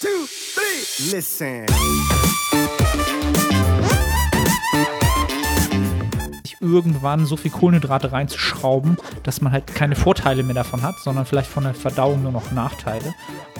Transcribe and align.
two, 0.00 0.08
three. 0.54 1.16
Listen. 1.16 1.66
irgendwann 6.60 7.24
so 7.24 7.36
viel 7.36 7.50
Kohlenhydrate 7.50 8.12
reinzuschrauben, 8.12 8.96
dass 9.22 9.40
man 9.40 9.52
halt 9.52 9.66
keine 9.68 9.94
Vorteile 9.94 10.42
mehr 10.42 10.54
davon 10.54 10.82
hat, 10.82 10.98
sondern 10.98 11.24
vielleicht 11.24 11.48
von 11.48 11.64
der 11.64 11.74
Verdauung 11.74 12.22
nur 12.22 12.32
noch 12.32 12.50
Nachteile 12.50 13.14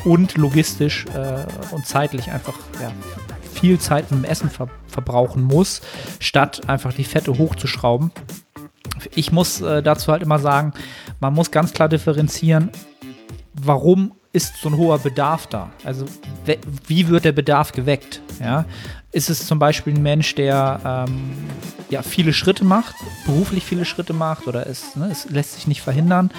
und 0.04 0.36
logistisch 0.36 1.06
äh, 1.14 1.74
und 1.74 1.86
zeitlich 1.86 2.30
einfach 2.30 2.54
ja, 2.80 2.90
viel 3.52 3.78
Zeit 3.78 4.10
mit 4.10 4.24
dem 4.24 4.30
Essen 4.30 4.50
ver 4.50 4.68
verbrauchen 4.86 5.44
muss, 5.44 5.80
statt 6.18 6.68
einfach 6.68 6.92
die 6.92 7.04
Fette 7.04 7.38
hochzuschrauben. 7.38 8.10
Ich 9.14 9.30
muss 9.30 9.60
äh, 9.60 9.80
dazu 9.82 10.10
halt 10.10 10.22
immer 10.22 10.40
sagen, 10.40 10.72
man 11.20 11.34
muss 11.34 11.52
ganz 11.52 11.72
klar 11.72 11.88
differenzieren, 11.88 12.70
warum 13.52 14.12
ist 14.32 14.56
so 14.56 14.68
ein 14.68 14.76
hoher 14.76 14.98
Bedarf 14.98 15.46
da? 15.46 15.70
Also 15.84 16.04
wie 16.86 17.08
wird 17.08 17.24
der 17.24 17.32
Bedarf 17.32 17.72
geweckt? 17.72 18.20
Ja? 18.40 18.66
Ist 19.10 19.30
es 19.30 19.46
zum 19.46 19.58
Beispiel 19.58 19.94
ein 19.94 20.02
Mensch, 20.02 20.34
der 20.34 21.06
ähm, 21.08 21.32
ja, 21.88 22.02
viele 22.02 22.32
Schritte 22.32 22.64
macht, 22.64 22.94
beruflich 23.24 23.64
viele 23.64 23.84
Schritte 23.84 24.12
macht 24.12 24.46
oder 24.46 24.66
es, 24.66 24.96
ne, 24.96 25.08
es 25.10 25.30
lässt 25.30 25.54
sich 25.54 25.66
nicht 25.66 25.80
verhindern, 25.80 26.30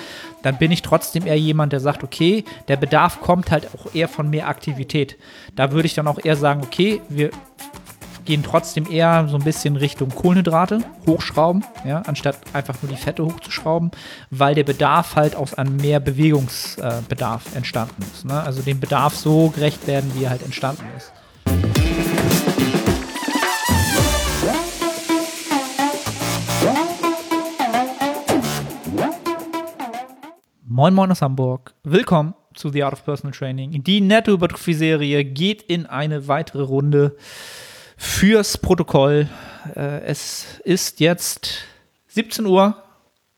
dann 0.43 0.57
bin 0.57 0.71
ich 0.71 0.83
trotzdem 0.83 1.25
eher 1.25 1.39
jemand, 1.39 1.73
der 1.73 1.79
sagt, 1.79 2.03
okay, 2.03 2.43
der 2.67 2.77
Bedarf 2.77 3.21
kommt 3.21 3.49
halt 3.49 3.69
auch 3.73 3.93
eher 3.93 4.07
von 4.07 4.29
mehr 4.29 4.47
Aktivität. 4.47 5.17
Da 5.55 5.71
würde 5.71 5.87
ich 5.87 5.95
dann 5.95 6.07
auch 6.07 6.23
eher 6.23 6.35
sagen, 6.35 6.61
okay, 6.63 7.01
wir 7.09 7.31
gehen 8.29 8.43
trotzdem 8.43 8.85
eher 8.87 9.27
so 9.27 9.37
ein 9.37 9.43
bisschen 9.43 9.75
Richtung 9.75 10.09
Kohlenhydrate 10.09 10.81
hochschrauben, 11.07 11.65
ja, 11.83 12.03
anstatt 12.03 12.37
einfach 12.53 12.75
nur 12.83 12.91
die 12.91 12.95
Fette 12.95 13.25
hochzuschrauben, 13.25 13.89
weil 14.29 14.53
der 14.53 14.63
Bedarf 14.63 15.15
halt 15.15 15.35
aus 15.35 15.55
einem 15.55 15.77
mehr 15.77 15.99
Bewegungsbedarf 15.99 17.53
äh, 17.53 17.57
entstanden 17.57 18.03
ist. 18.03 18.25
Ne? 18.25 18.39
Also 18.39 18.61
dem 18.61 18.79
Bedarf 18.79 19.15
so 19.15 19.49
gerecht 19.49 19.87
werden, 19.87 20.11
wie 20.13 20.25
er 20.25 20.29
halt 20.29 20.43
entstanden 20.43 20.83
ist. 20.95 21.11
Moin 30.67 30.93
Moin 30.93 31.09
aus 31.09 31.23
Hamburg. 31.23 31.73
Willkommen 31.83 32.35
zu 32.53 32.69
The 32.69 32.83
Art 32.83 32.93
of 32.93 33.03
Personal 33.03 33.33
Training. 33.33 33.83
Die 33.83 34.01
Nettohypertrophie-Serie 34.01 35.25
geht 35.25 35.63
in 35.63 35.87
eine 35.87 36.27
weitere 36.27 36.61
Runde 36.61 37.15
fürs 37.99 38.57
Protokoll. 38.57 39.27
Äh, 39.75 40.01
es 40.05 40.59
ist 40.63 41.01
jetzt 41.01 41.65
17 42.07 42.45
Uhr 42.45 42.81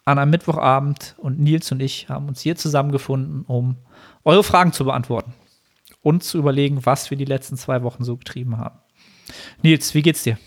an 0.05 0.19
einem 0.19 0.31
Mittwochabend 0.31 1.15
und 1.17 1.39
Nils 1.39 1.71
und 1.71 1.81
ich 1.81 2.09
haben 2.09 2.27
uns 2.27 2.41
hier 2.41 2.55
zusammengefunden, 2.55 3.43
um 3.47 3.77
eure 4.23 4.43
Fragen 4.43 4.71
zu 4.71 4.85
beantworten 4.85 5.33
und 6.03 6.23
zu 6.23 6.37
überlegen, 6.37 6.85
was 6.85 7.09
wir 7.09 7.17
die 7.17 7.25
letzten 7.25 7.57
zwei 7.57 7.81
Wochen 7.81 8.03
so 8.03 8.15
getrieben 8.15 8.57
haben. 8.57 8.77
Nils, 9.63 9.93
wie 9.95 10.03
geht's 10.03 10.23
dir? 10.23 10.37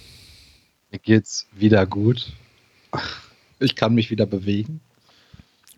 Mir 0.93 1.01
geht's 1.01 1.49
wieder 1.53 1.85
gut. 1.85 2.33
Ich 3.59 3.75
kann 3.75 3.95
mich 3.95 4.11
wieder 4.11 4.27
bewegen. 4.27 4.81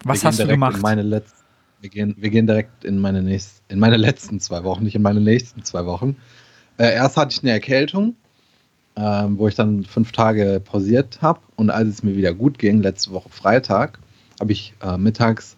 Was 0.04 0.24
hast 0.24 0.38
du 0.38 0.46
gemacht? 0.46 0.82
wir, 0.82 1.90
gehen, 1.90 2.14
wir 2.18 2.30
gehen 2.30 2.46
direkt 2.46 2.84
in 2.84 2.98
meine, 2.98 3.22
nächst, 3.22 3.62
in 3.68 3.78
meine 3.78 3.96
letzten 3.96 4.40
zwei 4.40 4.62
Wochen, 4.64 4.84
nicht 4.84 4.94
in 4.94 5.02
meine 5.02 5.20
nächsten 5.20 5.64
zwei 5.64 5.86
Wochen. 5.86 6.16
Äh, 6.76 6.94
erst 6.94 7.16
hatte 7.16 7.32
ich 7.32 7.42
eine 7.42 7.52
Erkältung 7.52 8.14
ähm, 8.96 9.38
wo 9.38 9.46
ich 9.48 9.54
dann 9.54 9.84
fünf 9.84 10.12
Tage 10.12 10.60
pausiert 10.64 11.20
habe. 11.22 11.40
Und 11.56 11.70
als 11.70 11.88
es 11.88 12.02
mir 12.02 12.16
wieder 12.16 12.34
gut 12.34 12.58
ging, 12.58 12.82
letzte 12.82 13.12
Woche 13.12 13.28
Freitag, 13.28 13.98
habe 14.40 14.52
ich 14.52 14.74
äh, 14.82 14.96
mittags 14.96 15.56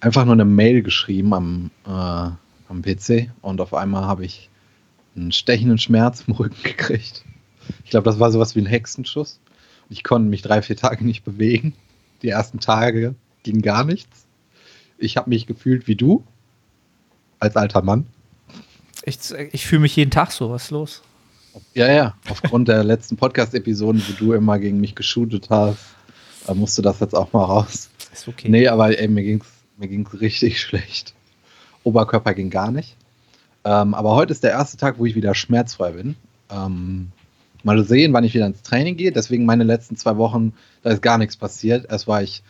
einfach 0.00 0.24
nur 0.24 0.34
eine 0.34 0.44
Mail 0.44 0.82
geschrieben 0.82 1.34
am, 1.34 1.70
äh, 1.86 1.90
am 1.90 2.82
PC 2.82 3.30
und 3.42 3.60
auf 3.60 3.74
einmal 3.74 4.04
habe 4.04 4.24
ich 4.24 4.48
einen 5.16 5.32
stechenden 5.32 5.78
Schmerz 5.78 6.24
im 6.26 6.34
Rücken 6.34 6.56
gekriegt. 6.62 7.24
Ich 7.84 7.90
glaube, 7.90 8.04
das 8.04 8.18
war 8.18 8.32
sowas 8.32 8.56
wie 8.56 8.60
ein 8.60 8.66
Hexenschuss. 8.66 9.40
Ich 9.88 10.04
konnte 10.04 10.28
mich 10.28 10.42
drei, 10.42 10.62
vier 10.62 10.76
Tage 10.76 11.04
nicht 11.04 11.24
bewegen. 11.24 11.74
Die 12.22 12.28
ersten 12.28 12.60
Tage 12.60 13.14
ging 13.42 13.62
gar 13.62 13.84
nichts. 13.84 14.26
Ich 14.98 15.16
habe 15.16 15.30
mich 15.30 15.46
gefühlt 15.46 15.88
wie 15.88 15.96
du, 15.96 16.24
als 17.38 17.56
alter 17.56 17.82
Mann. 17.82 18.06
Ich, 19.04 19.18
ich 19.52 19.66
fühle 19.66 19.80
mich 19.80 19.96
jeden 19.96 20.10
Tag 20.10 20.30
so. 20.30 20.50
Was 20.50 20.64
ist 20.64 20.70
los? 20.70 21.02
Ja, 21.74 21.92
ja. 21.92 22.14
Aufgrund 22.28 22.68
der 22.68 22.84
letzten 22.84 23.16
Podcast-Episoden, 23.16 24.02
wo 24.06 24.12
du 24.24 24.32
immer 24.32 24.58
gegen 24.58 24.80
mich 24.80 24.94
geshootet 24.94 25.48
hast, 25.50 25.78
da 26.46 26.54
musste 26.54 26.82
das 26.82 27.00
jetzt 27.00 27.14
auch 27.14 27.32
mal 27.32 27.44
raus. 27.44 27.90
Ist 28.12 28.28
okay. 28.28 28.48
Nee, 28.48 28.68
aber 28.68 28.98
ey, 28.98 29.08
mir 29.08 29.22
ging's, 29.22 29.46
mir 29.76 29.88
ging's 29.88 30.20
richtig 30.20 30.60
schlecht. 30.60 31.14
Oberkörper 31.84 32.34
ging 32.34 32.50
gar 32.50 32.70
nicht. 32.70 32.96
Ähm, 33.64 33.94
aber 33.94 34.14
heute 34.14 34.32
ist 34.32 34.42
der 34.44 34.52
erste 34.52 34.76
Tag, 34.76 34.98
wo 34.98 35.06
ich 35.06 35.14
wieder 35.14 35.34
schmerzfrei 35.34 35.92
bin. 35.92 36.16
Ähm, 36.50 37.12
mal 37.62 37.84
sehen, 37.84 38.12
wann 38.12 38.24
ich 38.24 38.34
wieder 38.34 38.46
ins 38.46 38.62
Training 38.62 38.96
gehe. 38.96 39.12
Deswegen 39.12 39.44
meine 39.44 39.64
letzten 39.64 39.96
zwei 39.96 40.16
Wochen, 40.16 40.52
da 40.82 40.90
ist 40.90 41.02
gar 41.02 41.18
nichts 41.18 41.36
passiert. 41.36 41.86
Erst 41.90 42.08
war 42.08 42.22
ich, 42.22 42.42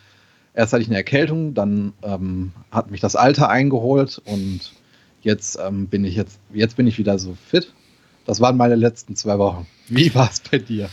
erst 0.53 0.73
hatte 0.73 0.81
ich 0.81 0.87
eine 0.87 0.97
Erkältung, 0.97 1.53
dann 1.53 1.93
ähm, 2.01 2.53
hat 2.71 2.91
mich 2.91 3.01
das 3.01 3.15
Alter 3.15 3.49
eingeholt 3.49 4.21
und 4.25 4.73
jetzt 5.21 5.59
ähm, 5.61 5.87
bin 5.87 6.05
ich 6.05 6.15
jetzt, 6.15 6.39
jetzt 6.53 6.77
bin 6.77 6.87
ich 6.87 6.97
wieder 6.97 7.19
so 7.19 7.35
fit 7.49 7.73
das 8.31 8.39
waren 8.39 8.55
meine 8.55 8.75
letzten 8.75 9.17
zwei 9.17 9.37
Wochen. 9.39 9.67
Wie 9.89 10.15
war 10.15 10.29
es 10.31 10.39
bei 10.39 10.57
dir? 10.57 10.89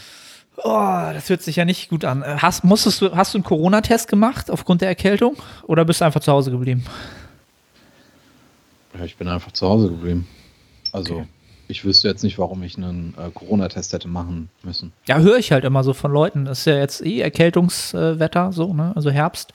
Oh, 0.56 0.64
das 1.12 1.30
hört 1.30 1.40
sich 1.40 1.54
ja 1.54 1.64
nicht 1.64 1.88
gut 1.88 2.04
an. 2.04 2.24
Hast, 2.24 2.64
musstest 2.64 3.00
du, 3.00 3.14
hast 3.14 3.32
du 3.32 3.38
einen 3.38 3.44
Corona-Test 3.44 4.08
gemacht 4.08 4.50
aufgrund 4.50 4.80
der 4.80 4.88
Erkältung 4.88 5.36
oder 5.62 5.84
bist 5.84 6.00
du 6.00 6.04
einfach 6.04 6.20
zu 6.20 6.32
Hause 6.32 6.50
geblieben? 6.50 6.82
Ja, 8.92 9.04
ich 9.04 9.16
bin 9.16 9.28
einfach 9.28 9.52
zu 9.52 9.68
Hause 9.68 9.88
geblieben. 9.88 10.26
Also, 10.90 11.14
okay. 11.14 11.26
ich 11.68 11.84
wüsste 11.84 12.08
jetzt 12.08 12.24
nicht, 12.24 12.40
warum 12.40 12.60
ich 12.64 12.76
einen 12.76 13.14
äh, 13.16 13.30
Corona-Test 13.32 13.92
hätte 13.92 14.08
machen 14.08 14.48
müssen. 14.64 14.92
Ja, 15.06 15.18
höre 15.18 15.38
ich 15.38 15.52
halt 15.52 15.64
immer 15.64 15.84
so 15.84 15.92
von 15.92 16.10
Leuten. 16.10 16.44
Das 16.44 16.58
ist 16.58 16.64
ja 16.64 16.76
jetzt 16.76 17.06
eh 17.06 17.20
Erkältungswetter, 17.20 18.48
äh, 18.48 18.52
so, 18.52 18.74
ne? 18.74 18.94
Also 18.96 19.10
Herbst. 19.12 19.52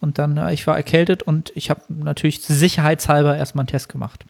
Und 0.00 0.18
dann, 0.18 0.36
äh, 0.36 0.52
ich 0.52 0.66
war 0.66 0.76
erkältet 0.76 1.22
und 1.22 1.52
ich 1.54 1.70
habe 1.70 1.82
natürlich 1.90 2.40
sicherheitshalber 2.40 3.36
erstmal 3.36 3.62
einen 3.62 3.68
Test 3.68 3.88
gemacht. 3.88 4.24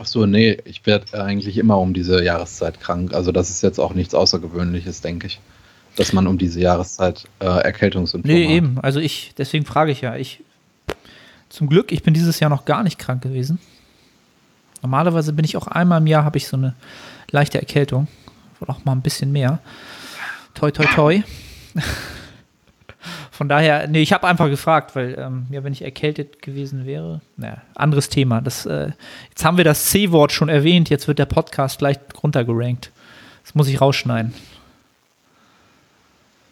Ach 0.00 0.06
so, 0.06 0.26
nee, 0.26 0.58
ich 0.64 0.86
werde 0.86 1.24
eigentlich 1.24 1.58
immer 1.58 1.78
um 1.78 1.92
diese 1.92 2.22
Jahreszeit 2.22 2.80
krank. 2.80 3.12
Also 3.12 3.32
das 3.32 3.50
ist 3.50 3.62
jetzt 3.62 3.80
auch 3.80 3.94
nichts 3.94 4.14
Außergewöhnliches, 4.14 5.00
denke 5.00 5.26
ich, 5.26 5.40
dass 5.96 6.12
man 6.12 6.28
um 6.28 6.38
diese 6.38 6.60
Jahreszeit 6.60 7.24
äh, 7.40 7.46
Erkältungssymptome 7.46 8.32
nee, 8.32 8.44
hat. 8.44 8.48
Nee, 8.48 8.56
eben. 8.56 8.78
Also 8.80 9.00
ich, 9.00 9.32
deswegen 9.36 9.64
frage 9.64 9.90
ich 9.90 10.00
ja. 10.02 10.14
Ich, 10.14 10.44
zum 11.48 11.68
Glück, 11.68 11.90
ich 11.90 12.04
bin 12.04 12.14
dieses 12.14 12.38
Jahr 12.38 12.48
noch 12.48 12.64
gar 12.64 12.84
nicht 12.84 13.00
krank 13.00 13.22
gewesen. 13.22 13.58
Normalerweise 14.82 15.32
bin 15.32 15.44
ich 15.44 15.56
auch 15.56 15.66
einmal 15.66 16.00
im 16.00 16.06
Jahr, 16.06 16.24
habe 16.24 16.38
ich 16.38 16.46
so 16.46 16.56
eine 16.56 16.76
leichte 17.32 17.58
Erkältung. 17.58 18.06
Oder 18.60 18.70
auch 18.70 18.84
mal 18.84 18.92
ein 18.92 19.02
bisschen 19.02 19.32
mehr. 19.32 19.58
Toi, 20.54 20.70
toi, 20.70 20.84
toi. 20.94 21.22
Von 23.38 23.48
daher, 23.48 23.86
nee, 23.86 24.02
ich 24.02 24.12
habe 24.12 24.26
einfach 24.26 24.48
gefragt, 24.48 24.96
weil, 24.96 25.16
ähm, 25.16 25.46
ja, 25.50 25.62
wenn 25.62 25.72
ich 25.72 25.82
erkältet 25.82 26.42
gewesen 26.42 26.86
wäre, 26.86 27.20
naja, 27.36 27.58
anderes 27.76 28.08
Thema. 28.08 28.40
Das, 28.40 28.66
äh, 28.66 28.90
jetzt 29.28 29.44
haben 29.44 29.56
wir 29.56 29.62
das 29.62 29.84
C-Wort 29.90 30.32
schon 30.32 30.48
erwähnt, 30.48 30.90
jetzt 30.90 31.06
wird 31.06 31.20
der 31.20 31.26
Podcast 31.26 31.78
gleich 31.78 31.98
runtergerankt. 32.20 32.90
Das 33.44 33.54
muss 33.54 33.68
ich 33.68 33.80
rausschneiden. 33.80 34.34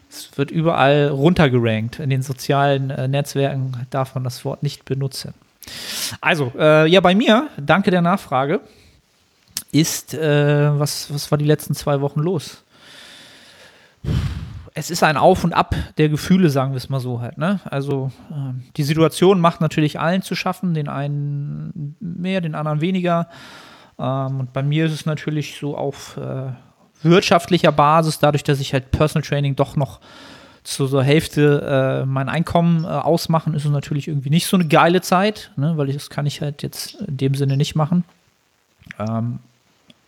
Es 0.09 0.39
wird 0.39 0.53
überall 0.53 1.09
runtergerankt. 1.09 1.99
In 1.99 2.09
den 2.09 2.23
sozialen 2.23 2.91
äh, 2.91 3.09
Netzwerken 3.09 3.85
darf 3.91 4.15
man 4.15 4.23
das 4.23 4.45
Wort 4.45 4.63
nicht 4.63 4.85
benutzen. 4.85 5.35
Also, 6.21 6.53
äh, 6.57 6.89
ja, 6.89 7.01
bei 7.01 7.17
mir, 7.17 7.49
danke 7.57 7.91
der 7.91 8.01
Nachfrage, 8.01 8.61
ist, 9.73 10.15
äh, 10.15 10.79
was, 10.79 11.13
was 11.13 11.33
war 11.33 11.39
die 11.39 11.47
letzten 11.47 11.75
zwei 11.75 12.01
Wochen 12.01 12.21
los? 12.21 12.63
Es 14.76 14.91
ist 14.91 15.03
ein 15.03 15.16
Auf 15.16 15.42
und 15.42 15.54
Ab 15.54 15.75
der 15.97 16.10
Gefühle, 16.10 16.50
sagen 16.50 16.72
wir 16.72 16.76
es 16.76 16.91
mal 16.91 17.00
so 17.00 17.20
halt. 17.20 17.38
Ne? 17.38 17.60
Also 17.64 18.12
äh, 18.31 18.53
die 18.76 18.82
Situation 18.82 19.41
macht 19.41 19.62
natürlich 19.62 19.98
allen 19.98 20.20
zu 20.20 20.34
schaffen, 20.34 20.75
den 20.75 20.88
einen 20.88 21.97
mehr, 21.98 22.42
den 22.42 22.54
anderen 22.54 22.82
weniger. 22.82 23.28
Ähm, 23.98 24.40
und 24.40 24.52
bei 24.52 24.62
mir 24.62 24.84
ist 24.84 24.93
es 24.93 25.06
natürlich 25.06 25.56
so 25.58 25.76
auf 25.76 26.19
äh, 26.19 26.52
wirtschaftlicher 27.02 27.73
Basis, 27.73 28.19
dadurch, 28.19 28.44
dass 28.44 28.61
ich 28.61 28.75
halt 28.75 28.90
Personal 28.90 29.26
Training 29.26 29.56
doch 29.56 29.76
noch 29.76 29.99
zu 30.62 30.87
so 30.87 31.00
Hälfte 31.00 32.02
äh, 32.02 32.06
mein 32.06 32.29
Einkommen 32.29 32.84
äh, 32.84 32.88
ausmachen, 32.88 33.55
ist 33.55 33.64
es 33.64 33.70
natürlich 33.70 34.08
irgendwie 34.08 34.31
nicht 34.31 34.46
so 34.46 34.58
eine 34.58 34.67
geile 34.67 35.00
Zeit, 35.00 35.52
ne? 35.56 35.79
weil 35.79 35.88
ich, 35.88 35.94
das 35.94 36.11
kann 36.11 36.26
ich 36.26 36.43
halt 36.43 36.62
jetzt 36.62 36.96
in 36.96 37.17
dem 37.17 37.34
Sinne 37.34 37.56
nicht 37.56 37.76
machen. 37.76 38.05
Ähm, 38.99 39.38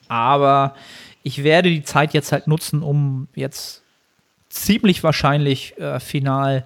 aber 0.08 0.74
ich 1.22 1.42
werde 1.42 1.70
die 1.70 1.84
Zeit 1.84 2.12
jetzt 2.12 2.32
halt 2.32 2.48
nutzen, 2.48 2.82
um 2.82 3.28
jetzt 3.34 3.82
ziemlich 4.48 5.02
wahrscheinlich 5.02 5.78
äh, 5.78 6.00
final 6.00 6.64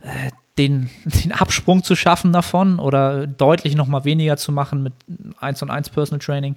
äh, 0.00 0.30
den, 0.58 0.90
den 1.04 1.32
Absprung 1.32 1.82
zu 1.82 1.96
schaffen 1.96 2.32
davon 2.32 2.78
oder 2.78 3.26
deutlich 3.26 3.74
noch 3.74 3.86
mal 3.86 4.04
weniger 4.04 4.36
zu 4.36 4.52
machen 4.52 4.82
mit 4.82 4.92
1 5.40 5.62
und 5.62 5.70
1 5.70 5.90
Personal 5.90 6.20
Training. 6.20 6.56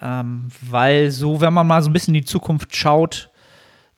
Ähm, 0.00 0.48
weil 0.60 1.10
so, 1.10 1.40
wenn 1.40 1.52
man 1.52 1.66
mal 1.66 1.82
so 1.82 1.90
ein 1.90 1.92
bisschen 1.92 2.14
in 2.14 2.22
die 2.22 2.26
Zukunft 2.26 2.74
schaut, 2.74 3.30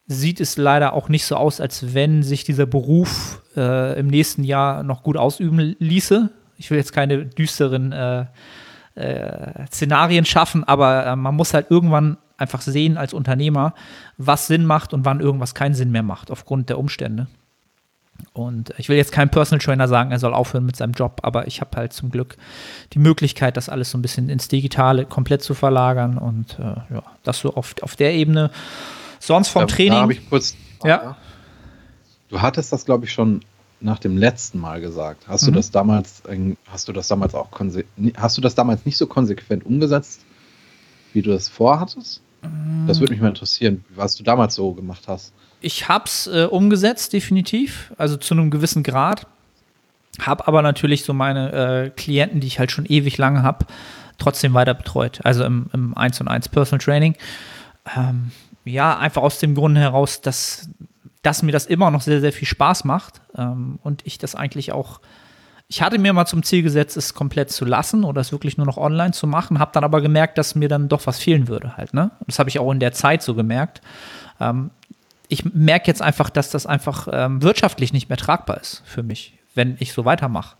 sieht 0.07 0.41
es 0.41 0.57
leider 0.57 0.93
auch 0.93 1.09
nicht 1.09 1.25
so 1.25 1.37
aus, 1.37 1.61
als 1.61 1.95
wenn 1.95 2.23
sich 2.23 2.45
dieser 2.45 2.67
Beruf 2.67 3.43
äh, 3.57 3.99
im 3.99 4.07
nächsten 4.07 4.45
Jahr 4.45 4.83
noch 4.83 5.03
gut 5.03 5.17
ausüben 5.17 5.75
ließe. 5.79 6.31
Ich 6.59 6.71
will 6.71 6.79
jetzt 6.79 6.93
keine 6.93 7.27
düsteren 7.27 7.93
äh, 7.93 8.27
äh, 8.95 9.67
Szenarien 9.67 10.25
schaffen, 10.25 10.65
aber 10.65 11.07
äh, 11.07 11.17
man 11.17 11.35
muss 11.35 11.55
halt 11.55 11.71
irgendwann 11.71 12.19
einfach 12.39 12.61
sehen 12.61 12.97
als 12.99 13.13
Unternehmer, 13.15 13.75
was 14.19 14.47
Sinn 14.47 14.67
macht 14.67 14.93
und 14.93 15.05
wann 15.05 15.21
irgendwas 15.21 15.55
keinen 15.55 15.75
Sinn 15.75 15.91
mehr 15.91 16.03
macht, 16.03 16.31
aufgrund 16.31 16.69
der 16.69 16.79
Umstände. 16.79 17.27
Und 18.33 18.73
ich 18.79 18.89
will 18.89 18.97
jetzt 18.97 19.13
keinem 19.13 19.29
Personal 19.29 19.63
Trainer 19.63 19.89
sagen, 19.89 20.11
er 20.11 20.19
soll 20.19 20.33
aufhören 20.33 20.65
mit 20.65 20.75
seinem 20.77 20.93
Job, 20.93 21.21
aber 21.23 21.47
ich 21.47 21.61
habe 21.61 21.77
halt 21.77 21.93
zum 21.93 22.11
Glück 22.11 22.37
die 22.95 22.99
Möglichkeit, 22.99 23.57
das 23.59 23.69
alles 23.69 23.91
so 23.91 23.99
ein 23.99 24.03
bisschen 24.03 24.31
ins 24.31 24.49
Digitale 24.49 25.05
komplett 25.05 25.43
zu 25.43 25.53
verlagern 25.55 26.17
und 26.17 26.59
äh, 26.59 26.95
ja, 26.95 27.03
das 27.25 27.41
so 27.41 27.55
auf, 27.55 27.75
auf 27.83 27.95
der 27.97 28.15
Ebene. 28.15 28.51
Sonst 29.21 29.49
vom 29.49 29.63
Da- 29.63 29.67
Training. 29.75 29.93
Da 29.93 30.01
habe 30.03 30.13
ich 30.15 30.29
kurz. 30.31 30.55
Ja. 30.85 31.17
Du 32.29 32.41
hattest 32.41 32.73
das, 32.73 32.85
glaube 32.87 33.05
ich, 33.05 33.13
schon 33.13 33.41
nach 33.81 33.99
dem 33.99 34.17
letzten 34.17 34.59
Mal 34.61 34.81
gesagt. 34.81 35.29
Hast 35.29 35.43
Mhm. 35.43 35.47
du 35.49 35.53
das 35.53 35.71
damals, 35.71 36.23
hast 36.71 36.89
du 36.89 36.93
das 36.93 37.09
damals 37.09 37.35
auch 37.35 37.49
hast 38.17 38.37
du 38.39 38.41
das 38.41 38.55
damals 38.55 38.87
nicht 38.87 38.97
so 38.97 39.07
konsequent 39.07 39.65
umgesetzt, 39.67 40.23
wie 41.13 41.21
du 41.23 41.31
das 41.31 41.49
vorhattest? 41.49 42.23
Das 42.87 43.01
würde 43.01 43.13
mich 43.13 43.21
mal 43.21 43.29
interessieren, 43.29 43.85
was 43.95 44.15
du 44.15 44.23
damals 44.23 44.55
so 44.55 44.73
gemacht 44.73 45.05
hast. 45.07 45.33
Ich 45.61 45.89
habe 45.89 46.05
es 46.05 46.27
äh, 46.27 46.45
umgesetzt, 46.45 47.13
definitiv, 47.13 47.93
also 47.99 48.17
zu 48.17 48.35
einem 48.35 48.51
gewissen 48.51 48.83
Grad. 48.83 49.27
Habe 50.21 50.47
aber 50.47 50.63
natürlich 50.63 51.05
so 51.05 51.13
meine 51.13 51.53
äh, 51.53 51.91
Klienten, 51.91 52.41
die 52.41 52.47
ich 52.47 52.59
halt 52.59 52.71
schon 52.71 52.87
ewig 52.87 53.19
lange 53.19 53.43
habe, 53.43 53.67
trotzdem 54.19 54.55
weiter 54.55 54.75
betreut. 54.75 55.21
Also 55.25 55.45
im, 55.45 55.69
im 55.73 55.97
1 55.97 56.21
und 56.21 56.29
1 56.29 56.49
Personal 56.49 56.83
Training. 56.83 57.17
Ähm, 57.97 58.31
ja, 58.65 58.99
einfach 58.99 59.23
aus 59.23 59.39
dem 59.39 59.55
Grund 59.55 59.79
heraus, 59.79 60.21
dass, 60.21 60.69
dass 61.23 61.43
mir 61.43 61.53
das 61.53 61.67
immer 61.67 61.91
noch 61.91 62.01
sehr, 62.01 62.21
sehr 62.21 62.33
viel 62.33 62.49
Spaß 62.49 62.85
macht 62.85 63.21
ähm, 63.37 63.79
und 63.83 64.07
ich 64.07 64.19
das 64.19 64.35
eigentlich 64.35 64.73
auch. 64.73 65.01
Ich 65.69 65.83
hatte 65.83 65.99
mir 65.99 66.13
mal 66.13 66.27
zum 66.27 66.45
Ziel 66.45 66.63
gesetzt, 66.63 66.97
es 66.97 67.13
komplett 67.13 67.51
zu 67.51 67.65
lassen 67.65 68.05
oder 68.05 68.21
es 68.21 68.31
wirklich 68.31 68.57
nur 68.57 68.67
noch 68.67 68.77
online 68.77 69.13
zu 69.13 69.27
machen, 69.27 69.59
habe 69.59 69.73
dann 69.75 69.83
aber 69.83 70.01
gemerkt, 70.01 70.39
dass 70.39 70.55
mir 70.55 70.69
dann 70.69 70.89
doch 70.89 71.07
was 71.07 71.19
fehlen 71.19 71.49
würde 71.49 71.77
halt. 71.77 71.93
Ne? 71.93 72.13
Das 72.27 72.39
habe 72.39 72.49
ich 72.49 72.59
auch 72.61 72.71
in 72.71 72.79
der 72.79 72.93
Zeit 72.93 73.23
so 73.23 73.35
gemerkt. 73.35 73.81
Ähm, 74.41 74.71
ich 75.29 75.45
merke 75.45 75.89
jetzt 75.89 76.03
einfach, 76.03 76.31
dass 76.31 76.51
das 76.51 76.67
einfach 76.67 77.09
ähm, 77.11 77.43
wirtschaftlich 77.43 77.93
nicht 77.93 78.09
mehr 78.09 78.19
tragbar 78.19 78.61
ist 78.61 78.83
für 78.85 79.03
mich, 79.03 79.35
wenn 79.57 79.77
ich 79.81 79.93
so 79.93 80.05
weitermache. 80.05 80.57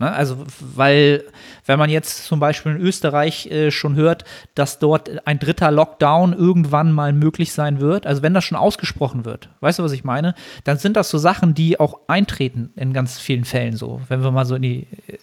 Ne? 0.00 0.12
Also, 0.12 0.44
weil, 0.60 1.24
wenn 1.66 1.78
man 1.78 1.90
jetzt 1.90 2.24
zum 2.26 2.38
Beispiel 2.38 2.72
in 2.72 2.80
Österreich 2.80 3.46
äh, 3.46 3.70
schon 3.72 3.96
hört, 3.96 4.24
dass 4.54 4.78
dort 4.78 5.26
ein 5.26 5.40
dritter 5.40 5.72
Lockdown 5.72 6.32
irgendwann 6.32 6.92
mal 6.92 7.12
möglich 7.12 7.52
sein 7.52 7.80
wird, 7.80 8.06
also 8.06 8.22
wenn 8.22 8.34
das 8.34 8.44
schon 8.44 8.58
ausgesprochen 8.58 9.24
wird, 9.24 9.48
weißt 9.60 9.80
du, 9.80 9.82
was 9.82 9.92
ich 9.92 10.04
meine? 10.04 10.34
Dann 10.62 10.78
sind 10.78 10.96
das 10.96 11.10
so 11.10 11.18
Sachen, 11.18 11.54
die 11.54 11.80
auch 11.80 11.98
eintreten 12.06 12.70
in 12.76 12.92
ganz 12.92 13.18
vielen 13.18 13.44
Fällen 13.44 13.76
so, 13.76 14.00
wenn 14.08 14.22
wir 14.22 14.30
mal 14.30 14.46
so 14.46 14.54
in 14.54 14.62
die, 14.62 14.86
äh, 15.08 15.18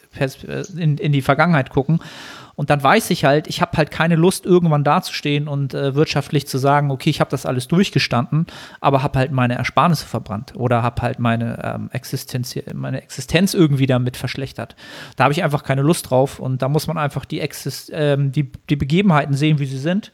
in, 0.78 0.98
in 0.98 1.12
die 1.12 1.22
Vergangenheit 1.22 1.70
gucken. 1.70 2.00
Und 2.56 2.70
dann 2.70 2.82
weiß 2.82 3.10
ich 3.10 3.26
halt, 3.26 3.48
ich 3.48 3.62
habe 3.62 3.78
halt 3.78 3.92
keine 3.92 4.16
Lust, 4.16 4.46
irgendwann 4.46 4.84
dazustehen 4.84 5.48
und 5.48 5.74
äh, 5.74 5.94
wirtschaftlich 5.94 6.48
zu 6.48 6.58
sagen, 6.58 6.90
okay, 6.90 7.10
ich 7.10 7.20
habe 7.20 7.30
das 7.30 7.46
alles 7.46 7.68
durchgestanden, 7.68 8.48
aber 8.80 9.04
habe 9.04 9.20
halt 9.20 9.32
meine 9.32 9.56
Ersparnisse 9.56 10.06
verbrannt 10.06 10.54
oder 10.56 10.82
habe 10.82 11.02
halt 11.02 11.20
meine, 11.20 11.60
ähm, 11.64 11.90
Existenz, 11.92 12.56
meine 12.74 13.02
Existenz 13.02 13.54
irgendwie 13.54 13.88
damit 13.88 14.16
verschlechtert. 14.16 14.76
Da 15.18 15.26
habe 15.26 15.34
ich 15.34 15.44
einfach 15.44 15.64
keine 15.64 15.82
Lust 15.82 16.10
drauf 16.10 16.40
und 16.40 16.62
da 16.62 16.70
muss 16.70 16.88
man 16.88 16.98
einfach 16.98 17.26
die, 17.26 17.42
Exist 17.42 17.92
ähm, 17.94 18.32
die, 18.32 18.50
die 18.70 18.78
Begebenheiten 18.78 19.34
sehen, 19.34 19.60
wie 19.60 19.66
sie 19.66 19.78
sind. 19.78 20.14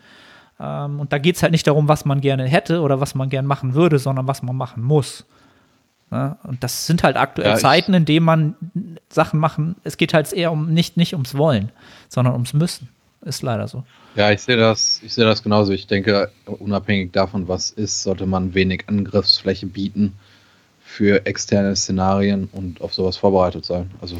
Ähm, 0.59 0.99
und 0.99 1.13
da 1.13 1.19
geht 1.19 1.35
es 1.35 1.43
halt 1.43 1.51
nicht 1.51 1.67
darum, 1.67 1.87
was 1.87 2.05
man 2.05 2.21
gerne 2.21 2.45
hätte 2.47 2.81
oder 2.81 2.99
was 2.99 3.13
man 3.13 3.29
gerne 3.29 3.47
machen 3.47 3.75
würde, 3.75 3.99
sondern 3.99 4.27
was 4.27 4.41
man 4.41 4.55
machen 4.55 4.81
muss. 4.81 5.25
Ne? 6.11 6.37
Und 6.43 6.63
das 6.63 6.85
sind 6.85 7.03
halt 7.03 7.15
aktuell 7.15 7.51
Ja, 7.51 7.55
Zeiten, 7.55 7.93
in 7.93 8.05
denen 8.05 8.25
man 8.25 8.55
Sachen 9.09 9.39
machen, 9.39 9.75
es 9.83 9.97
geht 9.97 10.13
halt 10.13 10.31
eher 10.33 10.51
um 10.51 10.73
nicht, 10.73 10.97
nicht 10.97 11.13
ums 11.13 11.35
Wollen, 11.35 11.71
sondern 12.09 12.33
ums 12.33 12.53
Müssen. 12.53 12.89
Ist 13.23 13.43
leider 13.43 13.67
so. 13.67 13.83
Ja, 14.15 14.31
ich 14.31 14.41
sehe 14.41 14.57
das, 14.57 14.99
ich 15.03 15.13
sehe 15.13 15.25
das 15.25 15.43
genauso. 15.43 15.71
Ich 15.71 15.87
denke, 15.87 16.31
unabhängig 16.45 17.11
davon, 17.11 17.47
was 17.47 17.69
ist, 17.69 18.03
sollte 18.03 18.25
man 18.25 18.53
wenig 18.55 18.85
Angriffsfläche 18.87 19.67
bieten 19.67 20.13
für 20.83 21.25
externe 21.25 21.75
Szenarien 21.75 22.49
und 22.51 22.81
auf 22.81 22.93
sowas 22.93 23.15
vorbereitet 23.17 23.63
sein. 23.63 23.91
Also, 24.01 24.17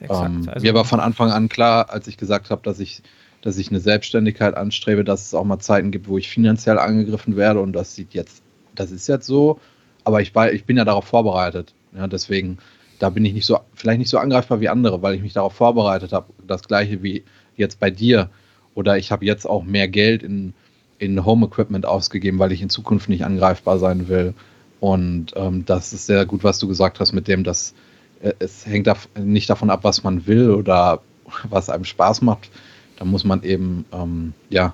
ähm, 0.00 0.48
Also, 0.52 0.64
mir 0.64 0.74
war 0.74 0.84
von 0.84 1.00
Anfang 1.00 1.30
an 1.32 1.48
klar, 1.48 1.90
als 1.90 2.06
ich 2.06 2.18
gesagt 2.18 2.50
habe, 2.50 2.60
dass 2.62 2.78
ich, 2.78 3.02
dass 3.40 3.56
ich 3.56 3.70
eine 3.70 3.80
Selbstständigkeit 3.80 4.54
anstrebe, 4.54 5.02
dass 5.02 5.26
es 5.26 5.34
auch 5.34 5.44
mal 5.44 5.58
Zeiten 5.58 5.90
gibt, 5.90 6.06
wo 6.06 6.18
ich 6.18 6.28
finanziell 6.28 6.78
angegriffen 6.78 7.36
werde 7.36 7.60
und 7.60 7.72
das 7.72 7.94
sieht 7.94 8.12
jetzt, 8.12 8.42
das 8.74 8.90
ist 8.90 9.08
jetzt 9.08 9.26
so, 9.26 9.58
aber 10.06 10.20
ich, 10.22 10.32
ich 10.52 10.64
bin 10.64 10.76
ja 10.76 10.84
darauf 10.84 11.04
vorbereitet. 11.04 11.74
Ja, 11.96 12.06
deswegen, 12.06 12.58
da 13.00 13.10
bin 13.10 13.24
ich 13.24 13.34
nicht 13.34 13.44
so, 13.44 13.58
vielleicht 13.74 13.98
nicht 13.98 14.08
so 14.08 14.18
angreifbar 14.18 14.60
wie 14.60 14.68
andere, 14.68 15.02
weil 15.02 15.16
ich 15.16 15.20
mich 15.20 15.32
darauf 15.32 15.52
vorbereitet 15.52 16.12
habe. 16.12 16.32
Das 16.46 16.62
gleiche 16.62 17.02
wie 17.02 17.24
jetzt 17.56 17.80
bei 17.80 17.90
dir. 17.90 18.30
Oder 18.76 18.98
ich 18.98 19.10
habe 19.10 19.24
jetzt 19.24 19.46
auch 19.46 19.64
mehr 19.64 19.88
Geld 19.88 20.22
in, 20.22 20.54
in 21.00 21.24
Home 21.24 21.46
Equipment 21.46 21.86
ausgegeben, 21.86 22.38
weil 22.38 22.52
ich 22.52 22.62
in 22.62 22.70
Zukunft 22.70 23.08
nicht 23.08 23.24
angreifbar 23.24 23.80
sein 23.80 24.06
will. 24.06 24.32
Und 24.78 25.32
ähm, 25.34 25.64
das 25.66 25.92
ist 25.92 26.06
sehr 26.06 26.24
gut, 26.24 26.44
was 26.44 26.60
du 26.60 26.68
gesagt 26.68 27.00
hast 27.00 27.12
mit 27.12 27.26
dem, 27.26 27.42
dass 27.42 27.74
äh, 28.22 28.32
es 28.38 28.64
hängt 28.64 28.88
nicht 29.18 29.50
davon 29.50 29.70
ab, 29.70 29.80
was 29.82 30.04
man 30.04 30.28
will 30.28 30.52
oder 30.52 31.00
was 31.50 31.68
einem 31.68 31.84
Spaß 31.84 32.22
macht. 32.22 32.48
Da 32.96 33.04
muss 33.04 33.24
man 33.24 33.42
eben 33.42 33.86
ähm, 33.92 34.34
ja, 34.50 34.72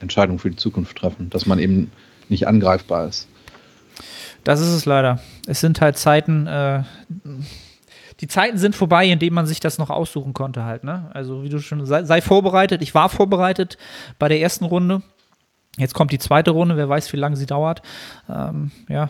Entscheidungen 0.00 0.40
für 0.40 0.50
die 0.50 0.56
Zukunft 0.56 0.98
treffen, 0.98 1.30
dass 1.30 1.46
man 1.46 1.60
eben 1.60 1.92
nicht 2.28 2.48
angreifbar 2.48 3.06
ist. 3.06 3.28
Das 4.44 4.60
ist 4.60 4.68
es 4.68 4.84
leider. 4.84 5.18
Es 5.46 5.60
sind 5.60 5.80
halt 5.80 5.96
Zeiten, 5.98 6.46
äh, 6.46 6.82
die 8.20 8.28
Zeiten 8.28 8.58
sind 8.58 8.76
vorbei, 8.76 9.06
in 9.06 9.18
denen 9.18 9.34
man 9.34 9.46
sich 9.46 9.60
das 9.60 9.78
noch 9.78 9.90
aussuchen 9.90 10.34
konnte 10.34 10.64
halt, 10.64 10.84
ne? 10.84 11.10
Also 11.14 11.42
wie 11.42 11.48
du 11.48 11.58
schon, 11.58 11.84
sei, 11.86 12.04
sei 12.04 12.20
vorbereitet. 12.20 12.82
Ich 12.82 12.94
war 12.94 13.08
vorbereitet 13.08 13.78
bei 14.18 14.28
der 14.28 14.40
ersten 14.40 14.66
Runde. 14.66 15.02
Jetzt 15.76 15.94
kommt 15.94 16.12
die 16.12 16.18
zweite 16.18 16.52
Runde, 16.52 16.76
wer 16.76 16.88
weiß, 16.88 17.12
wie 17.12 17.16
lange 17.16 17.36
sie 17.36 17.46
dauert. 17.46 17.82
Ähm, 18.28 18.70
ja. 18.88 19.08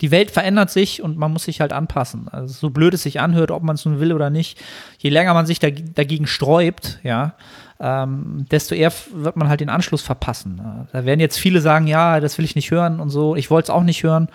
Die 0.00 0.10
Welt 0.10 0.30
verändert 0.30 0.70
sich 0.70 1.02
und 1.02 1.18
man 1.18 1.32
muss 1.32 1.44
sich 1.44 1.60
halt 1.60 1.72
anpassen. 1.72 2.28
Also 2.28 2.54
so 2.54 2.70
blöd 2.70 2.94
es 2.94 3.02
sich 3.02 3.20
anhört, 3.20 3.50
ob 3.50 3.62
man 3.62 3.74
es 3.74 3.84
nun 3.84 4.00
will 4.00 4.12
oder 4.12 4.30
nicht, 4.30 4.60
je 4.98 5.10
länger 5.10 5.34
man 5.34 5.46
sich 5.46 5.58
dag 5.58 5.74
dagegen 5.94 6.26
sträubt, 6.26 7.00
ja, 7.02 7.34
ähm, 7.80 8.46
desto 8.50 8.74
eher 8.74 8.92
wird 9.12 9.36
man 9.36 9.48
halt 9.48 9.60
den 9.60 9.68
Anschluss 9.68 10.02
verpassen. 10.02 10.60
Da 10.92 11.04
werden 11.04 11.20
jetzt 11.20 11.38
viele 11.38 11.60
sagen, 11.60 11.86
ja, 11.86 12.20
das 12.20 12.38
will 12.38 12.44
ich 12.44 12.54
nicht 12.54 12.70
hören 12.70 13.00
und 13.00 13.10
so. 13.10 13.36
Ich 13.36 13.50
wollte 13.50 13.66
es 13.66 13.70
auch 13.70 13.82
nicht 13.82 14.02
hören. 14.02 14.28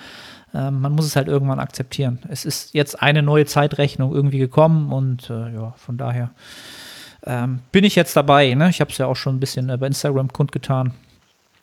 Ähm, 0.53 0.81
man 0.81 0.93
muss 0.93 1.05
es 1.05 1.15
halt 1.15 1.27
irgendwann 1.27 1.59
akzeptieren. 1.59 2.19
Es 2.29 2.45
ist 2.45 2.73
jetzt 2.73 3.01
eine 3.01 3.21
neue 3.21 3.45
Zeitrechnung 3.45 4.13
irgendwie 4.13 4.39
gekommen 4.39 4.91
und 4.91 5.29
äh, 5.29 5.53
ja, 5.53 5.73
von 5.77 5.97
daher 5.97 6.31
ähm, 7.25 7.59
bin 7.71 7.83
ich 7.83 7.95
jetzt 7.95 8.15
dabei. 8.15 8.53
Ne? 8.53 8.69
Ich 8.69 8.81
habe 8.81 8.91
es 8.91 8.97
ja 8.97 9.05
auch 9.05 9.15
schon 9.15 9.35
ein 9.35 9.39
bisschen 9.39 9.69
äh, 9.69 9.77
bei 9.77 9.87
Instagram 9.87 10.33
kundgetan. 10.33 10.93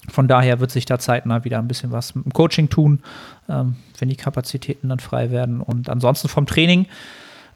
Von 0.09 0.29
daher 0.29 0.61
wird 0.61 0.71
sich 0.71 0.85
da 0.85 0.99
zeitnah 0.99 1.45
wieder 1.45 1.59
ein 1.59 1.67
bisschen 1.67 1.91
was 1.91 2.15
mit 2.15 2.25
dem 2.25 2.33
Coaching 2.33 2.69
tun, 2.69 3.03
ähm, 3.49 3.77
wenn 3.99 4.09
die 4.09 4.17
Kapazitäten 4.17 4.89
dann 4.89 5.01
frei 5.01 5.31
werden. 5.31 5.61
Und 5.61 5.89
ansonsten 5.89 6.29
vom 6.29 6.47
Training, 6.47 6.87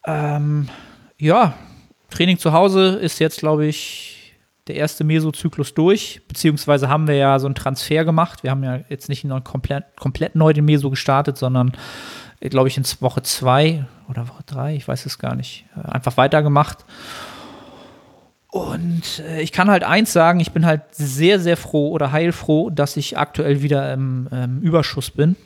ähm, 0.05 0.69
ja, 1.17 1.55
Training 2.11 2.39
zu 2.39 2.53
Hause 2.53 2.97
ist 2.97 3.19
jetzt, 3.19 3.41
glaube 3.41 3.67
ich, 3.67 4.35
der 4.67 4.77
erste 4.77 5.05
Mesozyklus 5.05 5.75
durch, 5.75 6.21
beziehungsweise 6.29 6.89
haben 6.89 7.09
wir 7.09 7.17
ja 7.17 7.39
so 7.39 7.47
einen 7.47 7.55
Transfer 7.55 8.05
gemacht. 8.05 8.43
Wir 8.43 8.51
haben 8.51 8.63
ja 8.63 8.81
jetzt 8.89 9.09
nicht 9.09 9.27
komplett, 9.45 9.85
komplett 9.97 10.37
neu 10.37 10.53
den 10.53 10.65
Meso 10.65 10.91
gestartet, 10.91 11.39
sondern, 11.39 11.73
glaube 12.41 12.69
ich, 12.69 12.77
in 12.77 12.85
Woche 13.01 13.23
zwei 13.23 13.85
oder 14.09 14.29
Woche 14.29 14.43
drei, 14.47 14.75
ich 14.77 14.87
weiß 14.87 15.07
es 15.07 15.19
gar 15.19 15.35
nicht, 15.35 15.65
äh, 15.77 15.89
einfach 15.89 16.17
weitergemacht. 16.17 16.85
Und 18.51 19.21
äh, 19.21 19.41
ich 19.41 19.53
kann 19.53 19.71
halt 19.71 19.85
eins 19.85 20.13
sagen, 20.13 20.41
ich 20.41 20.53
bin 20.53 20.67
halt 20.67 20.83
sehr, 20.93 21.39
sehr 21.39 21.57
froh 21.57 21.91
oder 21.91 22.13
heilfroh, 22.13 22.71
dass 22.71 22.97
ich 22.97 23.17
aktuell 23.17 23.63
wieder 23.63 23.93
im 23.93 24.29
ähm, 24.33 24.61
Überschuss 24.61 25.11
bin. 25.11 25.37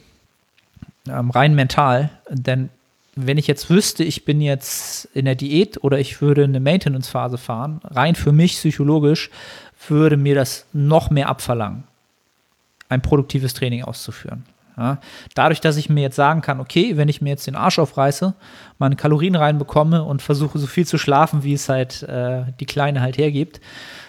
Ähm, 1.08 1.30
rein 1.30 1.54
mental. 1.54 2.10
Denn 2.30 2.70
wenn 3.16 3.38
ich 3.38 3.46
jetzt 3.46 3.70
wüsste, 3.70 4.04
ich 4.04 4.24
bin 4.24 4.40
jetzt 4.40 5.06
in 5.14 5.24
der 5.24 5.34
Diät 5.34 5.82
oder 5.82 5.98
ich 5.98 6.20
würde 6.20 6.44
eine 6.44 6.60
Maintenance-Phase 6.60 7.38
fahren, 7.38 7.80
rein 7.84 8.14
für 8.14 8.32
mich 8.32 8.54
psychologisch, 8.54 9.30
würde 9.88 10.16
mir 10.16 10.34
das 10.34 10.66
noch 10.72 11.10
mehr 11.10 11.28
abverlangen, 11.28 11.84
ein 12.88 13.02
produktives 13.02 13.54
Training 13.54 13.84
auszuführen. 13.84 14.44
Ja, 14.76 14.98
dadurch, 15.36 15.60
dass 15.60 15.76
ich 15.76 15.88
mir 15.88 16.00
jetzt 16.00 16.16
sagen 16.16 16.40
kann, 16.40 16.58
okay, 16.58 16.96
wenn 16.96 17.08
ich 17.08 17.20
mir 17.20 17.30
jetzt 17.30 17.46
den 17.46 17.54
Arsch 17.54 17.78
aufreiße, 17.78 18.34
meine 18.78 18.96
Kalorien 18.96 19.36
reinbekomme 19.36 20.02
und 20.02 20.20
versuche 20.20 20.58
so 20.58 20.66
viel 20.66 20.84
zu 20.84 20.98
schlafen, 20.98 21.44
wie 21.44 21.52
es 21.52 21.68
halt 21.68 22.02
äh, 22.02 22.42
die 22.58 22.66
Kleine 22.66 23.00
halt 23.00 23.16
hergibt, 23.16 23.60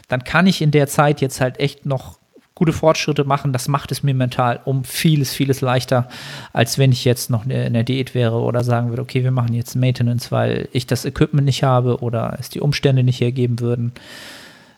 dann 0.08 0.24
kann 0.24 0.48
ich 0.48 0.64
in 0.64 0.72
der 0.72 0.88
Zeit 0.88 1.22
jetzt 1.22 1.40
halt 1.40 1.60
echt 1.60 1.86
noch 1.86 2.18
gute 2.56 2.72
Fortschritte 2.72 3.26
machen. 3.26 3.54
Das 3.54 3.68
macht 3.68 3.92
es 3.92 4.02
mir 4.02 4.14
mental 4.14 4.62
um 4.64 4.86
vieles, 4.86 5.34
vieles 5.34 5.60
leichter, 5.62 6.08
als 6.54 6.78
wenn 6.78 6.94
ich 6.94 7.04
jetzt 7.04 7.30
noch 7.30 7.46
in 7.46 7.74
der 7.74 7.84
Diät 7.84 8.16
wäre 8.16 8.38
oder 8.38 8.64
sagen 8.64 8.90
würde, 8.90 9.02
okay, 9.02 9.24
wir 9.24 9.32
machen 9.32 9.54
jetzt 9.54 9.76
Maintenance, 9.76 10.32
weil 10.32 10.70
ich 10.72 10.88
das 10.88 11.04
Equipment 11.04 11.46
nicht 11.46 11.64
habe 11.64 12.00
oder 12.00 12.38
es 12.40 12.50
die 12.50 12.62
Umstände 12.62 13.04
nicht 13.04 13.20
hergeben 13.20 13.60
würden. 13.60 13.92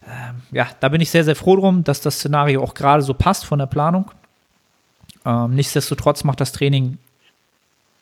Ähm, 0.05 0.41
ja, 0.51 0.67
da 0.79 0.89
bin 0.89 1.01
ich 1.01 1.11
sehr, 1.11 1.23
sehr 1.23 1.35
froh 1.35 1.55
drum, 1.55 1.83
dass 1.83 2.01
das 2.01 2.15
Szenario 2.15 2.63
auch 2.63 2.73
gerade 2.73 3.03
so 3.03 3.13
passt 3.13 3.45
von 3.45 3.59
der 3.59 3.67
Planung. 3.67 4.09
Ähm, 5.25 5.53
nichtsdestotrotz 5.53 6.23
macht 6.23 6.41
das 6.41 6.53
Training 6.53 6.97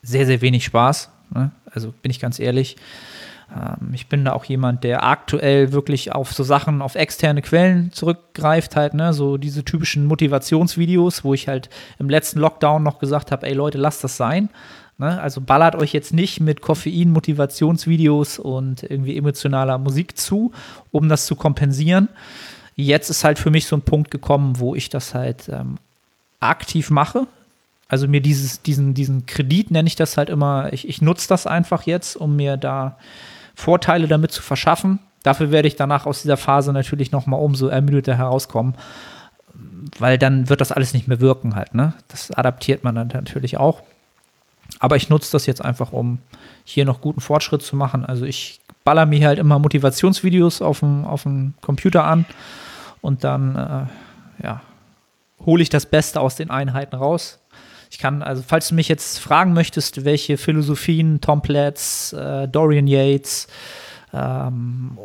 sehr, 0.04 0.26
sehr 0.26 0.40
wenig 0.40 0.64
Spaß. 0.66 1.10
Ne? 1.34 1.52
Also 1.74 1.94
bin 2.02 2.12
ich 2.12 2.20
ganz 2.20 2.40
ehrlich. 2.40 2.78
Ähm, 3.54 3.94
ich 3.94 4.08
bin 4.08 4.26
da 4.26 4.34
auch 4.34 4.46
jemand, 4.46 4.84
der 4.84 5.04
aktuell 5.04 5.72
wirklich 5.72 6.14
auf 6.14 6.32
so 6.34 6.44
Sachen, 6.44 6.82
auf 6.82 6.96
externe 6.96 7.42
Quellen 7.42 7.92
zurückgreift, 7.92 8.76
halt, 8.76 8.94
ne, 8.94 9.14
so 9.14 9.38
diese 9.38 9.64
typischen 9.64 10.06
Motivationsvideos, 10.06 11.24
wo 11.24 11.34
ich 11.34 11.48
halt 11.48 11.70
im 12.00 12.10
letzten 12.10 12.40
Lockdown 12.40 12.84
noch 12.84 13.00
gesagt 13.00 13.32
habe, 13.32 13.46
ey 13.48 13.54
Leute, 13.54 13.78
lasst 13.78 14.04
das 14.04 14.18
sein. 14.18 14.50
Ne? 14.98 15.20
Also 15.22 15.42
ballert 15.42 15.76
euch 15.76 15.94
jetzt 15.94 16.14
nicht 16.14 16.40
mit 16.40 16.62
Koffein, 16.62 17.12
Motivationsvideos 17.12 18.40
und 18.40 18.84
irgendwie 18.84 19.18
emotionaler 19.18 19.78
Musik 19.78 20.18
zu, 20.18 20.52
um 20.92 21.10
das 21.10 21.26
zu 21.26 21.36
kompensieren. 21.36 22.08
Jetzt 22.76 23.10
ist 23.10 23.24
halt 23.24 23.40
für 23.40 23.52
mich 23.52 23.68
so 23.68 23.76
ein 23.76 23.82
Punkt 23.82 24.12
gekommen, 24.12 24.60
wo 24.60 24.76
ich 24.76 24.90
das 24.90 25.14
halt 25.14 25.50
ähm, 25.50 25.78
aktiv 26.40 26.90
mache. 26.90 27.28
Also 27.88 28.08
mir 28.08 28.22
dieses, 28.22 28.62
diesen, 28.62 28.94
diesen 28.94 29.26
Kredit 29.26 29.70
nenne 29.70 29.88
ich 29.88 29.96
das 29.96 30.18
halt 30.18 30.30
immer, 30.30 30.74
ich, 30.74 30.88
ich 30.88 31.02
nutze 31.02 31.28
das 31.28 31.46
einfach 31.46 31.84
jetzt, 31.84 32.16
um 32.16 32.36
mir 32.36 32.58
da 32.58 32.98
Vorteile 33.56 34.08
damit 34.08 34.32
zu 34.32 34.42
verschaffen. 34.42 35.00
Dafür 35.24 35.52
werde 35.52 35.68
ich 35.68 35.76
danach 35.76 36.06
aus 36.06 36.22
dieser 36.22 36.38
Phase 36.38 36.72
natürlich 36.72 37.12
noch 37.12 37.26
mal 37.26 37.38
umso 37.38 37.68
ermüdeter 37.68 38.16
herauskommen, 38.16 38.76
weil 39.98 40.18
dann 40.18 40.50
wird 40.50 40.62
das 40.62 40.72
alles 40.72 40.94
nicht 40.94 41.08
mehr 41.08 41.20
wirken 41.20 41.56
halt. 41.56 41.74
Ne? 41.74 41.94
Das 42.10 42.32
adaptiert 42.32 42.84
man 42.84 42.96
dann 42.96 43.08
natürlich 43.08 43.58
auch. 43.58 43.82
Aber 44.80 44.96
ich 44.96 45.10
nutze 45.10 45.32
das 45.32 45.46
jetzt 45.46 45.64
einfach, 45.64 45.94
um 45.94 46.20
hier 46.64 46.86
noch 46.86 47.02
guten 47.02 47.22
Fortschritt 47.22 47.62
zu 47.62 47.76
machen. 47.76 48.06
Also 48.06 48.26
ich 48.26 48.60
baller 48.84 49.06
mir 49.06 49.28
halt 49.28 49.40
immer 49.40 49.60
Motivationsvideos 49.60 50.62
auf 50.62 50.80
dem, 50.80 51.06
auf 51.06 51.24
dem 51.24 51.54
Computer 51.62 52.06
an 52.06 52.26
und 53.02 53.24
dann 53.24 53.56
äh, 53.56 54.44
ja, 54.44 54.62
hole 55.46 55.62
ich 55.62 55.70
das 55.70 55.86
Beste 55.86 56.20
aus 56.20 56.36
den 56.36 56.50
Einheiten 56.50 56.96
raus. 56.96 57.40
Ich 57.96 58.00
kann, 58.00 58.22
also 58.22 58.44
falls 58.46 58.68
du 58.68 58.76
mich 58.76 58.90
jetzt 58.90 59.20
fragen 59.20 59.54
möchtest, 59.54 60.04
welche 60.04 60.36
Philosophien, 60.36 61.22
Tom 61.22 61.42
Platz, 61.42 62.12
äh, 62.12 62.46
Dorian 62.46 62.88
Yates, 62.88 63.48
ähm, 64.12 64.98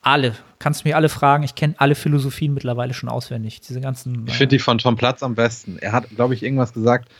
alle, 0.00 0.34
kannst 0.58 0.82
du 0.84 0.88
mir 0.88 0.96
alle 0.96 1.10
fragen. 1.10 1.44
Ich 1.44 1.54
kenne 1.54 1.74
alle 1.76 1.94
Philosophien 1.94 2.54
mittlerweile 2.54 2.94
schon 2.94 3.10
auswendig. 3.10 3.60
Diese 3.60 3.82
ganzen. 3.82 4.26
Ich 4.26 4.32
finde 4.32 4.56
die 4.56 4.58
von 4.58 4.78
Tom 4.78 4.96
Platz 4.96 5.22
am 5.22 5.34
besten. 5.34 5.76
Er 5.80 5.92
hat, 5.92 6.08
glaube 6.08 6.32
ich, 6.32 6.42
irgendwas 6.42 6.72
gesagt. 6.72 7.10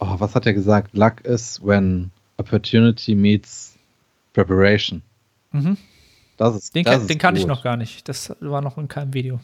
Oh, 0.00 0.16
was 0.18 0.34
hat 0.34 0.44
er 0.44 0.54
gesagt? 0.54 0.96
Luck 0.96 1.20
is 1.20 1.64
when 1.64 2.10
opportunity 2.36 3.14
meets 3.14 3.78
preparation. 4.32 5.02
Mhm. 5.52 5.76
Das 6.36 6.56
ist, 6.56 6.74
den, 6.74 6.82
das 6.82 6.94
kann, 6.94 7.00
ist 7.00 7.10
den 7.10 7.18
kannte 7.18 7.38
ich 7.38 7.46
gut. 7.46 7.54
noch 7.54 7.62
gar 7.62 7.76
nicht. 7.76 8.08
Das 8.08 8.34
war 8.40 8.60
noch 8.60 8.76
in 8.76 8.88
keinem 8.88 9.14
Video. 9.14 9.38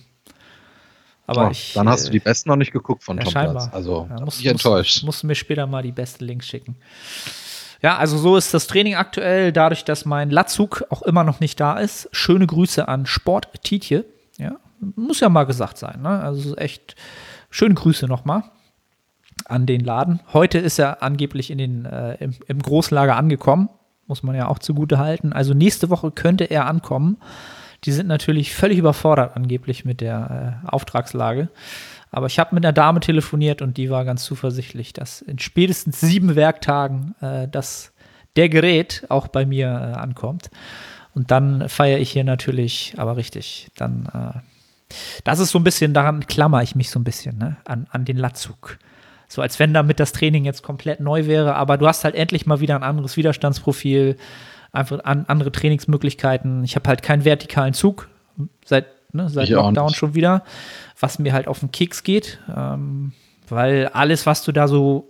Aber 1.27 1.47
Oh, 1.49 1.51
ich. 1.51 1.73
dann 1.75 1.89
hast 1.89 2.05
du 2.05 2.09
äh, 2.09 2.13
die 2.13 2.19
besten 2.21 2.49
noch 2.49 2.57
nicht 2.57 2.73
geguckt 2.73 3.05
von 3.05 3.17
Ja, 3.17 3.25
Tom 3.25 3.33
scheinbar. 3.33 3.63
Platz. 3.65 3.75
Also, 3.75 4.09
Ja, 4.11 4.25
muss- 4.25 4.41
ich 4.41 4.47
enttäuscht. 4.47 4.97
Musst, 4.97 5.05
musst 5.05 5.23
du 5.23 5.27
mir 5.29 5.35
später 5.35 5.67
mal 5.67 5.83
die 5.83 5.93
besten 5.93 6.25
Links 6.25 6.47
schicken. 6.47 6.77
Ja, 7.81 7.97
also 7.97 8.17
so 8.19 8.37
ist 8.37 8.55
das 8.55 8.67
Training 8.69 8.95
aktuell, 8.95 9.53
dadurch, 9.53 9.85
dass 9.85 10.05
mein 10.05 10.31
Latzug 10.31 10.85
auch 10.91 11.03
immer 11.03 11.25
noch 11.25 11.41
nicht 11.41 11.59
da 11.59 11.79
ist. 11.79 12.09
Schöne 12.13 12.47
Grüße 12.47 12.87
an 12.87 13.07
Sport 13.07 13.49
Tietje. 13.65 14.05
Ja, 14.39 14.53
muss 14.97 15.21
ja 15.21 15.29
mal 15.29 15.45
gesagt 15.45 15.79
sein. 15.79 16.01
Ne? 16.03 16.09
Also 16.09 16.57
echt 16.57 16.95
schöne 17.51 17.75
Grüße 17.75 18.07
nochmal 18.07 18.45
an 19.47 19.67
den 19.67 19.81
Laden. 19.85 20.21
Heute 20.33 20.59
ist 20.59 20.79
er 20.79 21.03
angeblich 21.03 21.51
in 21.51 21.59
den, 21.59 21.85
äh, 21.85 22.15
im, 22.23 22.35
im 22.47 22.63
Großlager 22.63 23.17
angekommen. 23.17 23.69
Muss 24.07 24.23
man 24.23 24.35
ja 24.37 24.47
auch 24.49 24.59
zugute 24.61 24.99
halten. 24.99 25.33
Also 25.33 25.53
nächste 25.55 25.91
Woche 25.91 26.11
könnte 26.13 26.45
er 26.45 26.67
ankommen. 26.67 27.17
Die 27.85 27.93
sind 27.93 28.07
natürlich 28.07 28.55
völlig 28.55 28.79
überfordert 28.79 29.37
angeblich 29.37 29.85
mit 29.85 30.01
der 30.01 30.61
äh, 30.65 30.69
Auftragslage. 30.69 31.49
Aber 32.11 32.27
ich 32.27 32.39
habe 32.39 32.55
mit 32.55 32.65
einer 32.65 32.73
Dame 32.73 33.01
telefoniert 33.01 33.63
und 33.63 33.77
die 33.79 33.91
war 33.91 34.05
ganz 34.05 34.25
zuversichtlich, 34.25 34.93
dass 34.93 35.23
in 35.23 35.39
spätestens 35.39 36.01
sieben 36.01 36.37
Werktagen 36.37 37.15
äh, 37.21 37.49
das, 37.49 37.93
der 38.37 38.49
Gerät 38.51 39.07
auch 39.09 39.29
bei 39.29 39.47
mir 39.47 39.67
äh, 39.67 39.99
ankommt. 39.99 40.51
Und 41.15 41.31
dann 41.31 41.69
feiere 41.69 41.99
ich 41.99 42.11
hier 42.11 42.25
natürlich, 42.25 42.95
aber 42.99 43.17
richtig, 43.17 43.69
dann, 43.77 44.07
äh, 44.15 44.95
das 45.25 45.39
ist 45.39 45.51
so 45.51 45.59
ein 45.59 45.65
bisschen, 45.65 45.95
daran 45.95 46.27
klammer 46.27 46.63
ich 46.63 46.75
mich 46.75 46.91
so 46.91 47.01
ein 47.01 47.05
bisschen, 47.05 47.39
ne, 47.39 47.57
an, 47.65 47.87
an 47.91 48.05
den 48.05 48.17
Latzug. 48.17 48.79
So 49.29 49.41
als 49.41 49.59
wenn 49.59 49.73
damit 49.73 49.99
das 49.99 50.13
Training 50.13 50.45
jetzt 50.45 50.63
komplett 50.63 51.01
neu 51.01 51.27
wäre, 51.27 51.55
aber 51.55 51.79
du 51.79 51.87
hast 51.87 52.05
halt 52.05 52.15
endlich 52.15 52.45
mal 52.45 52.61
wieder 52.61 52.77
ein 52.77 52.83
anderes 52.83 53.17
Widerstandsprofil, 53.17 54.19
einfach 54.73 55.05
an, 55.05 55.25
andere 55.29 55.53
Trainingsmöglichkeiten. 55.53 56.65
Ich 56.65 56.75
habe 56.75 56.89
halt 56.89 57.03
keinen 57.03 57.25
vertikalen 57.25 57.75
Zug 57.75 58.09
seit, 58.65 58.87
ne, 59.13 59.29
seit 59.29 59.45
Ich 59.45 59.51
Lockdown 59.51 59.95
schon 59.95 60.15
wieder, 60.15 60.43
was 60.99 61.19
mir 61.19 61.33
halt 61.33 61.47
auf 61.47 61.61
den 61.61 61.71
Keks 61.71 62.03
geht, 62.03 62.41
ähm, 62.55 63.13
weil 63.49 63.89
alles, 63.89 64.27
was 64.27 64.43
du 64.45 64.53
da 64.53 64.67
so, 64.67 65.09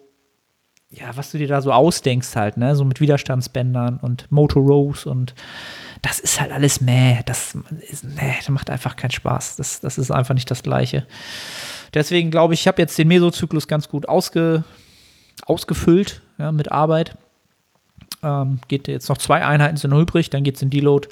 ja, 0.91 1.17
was 1.17 1.31
du 1.31 1.39
dir 1.39 1.49
da 1.49 1.63
so 1.63 1.73
ausdenkst 1.73 2.37
halt, 2.37 2.57
ne, 2.57 2.75
so 2.75 2.85
mit 2.85 3.01
Widerstandsbändern 3.01 3.99
und 3.99 4.31
Motor 4.31 4.63
Rows 4.63 5.07
und 5.07 5.35
das 6.03 6.19
ist 6.19 6.41
halt 6.41 6.51
alles 6.51 6.81
meh, 6.81 7.21
das 7.27 7.57
ist, 7.89 8.03
nee, 8.03 8.35
das 8.37 8.49
macht 8.49 8.71
einfach 8.71 8.97
keinen 8.97 9.13
Spaß. 9.13 9.55
Das, 9.55 9.79
das 9.81 9.99
ist 9.99 10.11
einfach 10.11 10.35
nicht 10.35 10.51
das 10.51 10.65
Gleiche. 10.65 11.07
Deswegen 11.95 12.33
glaube 12.33 12.55
ich, 12.55 12.61
ich 12.63 12.67
habe 12.69 12.83
jetzt 12.83 12.99
den 12.99 13.07
Mesozyklus 13.07 13.69
ganz 13.69 13.89
gut 13.89 14.09
ausge, 14.09 14.65
ausgefüllt 15.47 16.23
ja, 16.39 16.51
mit 16.51 16.73
Arbeit. 16.73 17.17
Ähm, 18.23 18.61
geht 18.69 18.89
jetzt 18.89 19.09
noch 19.09 19.19
zwei 19.19 19.45
Einheiten 19.45 19.77
sind 19.77 19.93
übrig, 19.93 20.31
dann 20.31 20.45
geht 20.45 20.57
es 20.57 20.63
in 20.63 20.71
Deload 20.71 21.09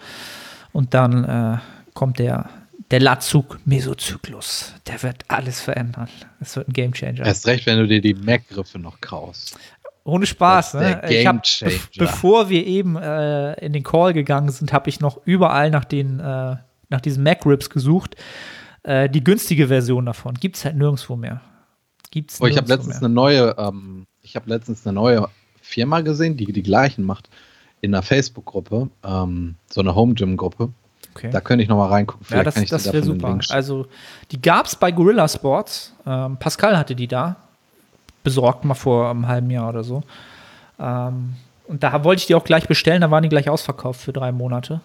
und 0.72 0.94
dann 0.94 1.24
äh, 1.24 1.58
kommt 1.94 2.18
der, 2.18 2.48
der 2.90 3.00
Latzug-Mesozyklus. 3.00 4.74
Der 4.86 5.02
wird 5.02 5.24
alles 5.28 5.60
verändern. 5.60 6.08
Das 6.38 6.56
wird 6.56 6.68
ein 6.68 6.72
Gamechanger. 6.72 7.24
Erst 7.24 7.46
recht, 7.46 7.66
wenn 7.66 7.78
du 7.78 7.86
dir 7.86 8.00
die 8.00 8.14
Mac-Griffe 8.14 8.78
noch 8.78 9.00
kaust. 9.00 9.58
Ohne 10.04 10.26
Spaß, 10.26 10.74
ne? 10.74 11.02
Ich 11.08 11.26
hab, 11.26 11.42
be 11.42 11.80
bevor 11.98 12.48
wir 12.48 12.66
eben 12.66 12.96
äh, 12.96 13.52
in 13.64 13.72
den 13.72 13.82
Call 13.82 14.12
gegangen 14.12 14.50
sind, 14.50 14.72
habe 14.72 14.88
ich 14.88 15.00
noch 15.00 15.20
überall 15.24 15.70
nach 15.70 15.84
den 15.84 16.20
äh, 16.20 16.56
nach 16.90 17.00
diesen 17.00 17.22
Mac-Rips 17.22 17.70
gesucht. 17.70 18.16
Äh, 18.82 19.08
die 19.08 19.22
günstige 19.22 19.68
Version 19.68 20.06
davon 20.06 20.34
gibt 20.34 20.56
es 20.56 20.64
halt 20.64 20.76
nirgendwo 20.76 21.16
mehr. 21.16 21.40
Gibt's 22.10 22.40
Oh, 22.40 22.46
ich 22.46 22.56
habe 22.56 22.68
letztens 22.68 22.94
mehr. 22.94 23.04
eine 23.04 23.08
neue, 23.14 23.54
ähm, 23.58 24.06
ich 24.22 24.34
habe 24.36 24.48
letztens 24.48 24.86
eine 24.86 24.94
neue 24.94 25.28
Firma 25.70 26.00
gesehen, 26.00 26.36
die 26.36 26.52
die 26.52 26.62
gleichen 26.62 27.04
macht 27.04 27.28
in 27.80 27.94
einer 27.94 28.02
Facebook-Gruppe, 28.02 28.90
ähm, 29.04 29.54
so 29.70 29.80
eine 29.80 29.94
Home 29.94 30.14
Gym 30.14 30.36
Gruppe. 30.36 30.70
Okay. 31.14 31.30
Da 31.30 31.40
könnte 31.40 31.62
ich 31.62 31.68
noch 31.68 31.76
mal 31.76 31.88
reingucken. 31.88 32.24
Ja, 32.24 32.28
Vielleicht 32.28 32.46
das, 32.46 32.54
kann 32.54 32.64
ich 32.64 32.70
das 32.70 32.92
wäre 32.92 33.02
super. 33.02 33.38
Also, 33.50 33.86
die 34.30 34.40
gab 34.40 34.66
es 34.66 34.76
bei 34.76 34.92
Gorilla 34.92 35.26
Sports. 35.28 35.94
Ähm, 36.06 36.36
Pascal 36.36 36.76
hatte 36.76 36.94
die 36.94 37.08
da. 37.08 37.36
Besorgt 38.22 38.64
mal 38.64 38.74
vor 38.74 39.10
einem 39.10 39.26
halben 39.26 39.50
Jahr 39.50 39.70
oder 39.70 39.82
so. 39.82 40.02
Ähm, 40.78 41.34
und 41.66 41.82
da 41.82 42.04
wollte 42.04 42.20
ich 42.20 42.26
die 42.26 42.34
auch 42.34 42.44
gleich 42.44 42.68
bestellen. 42.68 43.00
Da 43.00 43.10
waren 43.10 43.22
die 43.22 43.28
gleich 43.28 43.48
ausverkauft 43.48 44.00
für 44.00 44.12
drei 44.12 44.30
Monate. 44.30 44.80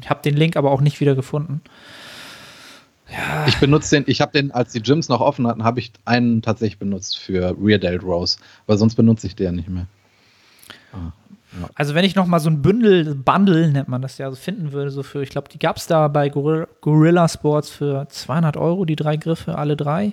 Ich 0.00 0.08
habe 0.10 0.22
den 0.22 0.36
Link 0.36 0.56
aber 0.56 0.70
auch 0.70 0.80
nicht 0.80 1.00
wieder 1.00 1.14
gefunden. 1.14 1.60
Ich 3.46 3.58
benutze 3.58 3.96
den, 3.96 4.04
ich 4.06 4.20
habe 4.20 4.32
den, 4.32 4.50
als 4.50 4.72
die 4.72 4.82
Gyms 4.82 5.08
noch 5.08 5.20
offen 5.20 5.46
hatten, 5.46 5.64
habe 5.64 5.80
ich 5.80 5.92
einen 6.04 6.42
tatsächlich 6.42 6.78
benutzt 6.78 7.18
für 7.18 7.56
Rear 7.58 7.78
Delt 7.78 8.02
Rows, 8.02 8.38
weil 8.66 8.76
sonst 8.76 8.96
benutze 8.96 9.26
ich 9.26 9.34
den 9.34 9.56
nicht 9.56 9.68
mehr. 9.68 9.86
Also 11.74 11.94
wenn 11.94 12.04
ich 12.04 12.14
noch 12.14 12.26
mal 12.26 12.40
so 12.40 12.50
ein 12.50 12.60
Bündel, 12.60 13.14
Bundle 13.14 13.70
nennt 13.70 13.88
man 13.88 14.02
das 14.02 14.18
ja, 14.18 14.28
so 14.30 14.36
finden 14.36 14.72
würde, 14.72 14.90
so 14.90 15.02
für, 15.02 15.22
ich 15.22 15.30
glaube, 15.30 15.48
die 15.48 15.58
gab 15.58 15.78
es 15.78 15.86
da 15.86 16.08
bei 16.08 16.28
Gorilla, 16.28 16.66
Gorilla 16.82 17.28
Sports 17.28 17.70
für 17.70 18.06
200 18.08 18.56
Euro, 18.56 18.84
die 18.84 18.96
drei 18.96 19.16
Griffe, 19.16 19.56
alle 19.56 19.76
drei 19.76 20.12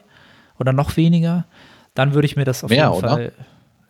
oder 0.60 0.72
noch 0.72 0.96
weniger, 0.96 1.46
dann 1.94 2.14
würde 2.14 2.26
ich 2.26 2.38
mir 2.38 2.46
das 2.46 2.64
auf 2.64 2.70
Mehr, 2.70 2.86
jeden 2.86 2.98
oder? 2.98 3.10
Fall, 3.10 3.32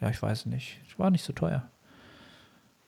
ja, 0.02 0.10
ich 0.10 0.22
weiß 0.22 0.48
nicht, 0.48 0.80
war 0.98 1.12
nicht 1.12 1.24
so 1.24 1.34
teuer. 1.34 1.64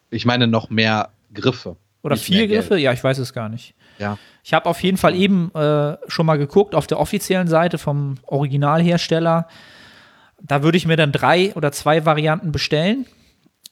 Ich 0.10 0.26
meine 0.26 0.48
noch 0.48 0.70
mehr 0.70 1.10
Griffe. 1.34 1.76
Oder 2.04 2.16
vier 2.16 2.38
mehr 2.38 2.48
Geld. 2.48 2.62
Griffe? 2.62 2.80
Ja, 2.80 2.94
ich 2.94 3.04
weiß 3.04 3.18
es 3.18 3.34
gar 3.34 3.50
nicht. 3.50 3.74
Ja. 4.00 4.18
Ich 4.44 4.54
habe 4.54 4.70
auf 4.70 4.82
jeden 4.82 4.98
Fall 4.98 5.16
eben 5.16 5.54
äh, 5.54 5.98
schon 6.08 6.26
mal 6.26 6.38
geguckt 6.38 6.76
auf 6.76 6.88
der 6.88 7.00
offiziellen 7.00 7.48
Seite 7.48 7.78
vom 7.78 8.16
Originalhersteller. 8.24 9.48
Da 10.42 10.64
würde 10.64 10.78
ich 10.78 10.86
mir 10.86 10.96
dann 10.96 11.12
drei 11.12 11.54
oder 11.56 11.72
zwei 11.72 12.06
Varianten 12.06 12.52
bestellen. 12.52 13.06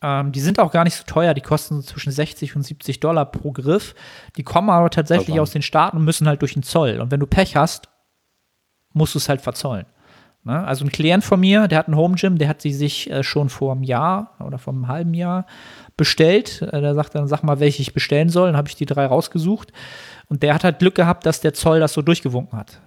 Ähm, 0.01 0.31
die 0.31 0.39
sind 0.41 0.59
auch 0.59 0.71
gar 0.71 0.83
nicht 0.83 0.95
so 0.95 1.03
teuer. 1.05 1.33
Die 1.33 1.41
kosten 1.41 1.75
so 1.75 1.81
zwischen 1.81 2.11
60 2.11 2.55
und 2.55 2.63
70 2.63 2.99
Dollar 2.99 3.25
pro 3.25 3.51
Griff. 3.51 3.95
Die 4.37 4.43
kommen 4.43 4.69
aber 4.69 4.89
tatsächlich 4.89 5.27
Verdammt. 5.27 5.41
aus 5.41 5.51
den 5.51 5.61
Staaten 5.61 5.97
und 5.97 6.03
müssen 6.05 6.27
halt 6.27 6.41
durch 6.41 6.53
den 6.53 6.63
Zoll. 6.63 6.99
Und 6.99 7.11
wenn 7.11 7.19
du 7.19 7.27
Pech 7.27 7.55
hast, 7.55 7.89
musst 8.93 9.13
du 9.15 9.19
es 9.19 9.29
halt 9.29 9.41
verzollen. 9.41 9.85
Ne? 10.43 10.63
Also 10.63 10.85
ein 10.85 10.91
Klient 10.91 11.23
von 11.23 11.39
mir, 11.39 11.67
der 11.67 11.79
hat 11.79 11.87
ein 11.87 11.95
Home 11.95 12.15
Gym, 12.15 12.37
der 12.37 12.47
hat 12.49 12.61
sie 12.61 12.71
sich 12.73 13.09
äh, 13.09 13.23
schon 13.23 13.49
vor 13.49 13.71
einem 13.71 13.83
Jahr 13.83 14.35
oder 14.39 14.57
vor 14.59 14.73
einem 14.73 14.87
halben 14.87 15.13
Jahr 15.13 15.45
bestellt. 15.97 16.61
Äh, 16.61 16.81
der 16.81 16.93
sagt 16.93 17.15
dann, 17.15 17.27
sag 17.27 17.41
mal, 17.43 17.59
welche 17.59 17.81
ich 17.81 17.93
bestellen 17.93 18.29
soll. 18.29 18.49
Dann 18.49 18.57
habe 18.57 18.67
ich 18.69 18.75
die 18.75 18.85
drei 18.85 19.05
rausgesucht. 19.07 19.71
Und 20.27 20.43
der 20.43 20.53
hat 20.53 20.63
halt 20.63 20.79
Glück 20.79 20.95
gehabt, 20.95 21.25
dass 21.25 21.41
der 21.41 21.53
Zoll 21.53 21.79
das 21.79 21.93
so 21.93 22.01
durchgewunken 22.01 22.57
hat. 22.59 22.79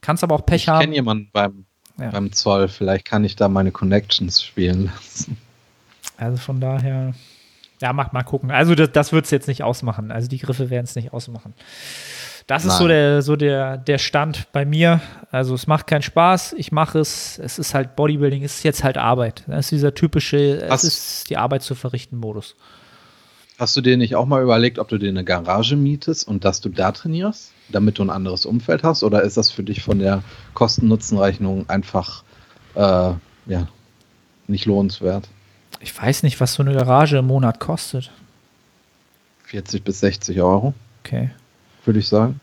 Kannst 0.00 0.22
aber 0.24 0.34
auch 0.34 0.44
Pech 0.46 0.62
Ich 0.62 0.68
haben. 0.68 0.80
kenne 0.80 0.94
jemanden 0.94 1.30
beim, 1.32 1.64
Ja. 1.98 2.10
beim 2.10 2.32
Zoll, 2.32 2.68
vielleicht 2.68 3.04
kann 3.04 3.24
ich 3.24 3.36
da 3.36 3.48
meine 3.48 3.70
Connections 3.72 4.42
spielen 4.42 4.86
lassen. 4.86 5.38
Also 6.16 6.36
von 6.38 6.60
daher, 6.60 7.12
ja, 7.80 7.92
mach 7.92 8.12
mal 8.12 8.22
gucken. 8.22 8.50
Also 8.50 8.74
das, 8.74 8.90
das 8.92 9.12
wird 9.12 9.24
es 9.24 9.30
jetzt 9.30 9.48
nicht 9.48 9.62
ausmachen. 9.62 10.10
Also 10.12 10.28
die 10.28 10.38
Griffe 10.38 10.70
werden 10.70 10.84
es 10.84 10.94
nicht 10.94 11.12
ausmachen. 11.12 11.54
Das 12.46 12.64
ist 12.66 12.76
so 12.76 12.84
Nein. 12.84 12.88
der, 12.90 13.22
so 13.22 13.36
der, 13.36 13.78
der 13.78 13.96
Stand 13.98 14.52
bei 14.52 14.66
mir. 14.66 15.00
Also 15.30 15.54
es 15.54 15.66
macht 15.66 15.86
keinen 15.86 16.02
Spaß. 16.02 16.54
Ich 16.58 16.72
mache 16.72 16.98
es. 16.98 17.38
Es 17.38 17.58
ist 17.58 17.72
halt 17.74 17.96
Bodybuilding, 17.96 18.44
es 18.44 18.56
ist 18.56 18.64
jetzt 18.64 18.84
halt 18.84 18.98
Arbeit. 18.98 19.44
Das 19.46 19.60
ist 19.66 19.70
dieser 19.72 19.94
typische, 19.94 20.58
es 20.62 20.70
Hast- 20.70 20.84
ist 20.84 21.30
die 21.30 21.38
Arbeit 21.38 21.62
zu 21.62 21.74
verrichten 21.74 22.18
Modus. 22.18 22.54
Hast 23.58 23.76
du 23.76 23.80
dir 23.80 23.96
nicht 23.96 24.14
auch 24.16 24.26
mal 24.26 24.42
überlegt, 24.42 24.78
ob 24.80 24.88
du 24.88 24.98
dir 24.98 25.08
eine 25.08 25.24
Garage 25.24 25.76
mietest 25.76 26.26
und 26.26 26.44
dass 26.44 26.60
du 26.60 26.68
da 26.68 26.90
trainierst, 26.92 27.52
damit 27.70 27.98
du 27.98 28.02
ein 28.02 28.10
anderes 28.10 28.46
Umfeld 28.46 28.82
hast? 28.82 29.04
Oder 29.04 29.22
ist 29.22 29.36
das 29.36 29.50
für 29.50 29.62
dich 29.62 29.80
von 29.82 30.00
der 30.00 30.22
Kosten-Nutzen-Rechnung 30.54 31.68
einfach 31.70 32.24
äh, 32.74 32.80
ja, 33.46 33.68
nicht 34.48 34.66
lohnenswert? 34.66 35.28
Ich 35.84 36.00
weiß 36.00 36.22
nicht, 36.22 36.40
was 36.40 36.54
so 36.54 36.62
eine 36.62 36.74
Garage 36.74 37.18
im 37.18 37.26
Monat 37.26 37.60
kostet. 37.60 38.10
40 39.44 39.84
bis 39.84 40.00
60 40.00 40.40
Euro, 40.40 40.72
Okay. 41.04 41.30
würde 41.84 41.98
ich 42.00 42.08
sagen. 42.08 42.40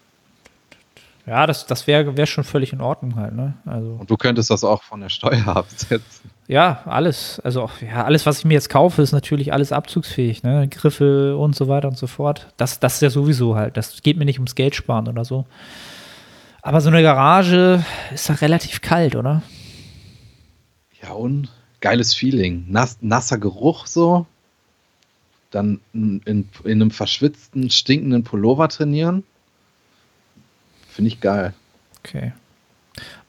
Ja, 1.26 1.48
das, 1.48 1.66
das 1.66 1.88
wäre 1.88 2.18
wär 2.18 2.26
schon 2.28 2.44
völlig 2.44 2.72
in 2.72 2.82
Ordnung 2.82 3.16
halt, 3.16 3.34
ne? 3.34 3.54
Also. 3.66 3.98
Und 4.00 4.10
du 4.10 4.16
könntest 4.18 4.50
das 4.52 4.64
auch 4.64 4.84
von 4.84 5.02
der 5.02 5.10
Steuer 5.10 5.48
absetzen. 5.56 6.30
Ja, 6.48 6.82
alles. 6.86 7.40
Also 7.40 7.70
ja, 7.82 8.04
alles, 8.06 8.26
was 8.28 8.40
ich 8.40 8.46
mir 8.46 8.54
jetzt 8.54 8.70
kaufe, 8.70 9.02
ist 9.02 9.12
natürlich 9.12 9.52
alles 9.54 9.72
abzugsfähig, 9.72 10.44
ne? 10.44 10.68
Griffe 10.68 11.36
und 11.36 11.56
so 11.56 11.68
weiter 11.68 11.88
und 11.88 11.98
so 11.98 12.06
fort. 12.08 12.48
Das, 12.58 12.80
das 12.80 12.96
ist 12.96 13.02
ja 13.02 13.10
sowieso 13.10 13.56
halt. 13.56 13.76
Das 13.78 14.02
geht 14.04 14.18
mir 14.18 14.26
nicht 14.26 14.38
ums 14.40 14.54
Geld 14.56 14.76
sparen 14.76 15.08
oder 15.08 15.26
so. 15.26 15.46
Aber 16.62 16.80
so 16.82 16.90
eine 16.90 17.02
Garage 17.02 17.84
ist 18.14 18.30
doch 18.30 18.42
relativ 18.42 18.82
kalt, 18.82 19.16
oder? 19.16 19.42
Ja, 21.02 21.12
und 21.14 21.50
geiles 21.82 22.14
Feeling. 22.14 22.66
Nass, 22.70 22.98
nasser 23.02 23.38
Geruch 23.38 23.86
so. 23.88 24.26
Dann 25.52 25.82
in, 25.94 26.22
in, 26.26 26.50
in 26.64 26.72
einem 26.82 26.92
verschwitzten, 26.92 27.70
stinkenden 27.70 28.24
Pullover 28.24 28.70
trainieren. 28.70 29.24
Finde 30.90 31.10
ich 31.10 31.20
geil. 31.20 31.54
Okay. 32.00 32.32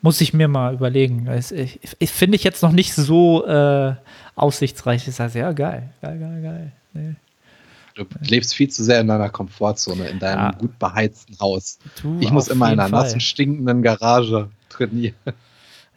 Muss 0.01 0.21
ich 0.21 0.33
mir 0.33 0.49
mal 0.49 0.75
überlegen. 0.75 1.29
Ich, 1.53 1.81
ich 1.99 2.11
finde 2.11 2.37
ich 2.37 2.45
jetzt 2.45 2.63
noch 2.63 2.73
nicht 2.73 2.95
so 2.95 3.47
äh, 3.47 3.95
aussichtsreich. 4.35 5.07
Ich 5.07 5.15
sage, 5.15 5.39
ja, 5.39 5.53
geil, 5.53 5.93
geil, 6.01 6.19
geil, 6.19 6.43
geil. 6.43 6.73
Nee. 6.95 7.15
Du 7.95 8.05
lebst 8.23 8.55
viel 8.55 8.69
zu 8.71 8.83
sehr 8.83 9.01
in 9.01 9.09
deiner 9.09 9.29
Komfortzone, 9.29 10.09
in 10.09 10.19
deinem 10.19 10.39
Ja. 10.39 10.51
gut 10.53 10.79
beheizten 10.79 11.39
Haus. 11.41 11.79
Du, 12.01 12.19
Ich 12.21 12.31
muss 12.31 12.49
immer 12.49 12.73
in 12.73 12.81
einer 12.81 12.89
Fall. 12.89 13.03
nassen, 13.05 13.21
stinkenden 13.21 13.83
Garage 13.83 14.49
trainieren. 14.71 15.15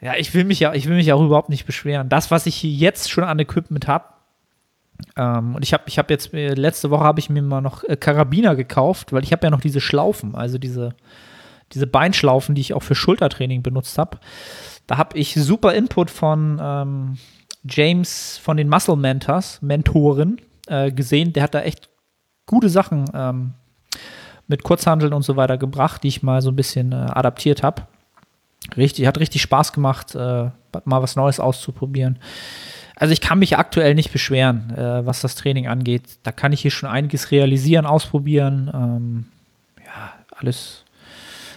Ja, 0.02 0.16
ich 0.16 0.34
will 0.34 0.44
mich 0.44 0.60
ja, 0.60 0.74
ich 0.74 0.88
will 0.88 0.96
mich 0.96 1.12
auch 1.14 1.22
überhaupt 1.22 1.50
nicht 1.50 1.66
beschweren. 1.66 2.10
Das, 2.10 2.32
was 2.32 2.46
ich 2.46 2.62
jetzt 2.64 3.10
schon 3.10 3.24
an 3.24 3.40
Equipment 3.40 3.88
habe, 3.88 4.06
ähm, 5.18 5.56
und 5.56 5.64
ich 5.64 5.74
habe, 5.74 5.84
ich 5.88 5.98
habe 5.98 6.14
jetzt 6.14 6.34
äh, 6.34 6.54
letzte 6.54 6.90
Woche 6.90 7.04
habe 7.04 7.20
ich 7.20 7.30
mir 7.30 7.42
mal 7.42 7.62
noch 7.62 7.84
äh, 7.84 7.98
Karabiner 7.98 8.56
gekauft, 8.56 9.14
weil 9.14 9.24
ich 9.24 9.32
habe 9.32 9.46
ja 9.46 9.50
noch 9.50 9.62
diese 9.62 9.82
Schlaufen, 9.82 10.36
also 10.36 10.58
diese 10.58 10.96
diese 11.74 11.88
Beinschlaufen, 11.88 12.56
die 12.56 12.62
ich 12.62 12.74
auch 12.74 12.84
für 12.84 12.96
Schultertraining 12.96 13.64
benutzt 13.64 13.98
habe. 13.98 14.20
Da 14.88 14.98
habe 14.98 15.18
ich 15.18 15.34
super 15.34 15.74
Input 15.74 16.12
von 16.12 16.60
ähm, 16.62 17.18
James 17.68 18.38
von 18.38 18.58
den 18.58 18.70
Muscle 18.70 18.96
Mentors, 18.96 19.62
Mentoren, 19.62 20.40
äh, 20.68 20.92
gesehen. 20.92 21.34
Der 21.34 21.44
hat 21.44 21.56
da 21.56 21.62
echt 21.62 21.90
gute 22.46 22.70
Sachen 22.70 23.06
ähm, 23.14 23.54
mit 24.48 24.64
Kurzhandeln 24.64 25.14
und 25.14 25.24
so 25.24 25.36
weiter 25.36 25.58
gebracht, 25.58 26.04
die 26.04 26.10
ich 26.10 26.22
mal 26.22 26.42
so 26.42 26.52
ein 26.52 26.56
bisschen 26.56 26.92
äh, 26.92 26.96
adaptiert 26.96 27.64
habe. 27.64 27.88
Richtig, 28.76 29.08
hat 29.08 29.20
richtig 29.20 29.42
Spaß 29.42 29.74
gemacht, 29.74 30.16
äh, 30.16 30.50
mal 30.86 31.02
was 31.02 31.16
Neues 31.16 31.40
auszuprobieren. 31.40 32.20
Also 32.96 33.12
ich 33.12 33.22
kann 33.22 33.40
mich 33.40 33.58
aktuell 33.58 33.94
nicht 33.94 34.12
beschweren, 34.12 34.74
äh, 34.76 35.06
was 35.06 35.22
das 35.22 35.36
Training 35.36 35.68
angeht. 35.68 36.04
Da 36.24 36.32
kann 36.32 36.54
ich 36.54 36.62
hier 36.62 36.72
schon 36.72 36.90
einiges 36.90 37.32
realisieren, 37.32 37.86
ausprobieren. 37.86 38.72
Ähm, 38.74 39.26
ja, 39.86 40.14
alles, 40.38 40.84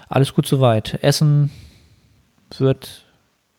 alles 0.08 0.34
gut 0.34 0.46
soweit. 0.46 0.98
Essen 1.02 1.50
wird, 2.56 3.04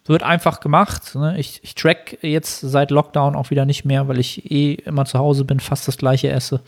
wird 0.06 0.24
einfach 0.24 0.60
gemacht. 0.60 1.15
Ne? 1.15 1.39
Ich, 1.39 1.62
ich 1.63 1.74
track 1.75 2.18
jetzt 2.22 2.60
seit 2.60 2.91
Lockdown 2.91 3.36
auch 3.36 3.50
wieder 3.50 3.65
nicht 3.65 3.86
mehr, 3.86 4.08
weil 4.10 4.20
ich 4.20 4.51
eh 4.51 4.74
immer 4.74 5.06
zu 5.06 5.18
Hause 5.18 5.46
bin, 5.46 5.62
fast 5.62 5.88
das 5.88 5.98
gleiche 5.98 6.29
esse. 6.29 6.62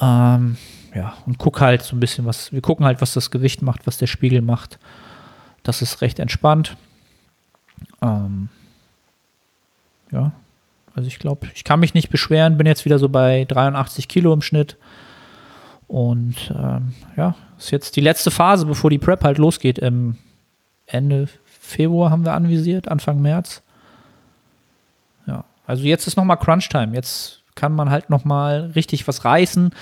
Ähm, 0.00 0.56
ja, 0.94 1.14
und 1.26 1.36
guck 1.38 1.60
halt 1.60 1.82
so 1.82 1.94
ein 1.94 2.00
bisschen, 2.00 2.24
was, 2.24 2.50
wir 2.52 2.62
gucken 2.62 2.86
halt, 2.86 3.02
was 3.02 3.12
das 3.12 3.30
Gewicht 3.30 3.60
macht, 3.60 3.86
was 3.86 3.98
der 3.98 4.06
Spiegel 4.06 4.40
macht. 4.40 4.78
Das 5.68 5.82
ist 5.82 6.00
recht 6.00 6.18
entspannt. 6.18 6.78
Ähm, 8.00 8.48
ja, 10.10 10.32
also 10.94 11.08
ich 11.08 11.18
glaube, 11.18 11.46
ich 11.54 11.62
kann 11.62 11.78
mich 11.78 11.92
nicht 11.92 12.08
beschweren, 12.08 12.56
bin 12.56 12.66
jetzt 12.66 12.86
wieder 12.86 12.98
so 12.98 13.10
bei 13.10 13.44
83 13.44 14.08
Kilo 14.08 14.32
im 14.32 14.40
Schnitt. 14.40 14.78
Und 15.86 16.54
ähm, 16.56 16.94
ja, 17.18 17.34
ist 17.58 17.70
jetzt 17.70 17.96
die 17.96 18.00
letzte 18.00 18.30
Phase, 18.30 18.64
bevor 18.64 18.88
die 18.88 18.96
Prep 18.96 19.22
halt 19.22 19.36
losgeht. 19.36 19.78
Im 19.78 20.16
Ende 20.86 21.28
Februar 21.44 22.10
haben 22.10 22.24
wir 22.24 22.32
anvisiert, 22.32 22.88
Anfang 22.88 23.20
März. 23.20 23.60
Ja, 25.26 25.44
also 25.66 25.84
jetzt 25.84 26.06
ist 26.06 26.16
nochmal 26.16 26.38
Crunch-Time. 26.38 26.94
Jetzt 26.94 27.42
kann 27.54 27.74
man 27.74 27.90
halt 27.90 28.08
nochmal 28.08 28.72
richtig 28.74 29.06
was 29.06 29.26
reißen. 29.26 29.74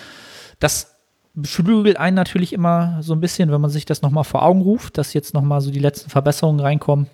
Das 0.59 0.96
beflügelt 1.37 1.99
einen 1.99 2.17
natürlich 2.17 2.53
immer 2.53 3.03
so 3.03 3.13
ein 3.15 3.21
bisschen, 3.21 3.51
wenn 3.53 3.61
man 3.61 3.71
sich 3.71 3.85
das 3.85 4.03
nochmal 4.03 4.25
vor 4.25 4.43
Augen 4.43 4.63
ruft, 4.63 4.99
dass 4.99 5.13
jetzt 5.13 5.35
nochmal 5.35 5.61
so 5.61 5.71
die 5.71 5.79
letzten 5.79 6.11
Verbesserungen 6.11 6.61
reinkommen. 6.61 7.07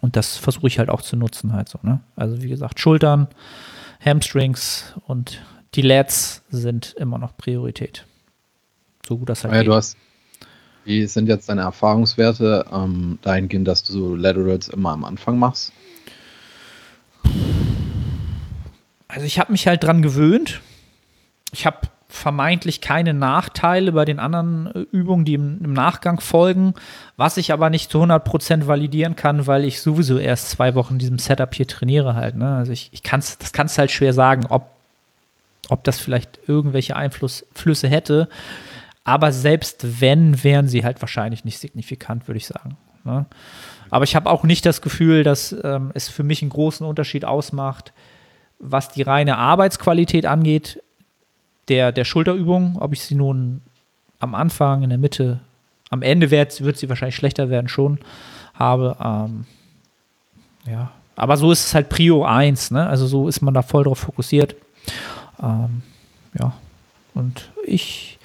Und 0.00 0.16
das 0.16 0.36
versuche 0.36 0.66
ich 0.66 0.78
halt 0.78 0.88
auch 0.88 1.02
zu 1.02 1.16
nutzen 1.16 1.52
halt 1.52 1.68
so, 1.68 1.78
ne? 1.82 2.00
Also 2.16 2.42
wie 2.42 2.48
gesagt, 2.48 2.80
Schultern, 2.80 3.28
Hamstrings 4.04 4.94
und 5.06 5.42
die 5.74 5.82
Lats 5.82 6.42
sind 6.50 6.94
immer 6.98 7.18
noch 7.18 7.36
Priorität. 7.36 8.04
So 9.06 9.18
gut 9.18 9.28
das 9.28 9.44
halt 9.44 9.52
Ja, 9.54 9.60
geht. 9.60 9.68
du 9.68 9.74
hast. 9.74 9.96
Wie 10.84 11.06
sind 11.06 11.28
jetzt 11.28 11.48
deine 11.48 11.62
Erfahrungswerte 11.62 12.64
ähm, 12.72 13.18
dahingehend, 13.22 13.66
dass 13.68 13.82
du 13.84 13.92
so 13.92 14.14
Laterals 14.14 14.68
immer 14.68 14.90
am 14.90 15.04
Anfang 15.04 15.38
machst? 15.38 15.72
Also 19.08 19.26
ich 19.26 19.38
habe 19.38 19.52
mich 19.52 19.66
halt 19.66 19.82
dran 19.84 20.02
gewöhnt. 20.02 20.60
Ich 21.52 21.66
habe 21.66 21.88
vermeintlich 22.08 22.80
keine 22.80 23.14
Nachteile 23.14 23.92
bei 23.92 24.04
den 24.04 24.18
anderen 24.18 24.66
äh, 24.74 24.78
Übungen, 24.92 25.24
die 25.24 25.34
im, 25.34 25.60
im 25.62 25.72
Nachgang 25.72 26.20
folgen, 26.20 26.74
was 27.16 27.36
ich 27.36 27.52
aber 27.52 27.68
nicht 27.68 27.90
zu 27.90 28.02
100% 28.02 28.66
validieren 28.66 29.16
kann, 29.16 29.46
weil 29.46 29.64
ich 29.64 29.80
sowieso 29.80 30.18
erst 30.18 30.50
zwei 30.50 30.74
Wochen 30.74 30.94
in 30.94 30.98
diesem 31.00 31.18
Setup 31.18 31.52
hier 31.54 31.66
trainiere 31.66 32.14
halt. 32.14 32.36
Ne? 32.36 32.56
Also 32.56 32.72
ich, 32.72 32.90
ich 32.92 33.02
kann's, 33.02 33.38
das 33.38 33.52
kannst 33.52 33.78
halt 33.78 33.90
schwer 33.90 34.12
sagen, 34.12 34.46
ob, 34.48 34.70
ob 35.68 35.82
das 35.84 35.98
vielleicht 35.98 36.38
irgendwelche 36.46 36.94
Einflüsse 36.94 37.88
hätte. 37.88 38.28
Aber 39.02 39.32
selbst 39.32 40.00
wenn, 40.00 40.42
wären 40.44 40.68
sie 40.68 40.84
halt 40.84 41.00
wahrscheinlich 41.00 41.44
nicht 41.44 41.58
signifikant, 41.58 42.28
würde 42.28 42.38
ich 42.38 42.46
sagen. 42.46 42.76
Ne? 43.04 43.26
Aber 43.90 44.04
ich 44.04 44.14
habe 44.14 44.30
auch 44.30 44.44
nicht 44.44 44.64
das 44.64 44.80
Gefühl, 44.80 45.24
dass 45.24 45.54
ähm, 45.64 45.90
es 45.94 46.08
für 46.08 46.22
mich 46.22 46.42
einen 46.42 46.50
großen 46.50 46.86
Unterschied 46.86 47.24
ausmacht, 47.24 47.92
was 48.58 48.88
die 48.88 49.02
reine 49.02 49.38
Arbeitsqualität 49.38 50.26
angeht, 50.26 50.82
der, 51.68 51.92
der 51.92 52.04
Schulterübung, 52.04 52.76
ob 52.80 52.92
ich 52.92 53.02
sie 53.02 53.14
nun 53.14 53.60
am 54.18 54.34
Anfang, 54.34 54.82
in 54.82 54.90
der 54.90 54.98
Mitte, 54.98 55.40
am 55.90 56.02
Ende 56.02 56.30
wird, 56.30 56.60
wird 56.62 56.76
sie 56.78 56.88
wahrscheinlich 56.88 57.16
schlechter 57.16 57.50
werden 57.50 57.68
schon 57.68 57.98
habe. 58.54 58.96
Ähm, 59.02 59.46
ja, 60.66 60.90
aber 61.16 61.36
so 61.36 61.52
ist 61.52 61.66
es 61.66 61.74
halt 61.74 61.88
Prio 61.88 62.24
1, 62.24 62.70
ne? 62.72 62.86
Also 62.86 63.06
so 63.06 63.28
ist 63.28 63.40
man 63.40 63.54
da 63.54 63.62
voll 63.62 63.84
drauf 63.84 63.98
fokussiert. 63.98 64.56
Ähm, 65.42 65.82
ja, 66.38 66.54
und 67.14 67.50
ich, 67.66 68.18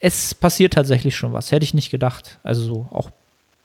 es 0.00 0.34
passiert 0.34 0.74
tatsächlich 0.74 1.16
schon 1.16 1.32
was. 1.32 1.52
Hätte 1.52 1.64
ich 1.64 1.74
nicht 1.74 1.90
gedacht. 1.90 2.38
Also 2.42 2.64
so 2.64 2.88
auch 2.90 3.10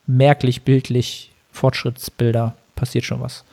merklich, 0.08 0.64
bildlich, 0.64 1.32
Fortschrittsbilder, 1.52 2.56
passiert 2.76 3.06
schon 3.06 3.22
was. 3.22 3.44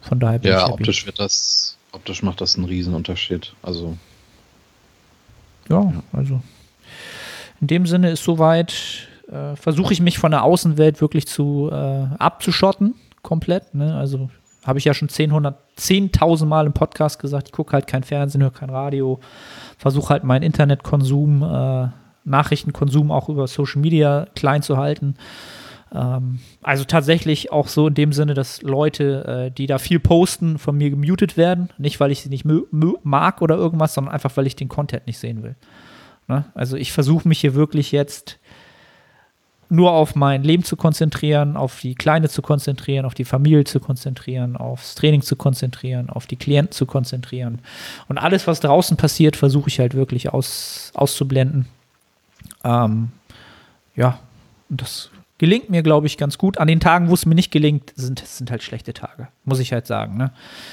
Von 0.00 0.18
daher 0.20 0.38
bin 0.38 0.50
ich 0.52 0.56
Ja, 0.56 0.62
happy. 0.64 0.72
optisch 0.74 1.06
wird 1.06 1.18
das, 1.20 1.76
optisch 1.92 2.22
macht 2.22 2.40
das 2.40 2.56
einen 2.56 2.64
Riesenunterschied. 2.66 3.54
Also 3.62 3.96
Ja, 5.70 5.92
also 6.12 6.40
in 7.60 7.66
dem 7.66 7.86
Sinne 7.86 8.10
ist 8.10 8.24
soweit, 8.24 9.08
äh, 9.30 9.54
versuche 9.56 9.92
ich 9.92 10.00
mich 10.00 10.18
von 10.18 10.30
der 10.30 10.42
Außenwelt 10.42 11.00
wirklich 11.00 11.26
zu 11.26 11.70
äh, 11.70 12.06
abzuschotten, 12.18 12.94
komplett. 13.22 13.74
Ne? 13.74 13.94
Also 13.94 14.30
habe 14.64 14.78
ich 14.78 14.84
ja 14.84 14.94
schon 14.94 15.08
10, 15.08 15.30
100, 15.30 15.56
10.000 15.78 16.46
Mal 16.46 16.66
im 16.66 16.72
Podcast 16.72 17.18
gesagt, 17.18 17.48
ich 17.48 17.52
gucke 17.52 17.72
halt 17.72 17.86
kein 17.86 18.02
Fernsehen, 18.02 18.42
höre 18.42 18.50
kein 18.50 18.70
Radio, 18.70 19.20
versuche 19.78 20.10
halt 20.10 20.24
meinen 20.24 20.42
Internetkonsum, 20.42 21.42
äh, 21.42 21.88
Nachrichtenkonsum 22.24 23.10
auch 23.10 23.28
über 23.28 23.46
Social 23.46 23.80
Media 23.80 24.26
klein 24.34 24.62
zu 24.62 24.76
halten. 24.76 25.14
Ähm, 25.92 26.38
also 26.62 26.84
tatsächlich 26.84 27.52
auch 27.52 27.68
so 27.68 27.88
in 27.88 27.94
dem 27.94 28.12
Sinne, 28.12 28.34
dass 28.34 28.62
Leute, 28.62 29.48
äh, 29.48 29.50
die 29.50 29.66
da 29.66 29.78
viel 29.78 30.00
posten, 30.00 30.58
von 30.58 30.76
mir 30.76 30.90
gemutet 30.90 31.36
werden. 31.36 31.70
Nicht, 31.78 32.00
weil 32.00 32.10
ich 32.10 32.22
sie 32.22 32.28
nicht 32.28 32.46
mag 33.02 33.42
oder 33.42 33.56
irgendwas, 33.56 33.94
sondern 33.94 34.14
einfach, 34.14 34.36
weil 34.36 34.46
ich 34.46 34.56
den 34.56 34.68
Content 34.68 35.06
nicht 35.06 35.18
sehen 35.18 35.42
will. 35.42 35.56
Ne? 36.28 36.44
Also 36.54 36.76
ich 36.76 36.92
versuche 36.92 37.26
mich 37.26 37.40
hier 37.40 37.54
wirklich 37.54 37.92
jetzt 37.92 38.38
nur 39.70 39.92
auf 39.92 40.16
mein 40.16 40.42
Leben 40.42 40.64
zu 40.64 40.76
konzentrieren, 40.76 41.56
auf 41.56 41.80
die 41.80 41.94
Kleine 41.94 42.28
zu 42.28 42.42
konzentrieren, 42.42 43.04
auf 43.04 43.14
die 43.14 43.24
Familie 43.24 43.64
zu 43.64 43.78
konzentrieren, 43.78 44.56
aufs 44.56 44.96
Training 44.96 45.22
zu 45.22 45.36
konzentrieren, 45.36 46.10
auf 46.10 46.26
die 46.26 46.36
Klienten 46.36 46.72
zu 46.72 46.86
konzentrieren. 46.86 47.60
Und 48.08 48.18
alles, 48.18 48.48
was 48.48 48.58
draußen 48.58 48.96
passiert, 48.96 49.36
versuche 49.36 49.68
ich 49.68 49.78
halt 49.78 49.94
wirklich 49.94 50.32
aus, 50.32 50.90
auszublenden. 50.94 51.66
Ähm, 52.64 53.12
ja, 53.94 54.18
das 54.68 55.10
gelingt 55.40 55.70
mir, 55.70 55.82
glaube 55.82 56.06
ich, 56.06 56.18
ganz 56.18 56.36
gut. 56.36 56.58
An 56.58 56.68
den 56.68 56.80
Tagen, 56.80 57.08
wo 57.08 57.14
es 57.14 57.24
mir 57.24 57.34
nicht 57.34 57.50
gelingt, 57.50 57.94
sind, 57.96 58.18
sind 58.18 58.50
halt 58.50 58.62
schlechte 58.62 58.92
Tage, 58.92 59.28
muss 59.46 59.58
ich 59.58 59.72
halt 59.72 59.86
sagen. 59.86 60.18
Ne? 60.18 60.32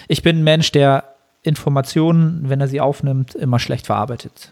Ich 0.10 0.24
bin 0.24 0.40
ein 0.40 0.44
Mensch, 0.44 0.74
der 0.74 1.06
Informationen, 1.42 2.50
wenn 2.50 2.60
er 2.60 2.68
sie 2.68 2.82
aufnimmt, 2.82 3.34
immer 3.34 3.60
schlecht 3.60 3.86
verarbeitet. 3.86 4.52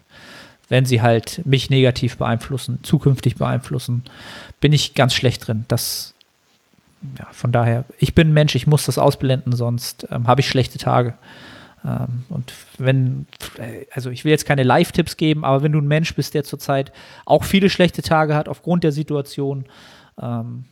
Wenn 0.69 0.86
sie 0.86 1.01
halt 1.01 1.45
mich 1.45 1.69
negativ 1.69 2.15
beeinflussen, 2.15 2.80
zukünftig 2.82 3.36
beeinflussen, 3.36 4.06
bin 4.62 4.71
ich 4.71 4.93
ganz 4.93 5.13
schlecht 5.13 5.45
drin. 5.45 5.65
Das, 5.67 6.13
ja, 7.19 7.28
von 7.34 7.51
daher, 7.51 7.84
ich 7.99 8.15
bin 8.15 8.30
ein 8.30 8.34
Mensch, 8.34 8.56
ich 8.56 8.67
muss 8.67 8.86
das 8.86 8.97
ausblenden, 8.97 9.54
sonst 9.54 10.08
ähm, 10.12 10.28
habe 10.28 10.39
ich 10.39 10.47
schlechte 10.47 10.78
Tage. 10.78 11.15
Ähm, 11.86 12.23
und 12.30 12.54
wenn, 12.78 13.28
also 13.91 14.12
ich 14.12 14.23
will 14.23 14.32
jetzt 14.32 14.45
keine 14.45 14.63
Live-Tipps 14.63 15.17
geben, 15.17 15.43
aber 15.43 15.62
wenn 15.62 15.73
du 15.73 15.80
ein 15.80 15.89
Mensch 15.89 16.15
bist, 16.15 16.34
der 16.36 16.45
zurzeit 16.45 16.93
auch 17.25 17.43
viele 17.43 17.69
schlechte 17.69 18.01
Tage 18.01 18.34
hat 18.34 18.47
aufgrund 18.47 18.86
der 18.86 18.93
Situation, 18.93 19.65
ähm, 20.21 20.65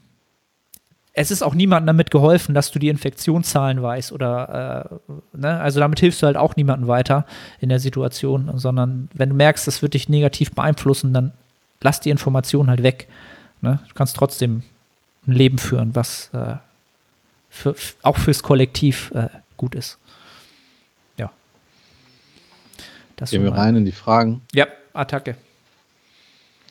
es 1.13 1.29
ist 1.29 1.43
auch 1.43 1.53
niemandem 1.53 1.87
damit 1.87 2.09
geholfen, 2.09 2.55
dass 2.55 2.71
du 2.71 2.79
die 2.79 2.89
Infektionszahlen 2.89 3.81
weißt 3.81 4.11
oder 4.11 4.89
äh, 4.89 5.37
ne? 5.37 5.59
also 5.59 5.79
damit 5.79 5.99
hilfst 5.99 6.21
du 6.21 6.25
halt 6.25 6.37
auch 6.37 6.55
niemandem 6.55 6.87
weiter 6.87 7.25
in 7.59 7.69
der 7.69 7.79
Situation, 7.79 8.51
sondern 8.55 9.09
wenn 9.13 9.29
du 9.29 9.35
merkst, 9.35 9.67
das 9.67 9.83
wird 9.83 9.93
dich 9.93 10.09
negativ 10.09 10.51
beeinflussen, 10.51 11.13
dann 11.13 11.31
lass 11.81 11.99
die 11.99 12.09
Information 12.09 12.69
halt 12.69 12.81
weg. 12.81 13.07
Ne? 13.61 13.79
Du 13.87 13.93
kannst 13.93 14.15
trotzdem 14.15 14.63
ein 15.27 15.33
Leben 15.33 15.59
führen, 15.59 15.95
was 15.95 16.31
äh, 16.33 16.55
für, 17.49 17.75
auch 18.01 18.17
fürs 18.17 18.41
Kollektiv 18.41 19.11
äh, 19.13 19.29
gut 19.55 19.75
ist. 19.75 19.99
Ja. 21.17 21.31
Das 23.17 23.29
Gehen 23.29 23.43
wir 23.43 23.53
rein 23.53 23.75
in 23.75 23.85
die 23.85 23.91
Fragen. 23.91 24.41
Ja, 24.51 24.65
Attacke. 24.93 25.35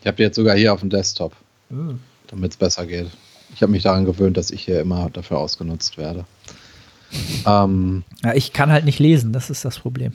Ich 0.00 0.06
habe 0.08 0.16
die 0.16 0.24
jetzt 0.24 0.34
sogar 0.34 0.56
hier 0.56 0.72
auf 0.72 0.80
dem 0.80 0.90
Desktop, 0.90 1.32
mhm. 1.70 2.00
Damit 2.32 2.50
es 2.50 2.56
besser 2.56 2.86
geht. 2.86 3.08
Ich 3.54 3.62
habe 3.62 3.70
mich 3.70 3.84
daran 3.84 4.06
gewöhnt, 4.06 4.36
dass 4.36 4.50
ich 4.50 4.64
hier 4.64 4.80
immer 4.80 5.10
dafür 5.10 5.38
ausgenutzt 5.38 5.98
werde. 5.98 6.24
Ähm, 7.46 8.02
ja, 8.24 8.34
ich 8.34 8.54
kann 8.54 8.72
halt 8.72 8.86
nicht 8.86 8.98
lesen, 8.98 9.32
das 9.32 9.50
ist 9.50 9.64
das 9.64 9.78
Problem. 9.78 10.14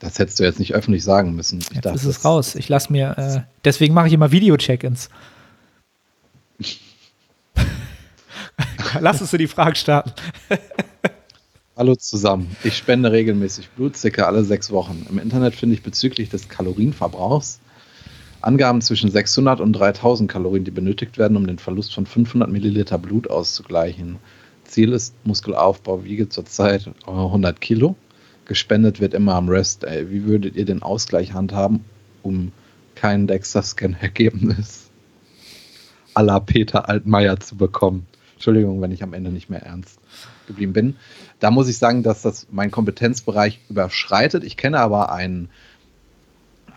Das 0.00 0.18
hättest 0.18 0.40
du 0.40 0.44
jetzt 0.44 0.58
nicht 0.58 0.74
öffentlich 0.74 1.04
sagen 1.04 1.34
müssen. 1.34 1.58
Ich 1.58 1.68
jetzt 1.70 1.84
dachte, 1.84 1.96
ist 1.96 2.04
es 2.06 2.24
raus. 2.24 2.54
Ich 2.54 2.70
lasse 2.70 2.90
mir, 2.90 3.18
äh, 3.18 3.40
deswegen 3.64 3.92
mache 3.92 4.06
ich 4.06 4.14
immer 4.14 4.32
Video-Check-ins. 4.32 5.10
Lass 9.00 9.20
uns 9.20 9.30
die 9.30 9.46
Frage 9.46 9.76
starten. 9.76 10.12
Hallo 11.76 11.94
zusammen. 11.96 12.56
Ich 12.64 12.78
spende 12.78 13.12
regelmäßig 13.12 13.68
Blut, 13.70 13.96
circa 13.96 14.24
alle 14.24 14.42
sechs 14.44 14.70
Wochen. 14.70 15.06
Im 15.10 15.18
Internet 15.18 15.54
finde 15.54 15.74
ich 15.74 15.82
bezüglich 15.82 16.30
des 16.30 16.48
Kalorienverbrauchs 16.48 17.60
Angaben 18.48 18.80
zwischen 18.80 19.10
600 19.10 19.60
und 19.60 19.74
3000 19.74 20.30
Kalorien, 20.30 20.64
die 20.64 20.70
benötigt 20.70 21.18
werden, 21.18 21.36
um 21.36 21.46
den 21.46 21.58
Verlust 21.58 21.92
von 21.92 22.06
500 22.06 22.50
Milliliter 22.50 22.96
Blut 22.96 23.28
auszugleichen. 23.28 24.16
Ziel 24.64 24.94
ist 24.94 25.14
Muskelaufbau, 25.24 26.04
wiege 26.04 26.30
zurzeit 26.30 26.90
100 27.06 27.60
Kilo. 27.60 27.94
Gespendet 28.46 29.00
wird 29.00 29.12
immer 29.12 29.34
am 29.34 29.50
Rest 29.50 29.82
Day. 29.82 30.10
Wie 30.10 30.24
würdet 30.24 30.56
ihr 30.56 30.64
den 30.64 30.80
Ausgleich 30.80 31.34
handhaben, 31.34 31.84
um 32.22 32.52
kein 32.94 33.26
Dexter-Scan-Ergebnis 33.26 34.88
à 36.14 36.22
la 36.22 36.40
Peter 36.40 36.88
Altmaier 36.88 37.38
zu 37.40 37.54
bekommen? 37.54 38.06
Entschuldigung, 38.32 38.80
wenn 38.80 38.92
ich 38.92 39.02
am 39.02 39.12
Ende 39.12 39.30
nicht 39.30 39.50
mehr 39.50 39.62
ernst 39.62 40.00
geblieben 40.46 40.72
bin. 40.72 40.96
Da 41.38 41.50
muss 41.50 41.68
ich 41.68 41.76
sagen, 41.76 42.02
dass 42.02 42.22
das 42.22 42.46
meinen 42.50 42.70
Kompetenzbereich 42.70 43.60
überschreitet. 43.68 44.42
Ich 44.42 44.56
kenne 44.56 44.80
aber 44.80 45.12
einen 45.12 45.50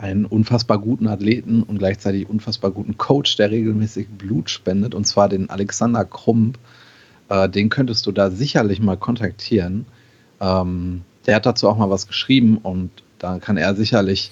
einen 0.01 0.25
unfassbar 0.25 0.79
guten 0.79 1.07
Athleten 1.07 1.61
und 1.63 1.77
gleichzeitig 1.77 2.27
unfassbar 2.27 2.71
guten 2.71 2.97
Coach, 2.97 3.37
der 3.37 3.51
regelmäßig 3.51 4.07
Blut 4.09 4.49
spendet, 4.49 4.95
und 4.95 5.05
zwar 5.05 5.29
den 5.29 5.49
Alexander 5.49 6.03
Krump. 6.05 6.57
Äh, 7.29 7.47
den 7.47 7.69
könntest 7.69 8.07
du 8.07 8.11
da 8.11 8.31
sicherlich 8.31 8.81
mal 8.81 8.97
kontaktieren. 8.97 9.85
Ähm, 10.39 11.01
der 11.27 11.35
hat 11.35 11.45
dazu 11.45 11.69
auch 11.69 11.77
mal 11.77 11.89
was 11.89 12.07
geschrieben 12.07 12.57
und 12.57 12.89
da 13.19 13.37
kann 13.37 13.57
er 13.57 13.75
sicherlich 13.75 14.31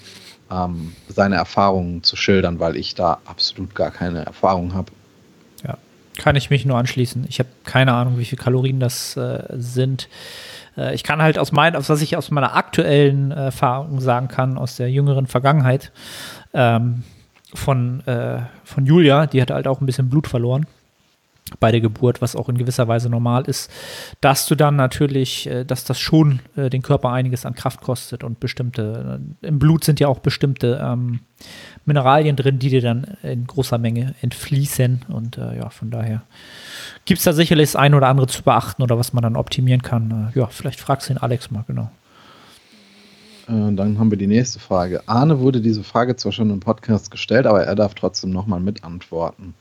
ähm, 0.50 0.92
seine 1.08 1.36
Erfahrungen 1.36 2.02
zu 2.02 2.16
schildern, 2.16 2.58
weil 2.58 2.76
ich 2.76 2.96
da 2.96 3.20
absolut 3.24 3.74
gar 3.76 3.92
keine 3.92 4.24
Erfahrung 4.24 4.74
habe. 4.74 4.90
Kann 6.20 6.36
ich 6.36 6.50
mich 6.50 6.66
nur 6.66 6.76
anschließen. 6.76 7.24
Ich 7.30 7.38
habe 7.38 7.48
keine 7.64 7.94
Ahnung, 7.94 8.18
wie 8.18 8.26
viele 8.26 8.42
Kalorien 8.42 8.78
das 8.78 9.16
äh, 9.16 9.42
sind. 9.52 10.10
Äh, 10.76 10.94
ich 10.94 11.02
kann 11.02 11.22
halt 11.22 11.38
aus 11.38 11.50
meinen, 11.50 11.76
aus 11.76 11.88
was 11.88 12.02
ich 12.02 12.14
aus 12.14 12.30
meiner 12.30 12.54
aktuellen 12.54 13.30
Erfahrung 13.30 14.00
sagen 14.00 14.28
kann, 14.28 14.58
aus 14.58 14.76
der 14.76 14.90
jüngeren 14.90 15.26
Vergangenheit, 15.26 15.92
ähm, 16.52 17.04
von, 17.54 18.06
äh, 18.06 18.40
von 18.64 18.84
Julia, 18.84 19.26
die 19.26 19.40
hat 19.40 19.50
halt 19.50 19.66
auch 19.66 19.80
ein 19.80 19.86
bisschen 19.86 20.10
Blut 20.10 20.26
verloren 20.26 20.66
bei 21.58 21.72
der 21.72 21.80
Geburt, 21.80 22.22
was 22.22 22.36
auch 22.36 22.48
in 22.48 22.58
gewisser 22.58 22.86
Weise 22.86 23.10
normal 23.10 23.44
ist, 23.44 23.70
dass 24.20 24.46
du 24.46 24.54
dann 24.54 24.76
natürlich, 24.76 25.48
äh, 25.48 25.64
dass 25.64 25.84
das 25.84 25.98
schon 25.98 26.40
äh, 26.56 26.70
den 26.70 26.82
Körper 26.82 27.10
einiges 27.10 27.44
an 27.44 27.54
Kraft 27.54 27.80
kostet 27.80 28.22
und 28.22 28.40
bestimmte, 28.40 29.20
äh, 29.42 29.46
im 29.46 29.58
Blut 29.58 29.84
sind 29.84 30.00
ja 30.00 30.08
auch 30.08 30.20
bestimmte 30.20 30.80
ähm, 30.82 31.20
Mineralien 31.84 32.36
drin, 32.36 32.58
die 32.58 32.68
dir 32.68 32.82
dann 32.82 33.16
in 33.22 33.46
großer 33.46 33.78
Menge 33.78 34.14
entfließen 34.20 35.06
und 35.08 35.38
äh, 35.38 35.56
ja, 35.56 35.70
von 35.70 35.90
daher 35.90 36.22
gibt 37.04 37.18
es 37.18 37.24
da 37.24 37.32
sicherlich 37.32 37.70
das 37.70 37.76
ein 37.76 37.94
oder 37.94 38.08
andere 38.08 38.26
zu 38.26 38.42
beachten 38.42 38.82
oder 38.82 38.98
was 38.98 39.12
man 39.12 39.22
dann 39.22 39.36
optimieren 39.36 39.82
kann. 39.82 40.32
Ja, 40.34 40.46
vielleicht 40.46 40.80
fragst 40.80 41.08
du 41.08 41.14
den 41.14 41.22
Alex 41.22 41.50
mal, 41.50 41.64
genau. 41.66 41.90
Dann 43.46 43.98
haben 43.98 44.10
wir 44.10 44.18
die 44.18 44.28
nächste 44.28 44.60
Frage. 44.60 45.02
Arne 45.08 45.40
wurde 45.40 45.60
diese 45.60 45.82
Frage 45.82 46.14
zwar 46.14 46.30
schon 46.30 46.50
im 46.50 46.60
Podcast 46.60 47.10
gestellt, 47.10 47.46
aber 47.46 47.64
er 47.64 47.74
darf 47.74 47.94
trotzdem 47.94 48.30
nochmal 48.30 48.60
mitantworten. 48.60 49.54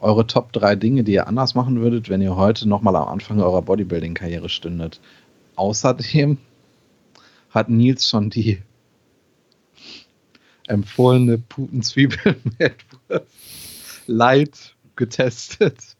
Eure 0.00 0.26
Top 0.26 0.52
3 0.52 0.76
Dinge, 0.76 1.04
die 1.04 1.12
ihr 1.12 1.26
anders 1.28 1.54
machen 1.54 1.80
würdet, 1.80 2.08
wenn 2.08 2.22
ihr 2.22 2.34
heute 2.34 2.66
nochmal 2.66 2.96
am 2.96 3.08
Anfang 3.08 3.38
eurer 3.40 3.60
Bodybuilding-Karriere 3.62 4.48
stündet. 4.48 5.00
Außerdem 5.56 6.38
hat 7.50 7.68
Nils 7.68 8.08
schon 8.08 8.30
die 8.30 8.62
empfohlene 10.66 11.36
Putenzwiebel 11.36 12.36
Light 14.06 14.74
getestet. 14.96 15.96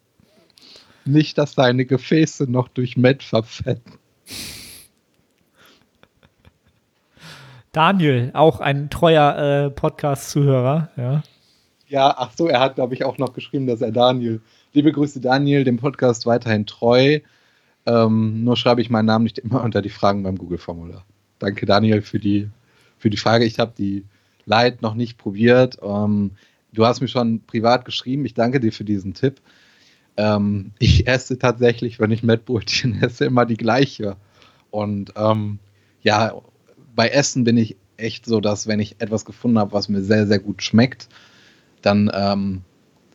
Nicht, 1.04 1.36
dass 1.36 1.52
seine 1.52 1.84
Gefäße 1.84 2.50
noch 2.50 2.68
durch 2.68 2.96
Met 2.96 3.22
verfetten. 3.22 3.98
Daniel, 7.72 8.30
auch 8.34 8.60
ein 8.60 8.90
treuer 8.90 9.66
äh, 9.66 9.70
Podcast-Zuhörer, 9.70 10.90
ja. 10.96 11.22
Ja, 11.90 12.14
ach 12.16 12.30
so, 12.38 12.46
er 12.46 12.60
hat, 12.60 12.76
glaube 12.76 12.94
ich, 12.94 13.04
auch 13.04 13.18
noch 13.18 13.32
geschrieben, 13.32 13.66
dass 13.66 13.80
er 13.80 13.90
Daniel. 13.90 14.40
Liebe 14.72 14.92
Grüße, 14.92 15.20
Daniel, 15.20 15.64
dem 15.64 15.76
Podcast 15.76 16.24
weiterhin 16.24 16.64
treu. 16.64 17.18
Ähm, 17.84 18.44
nur 18.44 18.56
schreibe 18.56 18.80
ich 18.80 18.90
meinen 18.90 19.06
Namen 19.06 19.24
nicht 19.24 19.38
immer 19.40 19.64
unter 19.64 19.82
die 19.82 19.88
Fragen 19.88 20.22
beim 20.22 20.38
Google-Formular. 20.38 21.04
Danke, 21.40 21.66
Daniel, 21.66 22.00
für 22.02 22.20
die, 22.20 22.48
für 22.96 23.10
die 23.10 23.16
Frage. 23.16 23.44
Ich 23.44 23.58
habe 23.58 23.72
die 23.76 24.04
Light 24.46 24.82
noch 24.82 24.94
nicht 24.94 25.18
probiert. 25.18 25.78
Ähm, 25.82 26.30
du 26.72 26.86
hast 26.86 27.00
mir 27.00 27.08
schon 27.08 27.40
privat 27.40 27.84
geschrieben. 27.84 28.24
Ich 28.24 28.34
danke 28.34 28.60
dir 28.60 28.72
für 28.72 28.84
diesen 28.84 29.12
Tipp. 29.12 29.40
Ähm, 30.16 30.70
ich 30.78 31.08
esse 31.08 31.40
tatsächlich, 31.40 31.98
wenn 31.98 32.12
ich 32.12 32.22
Mettbrötchen 32.22 33.02
esse, 33.02 33.24
immer 33.24 33.46
die 33.46 33.56
gleiche. 33.56 34.16
Und 34.70 35.14
ähm, 35.16 35.58
ja, 36.02 36.40
bei 36.94 37.08
Essen 37.08 37.42
bin 37.42 37.56
ich 37.56 37.76
echt 37.96 38.26
so, 38.26 38.40
dass 38.40 38.68
wenn 38.68 38.78
ich 38.78 38.94
etwas 39.00 39.24
gefunden 39.24 39.58
habe, 39.58 39.72
was 39.72 39.88
mir 39.88 40.02
sehr, 40.02 40.28
sehr 40.28 40.38
gut 40.38 40.62
schmeckt, 40.62 41.08
dann, 41.82 42.10
ähm, 42.14 42.62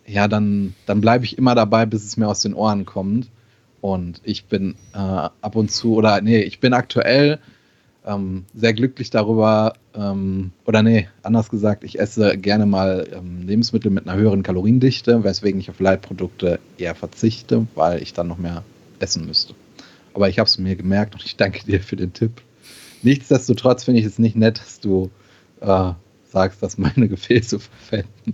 ja, 0.06 0.28
dann, 0.28 0.76
dann 0.86 1.02
bleibe 1.02 1.26
ich 1.26 1.38
immer 1.38 1.56
dabei, 1.56 1.86
bis 1.86 2.04
es 2.04 2.18
mir 2.18 2.28
aus 2.28 2.42
den 2.42 2.54
Ohren 2.54 2.86
kommt. 2.86 3.30
Und 3.82 4.22
ich 4.24 4.46
bin 4.46 4.76
äh, 4.94 4.98
ab 4.98 5.56
und 5.56 5.72
zu, 5.72 5.96
oder 5.96 6.22
nee, 6.22 6.42
ich 6.42 6.60
bin 6.60 6.74
aktuell 6.74 7.40
ähm, 8.06 8.46
sehr 8.54 8.74
glücklich 8.74 9.10
darüber, 9.10 9.74
ähm, 9.96 10.52
oder 10.66 10.84
nee, 10.84 11.08
anders 11.24 11.50
gesagt, 11.50 11.84
ich 11.84 12.00
esse 12.00 12.38
gerne 12.38 12.66
mal 12.66 13.08
ähm, 13.14 13.48
Lebensmittel 13.48 13.92
mit 13.92 14.08
einer 14.08 14.18
höheren 14.18 14.44
Kaloriendichte, 14.44 15.24
weswegen 15.24 15.60
ich 15.60 15.70
auf 15.70 15.80
Leitprodukte 15.80 16.60
eher 16.78 16.96
verzichte, 16.96 17.68
weil 17.76 18.02
ich 18.02 18.14
dann 18.14 18.28
noch 18.28 18.38
mehr 18.38 18.64
essen 19.00 19.26
müsste. 19.26 19.56
Aber 20.14 20.30
ich 20.30 20.40
habe 20.40 20.48
es 20.48 20.58
mir 20.58 20.76
gemerkt 20.76 21.14
und 21.16 21.26
ich 21.26 21.36
danke 21.36 21.66
dir 21.66 21.82
für 21.82 21.96
den 21.96 22.14
Tipp. 22.14 22.42
Nichtsdestotrotz 23.02 23.84
finde 23.84 24.00
ich 24.00 24.06
es 24.06 24.18
nicht 24.18 24.36
nett, 24.36 24.60
dass 24.60 24.80
du 24.80 25.12
äh, 25.62 25.92
sagst, 26.26 26.64
dass 26.64 26.78
meine 26.78 27.08
Gefäße 27.10 27.60
verfetten. 27.60 28.34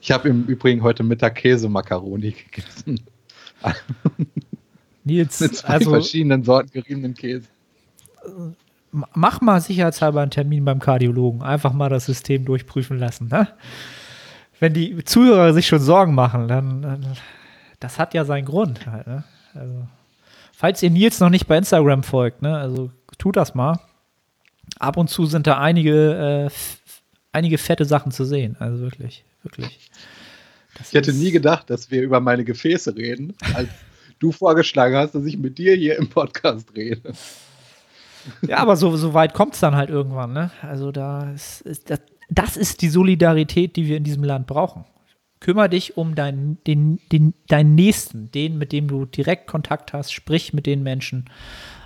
Ich 0.00 0.10
habe 0.10 0.28
im 0.28 0.44
Übrigen 0.46 0.82
heute 0.82 1.02
Mittag 1.02 1.36
Käsemakaroni 1.36 2.32
gegessen. 2.32 3.00
Nils, 5.04 5.40
mit 5.40 5.56
zwei 5.56 5.68
also, 5.68 5.90
verschiedenen 5.90 6.42
Sorten 6.44 6.70
geriebenen 6.72 7.14
Käse 7.14 7.48
mach 8.92 9.40
mal 9.40 9.60
sicherheitshalber 9.60 10.20
einen 10.20 10.30
Termin 10.30 10.64
beim 10.64 10.80
Kardiologen. 10.80 11.42
Einfach 11.42 11.72
mal 11.72 11.88
das 11.88 12.06
System 12.06 12.44
durchprüfen 12.44 12.98
lassen. 12.98 13.28
Ne? 13.28 13.48
Wenn 14.58 14.74
die 14.74 15.04
Zuhörer 15.04 15.52
sich 15.52 15.66
schon 15.66 15.80
Sorgen 15.80 16.14
machen, 16.14 16.48
dann, 16.48 16.82
dann 16.82 17.06
das 17.78 17.98
hat 17.98 18.14
ja 18.14 18.24
seinen 18.24 18.44
Grund. 18.44 18.86
Halt, 18.86 19.06
ne? 19.06 19.24
also, 19.54 19.86
falls 20.52 20.82
ihr 20.82 20.90
Nils 20.90 21.20
noch 21.20 21.30
nicht 21.30 21.46
bei 21.46 21.56
Instagram 21.56 22.02
folgt, 22.02 22.42
ne? 22.42 22.56
also 22.56 22.90
tut 23.18 23.36
das 23.36 23.54
mal. 23.54 23.78
Ab 24.78 24.96
und 24.96 25.08
zu 25.08 25.26
sind 25.26 25.46
da 25.46 25.58
einige, 25.58 26.48
äh, 26.48 26.50
einige 27.32 27.58
fette 27.58 27.84
Sachen 27.84 28.12
zu 28.12 28.24
sehen. 28.24 28.56
Also 28.58 28.80
wirklich, 28.80 29.24
wirklich. 29.42 29.90
Das 30.76 30.88
ich 30.88 30.94
hätte 30.94 31.12
nie 31.12 31.30
gedacht, 31.30 31.68
dass 31.68 31.90
wir 31.90 32.02
über 32.02 32.20
meine 32.20 32.44
Gefäße 32.44 32.96
reden, 32.96 33.34
als 33.54 33.68
du 34.18 34.32
vorgeschlagen 34.32 34.96
hast, 34.96 35.14
dass 35.14 35.24
ich 35.24 35.36
mit 35.36 35.58
dir 35.58 35.74
hier 35.74 35.96
im 35.96 36.08
Podcast 36.08 36.74
rede. 36.76 37.12
Ja, 38.42 38.58
aber 38.58 38.76
so, 38.76 38.96
so 38.96 39.14
weit 39.14 39.34
kommt 39.34 39.54
es 39.54 39.60
dann 39.60 39.74
halt 39.74 39.90
irgendwann, 39.90 40.32
ne? 40.32 40.50
Also 40.62 40.92
da 40.92 41.30
ist, 41.32 41.62
ist 41.62 41.90
das, 41.90 42.00
das 42.28 42.56
ist 42.56 42.82
die 42.82 42.88
Solidarität, 42.88 43.76
die 43.76 43.86
wir 43.86 43.96
in 43.96 44.04
diesem 44.04 44.24
Land 44.24 44.46
brauchen. 44.46 44.84
Kümmer 45.40 45.68
dich 45.68 45.96
um 45.96 46.14
deinen, 46.14 46.62
den, 46.64 47.00
den, 47.10 47.34
deinen 47.48 47.74
Nächsten, 47.74 48.30
den, 48.30 48.58
mit 48.58 48.72
dem 48.72 48.88
du 48.88 49.06
direkt 49.06 49.46
Kontakt 49.46 49.92
hast, 49.94 50.12
sprich 50.12 50.52
mit 50.52 50.66
den 50.66 50.82
Menschen. 50.82 51.30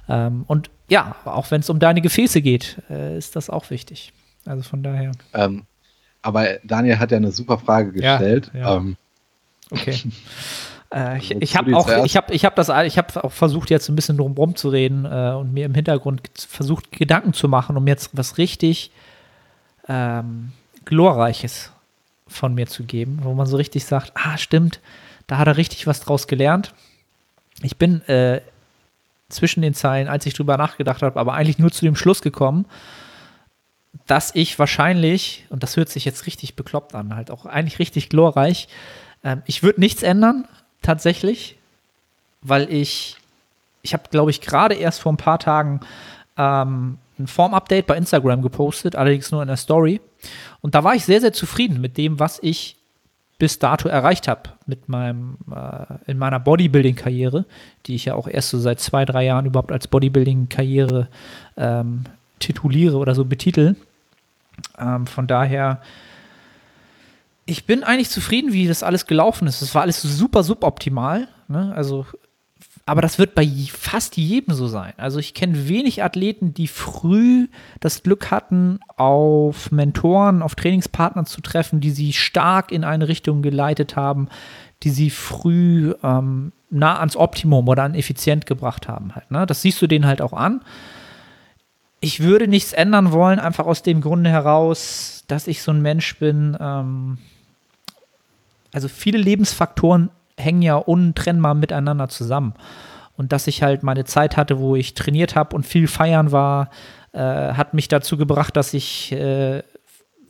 Ähm, 0.09 0.45
und 0.49 0.71
ja, 0.91 1.17
auch 1.25 1.51
wenn 1.51 1.61
es 1.61 1.71
um 1.71 1.79
deine 1.79 2.03
Gefäße 2.03 2.43
geht, 2.43 2.79
äh, 2.91 3.17
ist 3.17 3.37
das 3.37 3.49
auch 3.49 3.71
wichtig. 3.71 4.13
Also 4.45 4.63
von 4.63 4.83
daher. 4.83 5.13
Ähm, 5.33 5.67
aber 6.25 6.55
Daniel 6.65 6.99
hat 6.99 7.11
ja 7.11 7.19
eine 7.19 7.33
super 7.33 7.59
Frage 7.59 7.93
gestellt. 7.93 8.51
Ja, 8.55 8.61
ja. 8.61 8.77
Ähm, 8.77 8.97
okay. 9.71 9.95
äh, 10.95 11.19
ich 11.19 11.31
ich 11.33 11.57
habe 11.57 11.77
auch, 11.77 11.89
ich 12.05 12.17
habe, 12.17 12.33
ich 12.33 12.45
habe 12.47 12.57
das, 12.57 12.71
ich 12.87 12.97
habe 12.97 13.25
auch 13.25 13.33
versucht 13.33 13.69
jetzt 13.69 13.91
ein 13.91 13.97
bisschen 13.97 14.17
drum 14.17 14.57
zu 14.57 14.71
reden 14.71 15.05
äh, 15.05 15.35
und 15.39 15.53
mir 15.53 15.67
im 15.67 15.75
Hintergrund 15.75 16.23
versucht 16.49 16.93
Gedanken 16.93 17.35
zu 17.35 17.47
machen, 17.47 17.77
um 17.77 17.87
jetzt 17.87 18.11
was 18.15 18.39
richtig 18.39 18.91
ähm, 19.87 20.53
glorreiches 20.87 21.71
von 22.27 22.55
mir 22.55 22.67
zu 22.67 22.85
geben, 22.85 23.19
wo 23.23 23.35
man 23.35 23.47
so 23.47 23.59
richtig 23.59 23.85
sagt, 23.85 24.13
ah 24.15 24.39
stimmt, 24.39 24.81
da 25.27 25.37
hat 25.37 25.47
er 25.47 25.59
richtig 25.59 25.87
was 25.87 26.01
draus 26.01 26.27
gelernt. 26.27 26.73
Ich 27.61 27.77
bin 27.77 28.01
äh, 28.09 28.41
zwischen 29.29 29.61
den 29.61 29.75
Zeilen, 29.75 30.09
als 30.09 30.25
ich 30.25 30.33
drüber 30.33 30.57
nachgedacht 30.57 31.03
habe, 31.03 31.21
aber 31.21 31.35
eigentlich 31.35 31.59
nur 31.59 31.71
zu 31.71 31.85
dem 31.85 31.97
Schluss 31.97 32.23
gekommen, 32.23 32.65
dass 34.07 34.35
ich 34.35 34.59
wahrscheinlich, 34.59 35.47
und 35.51 35.63
das 35.63 35.77
hört 35.77 35.89
sich 35.89 36.05
jetzt 36.05 36.27
richtig 36.27 36.57
bekloppt 36.57 36.95
an, 36.95 37.15
halt 37.15 37.31
auch 37.31 37.47
eigentlich 37.47 37.79
richtig 37.79 38.09
glorreich, 38.09 38.69
ähm, 39.23 39.43
ich 39.47 39.63
würde 39.63 39.81
nichts 39.81 40.03
ändern, 40.03 40.47
tatsächlich, 40.83 41.57
weil 42.43 42.71
ich, 42.73 43.17
ich 43.83 43.95
habe, 43.95 44.05
glaube 44.11 44.31
ich, 44.31 44.41
gerade 44.41 44.75
erst 44.75 45.01
vor 45.01 45.13
ein 45.13 45.17
paar 45.17 45.39
Tagen 45.39 45.81
ähm, 46.37 46.99
ein 47.19 47.27
Form-Update 47.27 47.87
bei 47.87 47.97
Instagram 47.97 48.43
gepostet, 48.43 48.97
allerdings 48.97 49.31
nur 49.31 49.43
in 49.43 49.49
der 49.49 49.57
Story. 49.57 50.01
Und 50.61 50.75
da 50.75 50.85
war 50.85 50.95
ich 50.95 51.05
sehr, 51.05 51.21
sehr 51.21 51.33
zufrieden 51.33 51.81
mit 51.81 51.97
dem, 51.97 52.19
was 52.19 52.39
ich 52.43 52.77
bis 53.39 53.59
dato 53.59 53.89
erreicht 53.89 54.29
habe 54.29 54.51
mit 54.67 54.89
meinem 54.89 55.37
äh, 55.55 56.11
in 56.11 56.19
meiner 56.19 56.39
Bodybuilding-Karriere, 56.39 57.45
die 57.87 57.95
ich 57.95 58.07
ja 58.07 58.15
auch 58.15 58.29
erst 58.29 58.51
so 58.51 58.59
seit 58.59 58.81
zwei, 58.81 59.05
drei 59.05 59.25
Jahren 59.25 59.47
überhaupt 59.47 59.73
als 59.73 59.89
Bodybuilding-Karriere 59.89 61.09
ähm, 61.57 62.05
tituliere 62.39 62.97
oder 62.97 63.15
so 63.15 63.25
betitel. 63.25 63.77
Ähm, 64.79 65.07
von 65.07 65.27
daher, 65.27 65.81
ich 67.47 67.67
bin 67.67 67.85
eigentlich 67.85 68.11
zufrieden, 68.11 68.53
wie 68.53 68.67
das 68.67 68.83
alles 68.83 69.07
gelaufen 69.07 69.47
ist. 69.47 69.63
Es 69.63 69.75
war 69.75 69.83
alles 69.83 70.01
super 70.03 70.43
suboptimal. 70.43 71.29
Ne? 71.49 71.73
Also, 71.75 72.07
aber 72.87 73.03
das 73.03 73.19
wird 73.19 73.35
bei 73.35 73.47
fast 73.71 74.17
jedem 74.17 74.55
so 74.55 74.67
sein. 74.67 74.93
Also 74.97 75.19
ich 75.19 75.35
kenne 75.35 75.69
wenig 75.69 76.03
Athleten, 76.03 76.55
die 76.55 76.69
früh 76.69 77.49
das 77.81 78.03
Glück 78.03 78.31
hatten, 78.31 78.81
auf 78.97 79.71
Mentoren, 79.71 80.43
auf 80.43 80.55
Trainingspartner 80.55 81.25
zu 81.25 81.41
treffen, 81.41 81.81
die 81.81 81.91
sie 81.91 82.13
stark 82.13 82.73
in 82.73 82.85
eine 82.85 83.09
Richtung 83.09 83.43
geleitet 83.43 83.97
haben, 83.97 84.29
die 84.83 84.91
sie 84.91 85.11
früh 85.11 85.95
ähm, 86.03 86.53
nah 86.71 86.99
ans 86.99 87.17
Optimum 87.17 87.69
oder 87.69 87.85
an 87.85 87.95
effizient 87.95 88.47
gebracht 88.47 88.89
haben. 88.89 89.15
Halt, 89.15 89.31
ne? 89.31 89.47
Das 89.47 89.63
siehst 89.63 89.81
du 89.81 89.87
denen 89.87 90.07
halt 90.07 90.21
auch 90.21 90.33
an 90.33 90.61
ich 92.05 92.21
würde 92.21 92.49
nichts 92.49 92.75
ändern 92.75 93.13
wollen, 93.13 93.39
einfach 93.39 93.65
aus 93.65 93.83
dem 93.83 94.03
Grunde 94.03 94.29
heraus, 94.29 95.25
dass 95.27 95.47
ich 95.47 95.63
so 95.63 95.73
ein 95.73 95.81
Mensch 95.81 96.19
bin. 96.19 96.55
Ähm, 96.61 97.17
also 98.75 98.89
viele 98.89 99.17
Lebensfaktoren 99.17 100.11
hängen 100.37 100.61
ja 100.61 100.77
untrennbar 100.77 101.55
miteinander 101.55 102.11
zusammen. 102.11 102.53
Und 103.17 103.33
dass 103.33 103.47
ich 103.47 103.63
halt 103.63 103.83
meine 103.83 104.05
Zeit 104.05 104.37
hatte, 104.37 104.59
wo 104.59 104.77
ich 104.77 104.93
trainiert 104.93 105.35
habe 105.35 105.57
und 105.57 105.65
viel 105.65 105.89
feiern 105.89 106.31
war, 106.31 106.69
äh, 107.13 107.21
hat 107.21 107.73
mich 107.73 107.89
dazu 107.89 108.19
gebracht, 108.19 108.55
dass 108.55 108.75
ich 108.75 109.13
äh, 109.13 109.63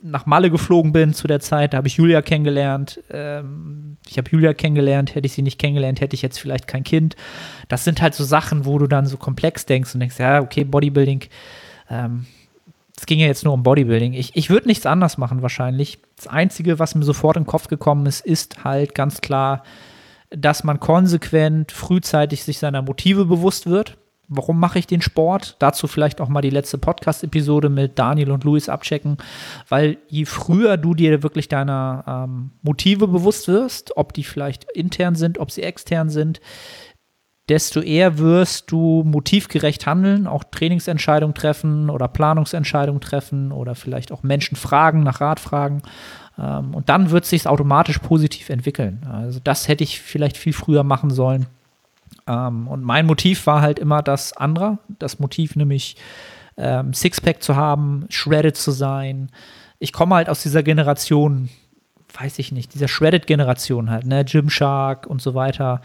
nach 0.01 0.25
Malle 0.25 0.49
geflogen 0.49 0.93
bin 0.93 1.13
zu 1.13 1.27
der 1.27 1.41
Zeit. 1.41 1.73
Da 1.73 1.77
habe 1.77 1.89
ich 1.89 1.97
Julia 1.97 2.21
kennengelernt. 2.21 3.01
Ähm, 3.09 3.97
ich 4.07 4.17
habe 4.17 4.29
Julia 4.29 4.53
kennengelernt. 4.53 5.13
Hätte 5.13 5.25
ich 5.25 5.33
sie 5.33 5.41
nicht 5.41 5.59
kennengelernt, 5.59 5.99
hätte 5.99 6.13
ich 6.13 6.21
jetzt 6.21 6.39
vielleicht 6.39 6.67
kein 6.67 6.85
Kind. 6.85 7.17
Das 7.67 7.83
sind 7.83 8.01
halt 8.01 8.13
so 8.13 8.23
Sachen, 8.23 8.63
wo 8.63 8.79
du 8.79 8.87
dann 8.87 9.07
so 9.07 9.17
komplex 9.17 9.65
denkst 9.65 9.93
und 9.93 9.99
denkst, 9.99 10.19
ja, 10.19 10.39
okay, 10.41 10.63
Bodybuilding 10.63 11.23
ähm, 11.89 12.25
es 12.97 13.05
ging 13.05 13.19
ja 13.19 13.27
jetzt 13.27 13.43
nur 13.43 13.53
um 13.53 13.63
Bodybuilding. 13.63 14.13
Ich, 14.13 14.35
ich 14.35 14.49
würde 14.49 14.67
nichts 14.67 14.85
anders 14.85 15.17
machen 15.17 15.41
wahrscheinlich. 15.41 15.99
Das 16.15 16.27
Einzige, 16.27 16.79
was 16.79 16.95
mir 16.95 17.03
sofort 17.03 17.35
in 17.37 17.43
den 17.43 17.47
Kopf 17.47 17.67
gekommen 17.67 18.05
ist, 18.05 18.25
ist 18.25 18.63
halt 18.63 18.95
ganz 18.95 19.21
klar, 19.21 19.63
dass 20.29 20.63
man 20.63 20.79
konsequent 20.79 21.71
frühzeitig 21.71 22.43
sich 22.43 22.59
seiner 22.59 22.81
Motive 22.81 23.25
bewusst 23.25 23.67
wird. 23.67 23.97
Warum 24.27 24.59
mache 24.59 24.79
ich 24.79 24.87
den 24.87 25.01
Sport? 25.01 25.55
Dazu 25.59 25.87
vielleicht 25.87 26.19
auch 26.19 26.29
mal 26.29 26.41
die 26.41 26.49
letzte 26.49 26.79
Podcast-Episode 26.79 27.69
mit 27.69 27.99
Daniel 27.99 28.31
und 28.31 28.43
Luis 28.43 28.69
abchecken, 28.69 29.17
weil 29.69 29.97
je 30.07 30.25
früher 30.25 30.77
du 30.77 30.95
dir 30.95 31.21
wirklich 31.21 31.47
deiner 31.47 32.25
ähm, 32.27 32.51
Motive 32.63 33.07
bewusst 33.07 33.47
wirst, 33.47 33.95
ob 33.97 34.13
die 34.13 34.23
vielleicht 34.23 34.63
intern 34.71 35.13
sind, 35.13 35.37
ob 35.37 35.51
sie 35.51 35.61
extern 35.61 36.09
sind, 36.09 36.41
desto 37.49 37.81
eher 37.81 38.17
wirst 38.17 38.71
du 38.71 39.03
motivgerecht 39.05 39.85
handeln, 39.85 40.25
auch 40.25 40.43
Trainingsentscheidungen 40.43 41.35
treffen 41.35 41.89
oder 41.89 42.07
Planungsentscheidungen 42.07 43.01
treffen 43.01 43.51
oder 43.51 43.75
vielleicht 43.75 44.11
auch 44.11 44.23
Menschen 44.23 44.55
fragen, 44.55 45.03
nach 45.03 45.21
Rat 45.21 45.39
fragen. 45.39 45.81
Ähm, 46.39 46.73
und 46.73 46.89
dann 46.89 47.11
wird 47.11 47.25
es 47.25 47.29
sich 47.29 47.47
automatisch 47.47 47.99
positiv 47.99 48.49
entwickeln. 48.49 49.05
Also 49.11 49.39
das 49.43 49.67
hätte 49.67 49.83
ich 49.83 50.01
vielleicht 50.01 50.37
viel 50.37 50.53
früher 50.53 50.83
machen 50.83 51.11
sollen. 51.11 51.45
Ähm, 52.27 52.67
und 52.67 52.83
mein 52.83 53.05
Motiv 53.05 53.45
war 53.45 53.61
halt 53.61 53.79
immer 53.79 54.01
das 54.01 54.33
andere, 54.33 54.79
das 54.99 55.19
Motiv 55.19 55.55
nämlich 55.55 55.97
ähm, 56.57 56.93
Sixpack 56.93 57.43
zu 57.43 57.55
haben, 57.55 58.05
shredded 58.09 58.55
zu 58.55 58.71
sein. 58.71 59.29
Ich 59.79 59.93
komme 59.93 60.15
halt 60.15 60.29
aus 60.29 60.41
dieser 60.41 60.63
Generation, 60.63 61.49
weiß 62.19 62.39
ich 62.39 62.51
nicht, 62.51 62.73
dieser 62.73 62.87
Shredded-Generation 62.87 63.89
halt, 63.89 64.05
ne, 64.05 64.23
Gymshark 64.23 65.05
und 65.05 65.21
so 65.21 65.35
weiter 65.35 65.81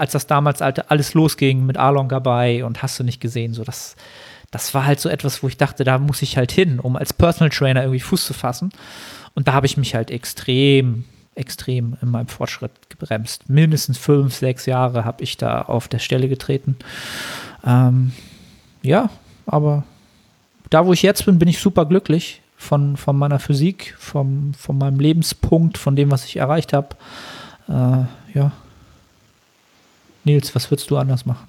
als 0.00 0.12
das 0.12 0.26
damals 0.26 0.62
alles 0.62 1.12
losging 1.12 1.66
mit 1.66 1.76
Alon 1.76 2.08
Gabay 2.08 2.62
und 2.62 2.82
hast 2.82 2.98
du 2.98 3.04
nicht 3.04 3.20
gesehen, 3.20 3.52
so 3.52 3.64
das, 3.64 3.96
das 4.50 4.72
war 4.72 4.86
halt 4.86 4.98
so 4.98 5.10
etwas, 5.10 5.42
wo 5.42 5.48
ich 5.48 5.58
dachte, 5.58 5.84
da 5.84 5.98
muss 5.98 6.22
ich 6.22 6.38
halt 6.38 6.52
hin, 6.52 6.80
um 6.80 6.96
als 6.96 7.12
Personal 7.12 7.50
Trainer 7.50 7.82
irgendwie 7.82 8.00
Fuß 8.00 8.24
zu 8.24 8.32
fassen. 8.32 8.70
Und 9.34 9.46
da 9.46 9.52
habe 9.52 9.66
ich 9.66 9.76
mich 9.76 9.94
halt 9.94 10.10
extrem, 10.10 11.04
extrem 11.34 11.98
in 12.00 12.10
meinem 12.10 12.28
Fortschritt 12.28 12.72
gebremst. 12.88 13.50
Mindestens 13.50 13.98
fünf, 13.98 14.34
sechs 14.34 14.64
Jahre 14.64 15.04
habe 15.04 15.22
ich 15.22 15.36
da 15.36 15.60
auf 15.62 15.86
der 15.86 15.98
Stelle 15.98 16.28
getreten. 16.28 16.76
Ähm, 17.66 18.12
ja, 18.82 19.10
aber 19.44 19.84
da, 20.70 20.86
wo 20.86 20.94
ich 20.94 21.02
jetzt 21.02 21.26
bin, 21.26 21.38
bin 21.38 21.48
ich 21.48 21.58
super 21.58 21.84
glücklich 21.84 22.40
von, 22.56 22.96
von 22.96 23.18
meiner 23.18 23.38
Physik, 23.38 23.94
vom, 23.98 24.54
von 24.54 24.78
meinem 24.78 24.98
Lebenspunkt, 24.98 25.76
von 25.76 25.94
dem, 25.94 26.10
was 26.10 26.24
ich 26.24 26.38
erreicht 26.38 26.72
habe. 26.72 26.96
Äh, 27.68 28.38
ja. 28.38 28.52
Nils, 30.24 30.54
was 30.54 30.70
würdest 30.70 30.90
du 30.90 30.96
anders 30.96 31.26
machen? 31.26 31.46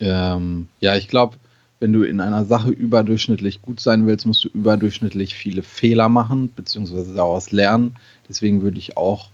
Ähm, 0.00 0.68
ja, 0.80 0.96
ich 0.96 1.08
glaube, 1.08 1.36
wenn 1.80 1.92
du 1.92 2.02
in 2.02 2.20
einer 2.20 2.44
Sache 2.44 2.70
überdurchschnittlich 2.70 3.62
gut 3.62 3.80
sein 3.80 4.06
willst, 4.06 4.26
musst 4.26 4.44
du 4.44 4.48
überdurchschnittlich 4.48 5.34
viele 5.34 5.62
Fehler 5.62 6.08
machen, 6.08 6.52
beziehungsweise 6.54 7.14
daraus 7.14 7.52
lernen. 7.52 7.96
Deswegen 8.28 8.62
würde 8.62 8.78
ich 8.78 8.96
auch 8.96 9.30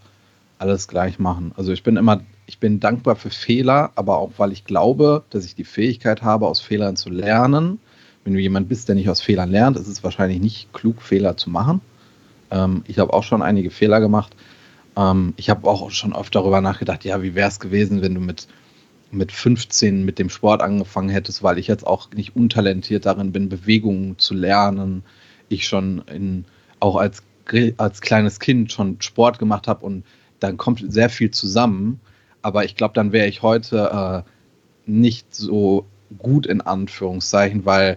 alles 0.58 0.88
gleich 0.88 1.18
machen. 1.18 1.52
Also 1.56 1.72
ich 1.72 1.82
bin 1.82 1.96
immer, 1.96 2.20
ich 2.46 2.58
bin 2.58 2.80
dankbar 2.80 3.16
für 3.16 3.30
Fehler, 3.30 3.92
aber 3.94 4.18
auch 4.18 4.32
weil 4.36 4.52
ich 4.52 4.64
glaube, 4.64 5.24
dass 5.30 5.44
ich 5.44 5.54
die 5.54 5.64
Fähigkeit 5.64 6.22
habe, 6.22 6.46
aus 6.46 6.60
Fehlern 6.60 6.96
zu 6.96 7.10
lernen. 7.10 7.78
Wenn 8.24 8.34
du 8.34 8.40
jemand 8.40 8.68
bist, 8.68 8.88
der 8.88 8.94
nicht 8.94 9.08
aus 9.08 9.20
Fehlern 9.20 9.50
lernt, 9.50 9.76
ist 9.76 9.88
es 9.88 10.04
wahrscheinlich 10.04 10.40
nicht 10.40 10.72
klug, 10.72 11.02
Fehler 11.02 11.36
zu 11.36 11.50
machen. 11.50 11.80
Ähm, 12.50 12.82
ich 12.86 12.98
habe 12.98 13.12
auch 13.12 13.24
schon 13.24 13.42
einige 13.42 13.70
Fehler 13.70 14.00
gemacht, 14.00 14.34
ähm, 14.96 15.34
ich 15.36 15.50
habe 15.50 15.68
auch 15.68 15.90
schon 15.90 16.12
oft 16.12 16.34
darüber 16.34 16.60
nachgedacht, 16.60 17.04
ja, 17.04 17.22
wie 17.22 17.34
wäre 17.34 17.48
es 17.48 17.60
gewesen, 17.60 18.02
wenn 18.02 18.14
du 18.14 18.20
mit, 18.20 18.48
mit 19.10 19.32
15 19.32 20.04
mit 20.04 20.18
dem 20.18 20.30
Sport 20.30 20.62
angefangen 20.62 21.08
hättest, 21.08 21.42
weil 21.42 21.58
ich 21.58 21.66
jetzt 21.66 21.86
auch 21.86 22.10
nicht 22.12 22.36
untalentiert 22.36 23.06
darin 23.06 23.32
bin, 23.32 23.48
Bewegungen 23.48 24.18
zu 24.18 24.34
lernen. 24.34 25.02
Ich 25.48 25.66
schon 25.66 26.02
in, 26.12 26.44
auch 26.80 26.96
als, 26.96 27.22
als 27.76 28.00
kleines 28.00 28.40
Kind 28.40 28.72
schon 28.72 29.00
Sport 29.00 29.38
gemacht 29.38 29.68
habe 29.68 29.84
und 29.84 30.04
dann 30.40 30.56
kommt 30.56 30.84
sehr 30.92 31.10
viel 31.10 31.30
zusammen. 31.30 32.00
Aber 32.42 32.64
ich 32.64 32.76
glaube, 32.76 32.94
dann 32.94 33.12
wäre 33.12 33.26
ich 33.26 33.42
heute 33.42 34.24
äh, 34.26 34.30
nicht 34.90 35.34
so 35.34 35.86
gut 36.18 36.46
in 36.46 36.60
Anführungszeichen, 36.60 37.64
weil 37.64 37.96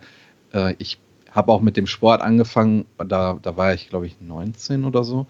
äh, 0.53 0.75
ich 0.77 0.99
habe 1.31 1.51
auch 1.51 1.61
mit 1.61 1.77
dem 1.77 1.87
Sport 1.87 2.21
angefangen, 2.21 2.85
da, 2.97 3.37
da 3.41 3.57
war 3.57 3.73
ich, 3.73 3.89
glaube 3.89 4.07
ich, 4.07 4.19
19 4.21 4.85
oder 4.85 5.03
so 5.03 5.27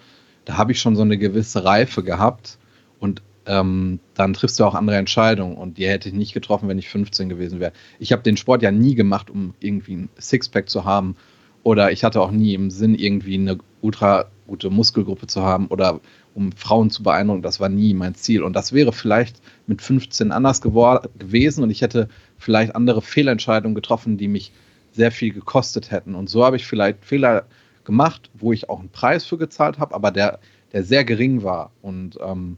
da 0.47 0.57
habe 0.57 0.71
ich 0.71 0.79
schon 0.79 0.95
so 0.95 1.01
eine 1.01 1.17
gewisse 1.17 1.65
Reife 1.65 2.03
gehabt 2.03 2.57
und 2.99 3.21
ähm, 3.45 3.99
dann 4.13 4.33
triffst 4.33 4.59
du 4.59 4.63
auch 4.63 4.75
andere 4.75 4.95
Entscheidungen 4.95 5.57
und 5.57 5.77
die 5.77 5.87
hätte 5.87 6.07
ich 6.07 6.15
nicht 6.15 6.33
getroffen, 6.33 6.69
wenn 6.69 6.79
ich 6.79 6.87
15 6.87 7.27
gewesen 7.27 7.59
wäre. 7.59 7.73
Ich 7.99 8.13
habe 8.13 8.23
den 8.23 8.37
Sport 8.37 8.61
ja 8.61 8.71
nie 8.71 8.95
gemacht, 8.95 9.29
um 9.29 9.53
irgendwie 9.59 9.97
ein 9.97 10.09
Sixpack 10.17 10.69
zu 10.69 10.85
haben 10.85 11.17
oder 11.63 11.91
ich 11.91 12.05
hatte 12.05 12.21
auch 12.21 12.31
nie 12.31 12.53
im 12.53 12.71
Sinn, 12.71 12.95
irgendwie 12.95 13.35
eine 13.35 13.57
ultra 13.81 14.27
gute 14.47 14.69
Muskelgruppe 14.69 15.27
zu 15.27 15.41
haben 15.41 15.67
oder 15.67 15.99
um 16.33 16.53
Frauen 16.53 16.91
zu 16.91 17.03
beeindrucken. 17.03 17.41
Das 17.41 17.59
war 17.59 17.67
nie 17.67 17.93
mein 17.93 18.15
Ziel. 18.15 18.41
Und 18.41 18.53
das 18.53 18.71
wäre 18.71 18.93
vielleicht 18.93 19.41
mit 19.65 19.81
15 19.81 20.31
anders 20.31 20.61
gewesen 20.61 21.61
und 21.61 21.71
ich 21.71 21.81
hätte 21.81 22.07
vielleicht 22.37 22.73
andere 22.73 23.01
Fehlentscheidungen 23.01 23.75
getroffen, 23.75 24.17
die 24.17 24.29
mich 24.29 24.53
sehr 24.93 25.11
viel 25.11 25.33
gekostet 25.33 25.91
hätten. 25.91 26.15
Und 26.15 26.29
so 26.29 26.45
habe 26.45 26.55
ich 26.55 26.65
vielleicht 26.65 27.03
Fehler 27.03 27.45
gemacht, 27.87 28.29
wo 28.35 28.53
ich 28.53 28.69
auch 28.69 28.79
einen 28.79 28.89
Preis 28.89 29.25
für 29.25 29.39
gezahlt 29.39 29.79
habe, 29.79 29.95
aber 29.95 30.11
der, 30.11 30.39
der 30.73 30.83
sehr 30.83 31.03
gering 31.03 31.41
war. 31.41 31.71
Und 31.81 32.19
ähm, 32.21 32.57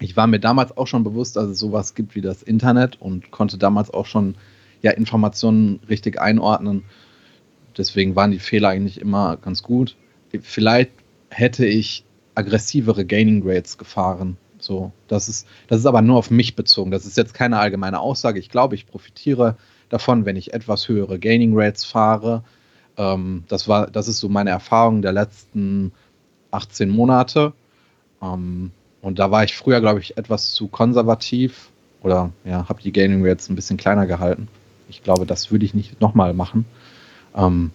ich 0.00 0.16
war 0.16 0.26
mir 0.26 0.40
damals 0.40 0.76
auch 0.76 0.86
schon 0.86 1.04
bewusst, 1.04 1.36
dass 1.36 1.46
es 1.46 1.58
sowas 1.58 1.94
gibt 1.94 2.16
wie 2.16 2.22
das 2.22 2.42
Internet 2.42 3.00
und 3.00 3.30
konnte 3.30 3.58
damals 3.58 3.90
auch 3.90 4.06
schon 4.06 4.34
ja, 4.82 4.90
Informationen 4.90 5.80
richtig 5.88 6.20
einordnen. 6.20 6.84
Deswegen 7.76 8.16
waren 8.16 8.30
die 8.30 8.38
Fehler 8.38 8.70
eigentlich 8.70 9.00
immer 9.00 9.36
ganz 9.36 9.62
gut. 9.62 9.94
Vielleicht 10.40 10.90
hätte 11.30 11.66
ich 11.66 12.04
aggressivere 12.34 13.04
Gaining 13.04 13.42
Rates 13.44 13.78
gefahren. 13.78 14.38
So, 14.58 14.90
das 15.06 15.28
ist, 15.28 15.46
das 15.68 15.80
ist 15.80 15.86
aber 15.86 16.00
nur 16.00 16.16
auf 16.16 16.30
mich 16.30 16.56
bezogen. 16.56 16.90
Das 16.90 17.04
ist 17.04 17.18
jetzt 17.18 17.34
keine 17.34 17.58
allgemeine 17.58 18.00
Aussage. 18.00 18.38
Ich 18.38 18.48
glaube, 18.48 18.74
ich 18.74 18.86
profitiere 18.86 19.56
davon, 19.90 20.24
wenn 20.24 20.36
ich 20.36 20.54
etwas 20.54 20.88
höhere 20.88 21.18
Gaining 21.18 21.52
Rates 21.54 21.84
fahre. 21.84 22.42
Ähm, 22.96 23.44
das 23.48 23.68
war, 23.68 23.88
das 23.88 24.08
ist 24.08 24.18
so 24.18 24.28
meine 24.28 24.50
Erfahrung 24.50 25.02
der 25.02 25.12
letzten 25.12 25.92
18 26.50 26.88
Monate. 26.88 27.52
Ähm, 28.22 28.70
und 29.02 29.18
da 29.18 29.30
war 29.30 29.44
ich 29.44 29.56
früher, 29.56 29.80
glaube 29.80 30.00
ich, 30.00 30.16
etwas 30.16 30.52
zu 30.52 30.68
konservativ 30.68 31.70
oder 32.02 32.30
ja, 32.44 32.68
habe 32.68 32.82
die 32.82 32.92
Gaining 32.92 33.26
Rates 33.26 33.48
ein 33.48 33.56
bisschen 33.56 33.76
kleiner 33.76 34.06
gehalten. 34.06 34.48
Ich 34.88 35.02
glaube, 35.02 35.26
das 35.26 35.50
würde 35.50 35.64
ich 35.64 35.74
nicht 35.74 36.00
nochmal 36.00 36.34
machen. 36.34 36.64
Ähm, 37.34 37.70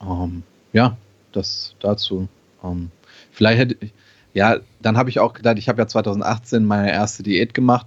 ähm, 0.00 0.42
ja, 0.72 0.96
das 1.32 1.74
dazu. 1.80 2.28
Ähm, 2.62 2.90
vielleicht 3.32 3.58
hätte 3.58 3.76
ich, 3.80 3.92
ja, 4.32 4.58
dann 4.80 4.96
habe 4.96 5.10
ich 5.10 5.20
auch 5.20 5.32
gedacht, 5.32 5.58
ich 5.58 5.68
habe 5.68 5.80
ja 5.80 5.86
2018 5.86 6.64
meine 6.64 6.90
erste 6.90 7.22
Diät 7.22 7.54
gemacht. 7.54 7.86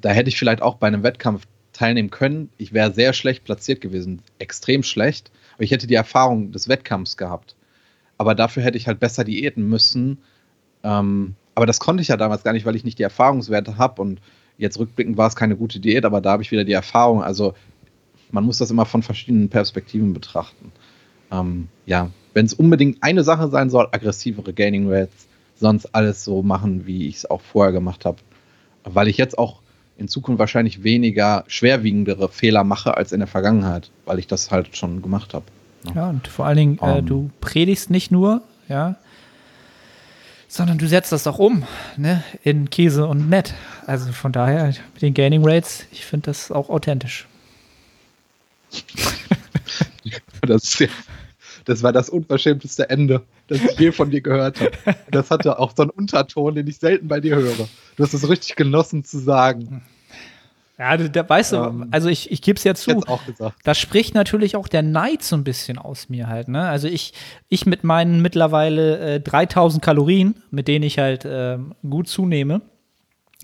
Da 0.00 0.10
hätte 0.10 0.28
ich 0.28 0.38
vielleicht 0.38 0.62
auch 0.62 0.76
bei 0.76 0.86
einem 0.86 1.02
Wettkampf 1.02 1.46
teilnehmen 1.80 2.10
können. 2.10 2.50
Ich 2.58 2.74
wäre 2.74 2.92
sehr 2.92 3.14
schlecht 3.14 3.44
platziert 3.44 3.80
gewesen, 3.80 4.20
extrem 4.38 4.82
schlecht. 4.82 5.30
Aber 5.54 5.64
ich 5.64 5.70
hätte 5.70 5.86
die 5.86 5.94
Erfahrung 5.94 6.52
des 6.52 6.68
Wettkampfs 6.68 7.16
gehabt. 7.16 7.56
Aber 8.18 8.34
dafür 8.34 8.62
hätte 8.62 8.76
ich 8.76 8.86
halt 8.86 9.00
besser 9.00 9.24
diäten 9.24 9.66
müssen. 9.66 10.18
Ähm, 10.84 11.36
aber 11.54 11.64
das 11.64 11.80
konnte 11.80 12.02
ich 12.02 12.08
ja 12.08 12.18
damals 12.18 12.44
gar 12.44 12.52
nicht, 12.52 12.66
weil 12.66 12.76
ich 12.76 12.84
nicht 12.84 12.98
die 12.98 13.02
Erfahrungswerte 13.02 13.78
habe. 13.78 14.02
Und 14.02 14.20
jetzt 14.58 14.78
rückblickend 14.78 15.16
war 15.16 15.26
es 15.26 15.36
keine 15.36 15.56
gute 15.56 15.80
Diät, 15.80 16.04
aber 16.04 16.20
da 16.20 16.32
habe 16.32 16.42
ich 16.42 16.50
wieder 16.50 16.64
die 16.64 16.74
Erfahrung. 16.74 17.22
Also 17.22 17.54
man 18.30 18.44
muss 18.44 18.58
das 18.58 18.70
immer 18.70 18.84
von 18.84 19.02
verschiedenen 19.02 19.48
Perspektiven 19.48 20.12
betrachten. 20.12 20.72
Ähm, 21.32 21.68
ja, 21.86 22.10
wenn 22.34 22.44
es 22.44 22.52
unbedingt 22.52 23.02
eine 23.02 23.24
Sache 23.24 23.48
sein 23.48 23.70
soll, 23.70 23.88
aggressivere 23.90 24.52
Gaining 24.52 24.92
Rates, 24.92 25.28
sonst 25.56 25.94
alles 25.94 26.24
so 26.24 26.42
machen, 26.42 26.86
wie 26.86 27.08
ich 27.08 27.16
es 27.16 27.30
auch 27.30 27.40
vorher 27.40 27.72
gemacht 27.72 28.04
habe. 28.04 28.18
Weil 28.84 29.08
ich 29.08 29.16
jetzt 29.16 29.38
auch 29.38 29.62
in 30.00 30.08
Zukunft 30.08 30.38
wahrscheinlich 30.38 30.82
weniger 30.82 31.44
schwerwiegendere 31.46 32.30
Fehler 32.30 32.64
mache 32.64 32.96
als 32.96 33.12
in 33.12 33.20
der 33.20 33.28
Vergangenheit, 33.28 33.90
weil 34.06 34.18
ich 34.18 34.26
das 34.26 34.50
halt 34.50 34.74
schon 34.76 35.02
gemacht 35.02 35.34
habe. 35.34 35.44
Ja. 35.84 35.92
ja, 35.94 36.10
und 36.10 36.26
vor 36.26 36.46
allen 36.46 36.56
Dingen, 36.56 36.78
um, 36.78 36.88
äh, 36.88 36.98
ähm. 36.98 37.06
du 37.06 37.30
predigst 37.40 37.90
nicht 37.90 38.10
nur, 38.10 38.42
ja, 38.68 38.96
sondern 40.48 40.78
du 40.78 40.88
setzt 40.88 41.12
das 41.12 41.26
auch 41.26 41.38
um, 41.38 41.64
ne, 41.96 42.24
in 42.42 42.70
Käse 42.70 43.06
und 43.06 43.28
Nett. 43.28 43.54
Also 43.86 44.10
von 44.12 44.32
daher, 44.32 44.74
mit 44.94 45.02
den 45.02 45.14
Gaining 45.14 45.46
Rates, 45.46 45.86
ich 45.92 46.04
finde 46.04 46.26
das 46.26 46.50
auch 46.50 46.70
authentisch. 46.70 47.28
das, 50.46 50.78
ja, 50.78 50.88
das, 51.66 51.82
war 51.82 51.92
das 51.92 52.08
unverschämteste 52.08 52.88
Ende, 52.88 53.22
das 53.48 53.62
ich 53.62 53.78
je 53.78 53.92
von 53.92 54.10
dir 54.10 54.22
gehört 54.22 54.60
habe. 54.60 54.96
Das 55.10 55.30
hatte 55.30 55.58
auch 55.58 55.72
so 55.76 55.82
einen 55.82 55.90
Unterton, 55.90 56.54
den 56.54 56.66
ich 56.66 56.78
selten 56.78 57.06
bei 57.06 57.20
dir 57.20 57.36
höre. 57.36 57.68
Du 57.96 58.02
hast 58.02 58.14
es 58.14 58.28
richtig 58.28 58.56
genossen 58.56 59.04
zu 59.04 59.18
sagen. 59.18 59.82
Ja, 60.80 60.96
da, 60.96 61.28
weißt 61.28 61.52
ähm, 61.52 61.58
du, 61.58 61.86
also 61.90 62.08
ich, 62.08 62.32
ich 62.32 62.40
gebe 62.40 62.56
es 62.56 62.64
ja 62.64 62.74
zu. 62.74 63.02
Auch 63.06 63.26
gesagt. 63.26 63.54
Da 63.64 63.74
spricht 63.74 64.14
natürlich 64.14 64.56
auch 64.56 64.66
der 64.66 64.80
Neid 64.80 65.22
so 65.22 65.36
ein 65.36 65.44
bisschen 65.44 65.76
aus 65.76 66.08
mir 66.08 66.26
halt. 66.26 66.48
Ne? 66.48 66.66
Also 66.66 66.88
ich, 66.88 67.12
ich 67.50 67.66
mit 67.66 67.84
meinen 67.84 68.22
mittlerweile 68.22 69.16
äh, 69.16 69.20
3000 69.20 69.84
Kalorien, 69.84 70.42
mit 70.50 70.68
denen 70.68 70.82
ich 70.82 70.98
halt 70.98 71.26
äh, 71.26 71.58
gut 71.82 72.08
zunehme, 72.08 72.62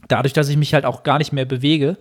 dadurch, 0.08 0.32
dass 0.32 0.48
ich 0.48 0.56
mich 0.56 0.72
halt 0.72 0.86
auch 0.86 1.02
gar 1.02 1.18
nicht 1.18 1.34
mehr 1.34 1.44
bewege, 1.44 1.98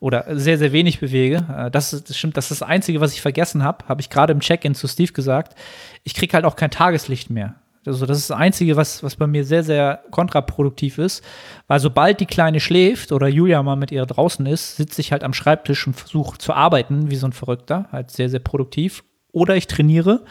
oder 0.00 0.26
sehr, 0.38 0.58
sehr 0.58 0.72
wenig 0.72 1.00
bewege. 1.00 1.46
Äh, 1.56 1.70
das, 1.70 1.94
ist, 1.94 2.10
das 2.10 2.18
stimmt, 2.18 2.36
das 2.36 2.50
ist 2.50 2.60
das 2.60 2.68
Einzige, 2.68 3.00
was 3.00 3.14
ich 3.14 3.22
vergessen 3.22 3.64
habe, 3.64 3.88
habe 3.88 4.02
ich 4.02 4.10
gerade 4.10 4.34
im 4.34 4.40
Check-in 4.40 4.74
zu 4.74 4.86
Steve 4.86 5.12
gesagt. 5.12 5.56
Ich 6.02 6.12
kriege 6.12 6.34
halt 6.34 6.44
auch 6.44 6.56
kein 6.56 6.70
Tageslicht 6.70 7.30
mehr. 7.30 7.54
Also 7.86 8.06
das 8.06 8.18
ist 8.18 8.30
das 8.30 8.36
Einzige, 8.36 8.76
was, 8.76 9.02
was 9.02 9.16
bei 9.16 9.26
mir 9.26 9.44
sehr, 9.44 9.62
sehr 9.62 10.02
kontraproduktiv 10.10 10.98
ist. 10.98 11.22
Weil 11.66 11.80
sobald 11.80 12.20
die 12.20 12.26
Kleine 12.26 12.60
schläft 12.60 13.12
oder 13.12 13.28
Julia 13.28 13.62
mal 13.62 13.76
mit 13.76 13.92
ihr 13.92 14.06
draußen 14.06 14.46
ist, 14.46 14.76
sitze 14.76 15.00
ich 15.00 15.12
halt 15.12 15.24
am 15.24 15.34
Schreibtisch 15.34 15.86
und 15.86 15.94
versuche 15.94 16.38
zu 16.38 16.52
arbeiten, 16.52 17.10
wie 17.10 17.16
so 17.16 17.26
ein 17.26 17.32
Verrückter. 17.32 17.88
Halt 17.92 18.10
sehr, 18.10 18.28
sehr 18.28 18.40
produktiv. 18.40 19.04
Oder 19.32 19.56
ich 19.56 19.66
trainiere. 19.66 20.24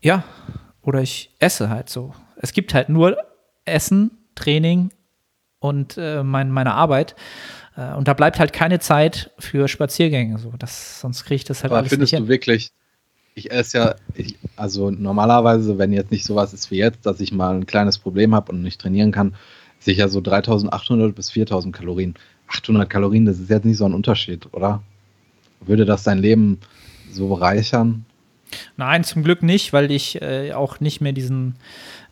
Ja, 0.00 0.24
oder 0.82 1.00
ich 1.00 1.34
esse 1.38 1.68
halt 1.68 1.88
so. 1.88 2.14
Es 2.36 2.52
gibt 2.52 2.74
halt 2.74 2.88
nur 2.88 3.16
Essen, 3.64 4.10
Training 4.34 4.90
und 5.58 5.96
äh, 5.98 6.22
mein, 6.22 6.50
meine 6.50 6.74
Arbeit. 6.74 7.16
Äh, 7.76 7.94
und 7.94 8.08
da 8.08 8.14
bleibt 8.14 8.38
halt 8.38 8.52
keine 8.52 8.78
Zeit 8.78 9.30
für 9.38 9.68
Spaziergänge. 9.68 10.38
So. 10.38 10.52
Das, 10.58 11.00
sonst 11.00 11.24
kriege 11.24 11.36
ich 11.36 11.44
das 11.44 11.62
halt 11.62 11.72
Aber 11.72 11.78
alles 11.78 11.90
findest 11.90 12.12
nicht 12.12 12.22
du 12.22 12.28
wirklich, 12.28 12.70
ich 13.38 13.50
esse 13.50 13.78
ja, 13.78 13.94
ich, 14.14 14.36
also 14.56 14.90
normalerweise, 14.90 15.78
wenn 15.78 15.92
jetzt 15.92 16.10
nicht 16.10 16.24
sowas 16.24 16.52
ist 16.52 16.70
wie 16.70 16.78
jetzt, 16.78 17.06
dass 17.06 17.20
ich 17.20 17.32
mal 17.32 17.54
ein 17.54 17.66
kleines 17.66 17.98
Problem 17.98 18.34
habe 18.34 18.52
und 18.52 18.62
nicht 18.62 18.80
trainieren 18.80 19.12
kann, 19.12 19.34
sicher 19.78 20.08
so 20.08 20.20
3800 20.20 21.14
bis 21.14 21.30
4000 21.30 21.74
Kalorien. 21.74 22.14
800 22.48 22.88
Kalorien, 22.88 23.26
das 23.26 23.38
ist 23.38 23.50
jetzt 23.50 23.64
nicht 23.64 23.76
so 23.76 23.84
ein 23.84 23.94
Unterschied, 23.94 24.52
oder? 24.52 24.82
Würde 25.60 25.84
das 25.84 26.02
dein 26.02 26.18
Leben 26.18 26.58
so 27.10 27.28
bereichern? 27.28 28.04
Nein, 28.76 29.04
zum 29.04 29.22
Glück 29.22 29.42
nicht, 29.42 29.72
weil 29.72 29.90
ich 29.90 30.20
äh, 30.22 30.52
auch 30.52 30.80
nicht 30.80 31.00
mehr 31.00 31.12
diesen 31.12 31.56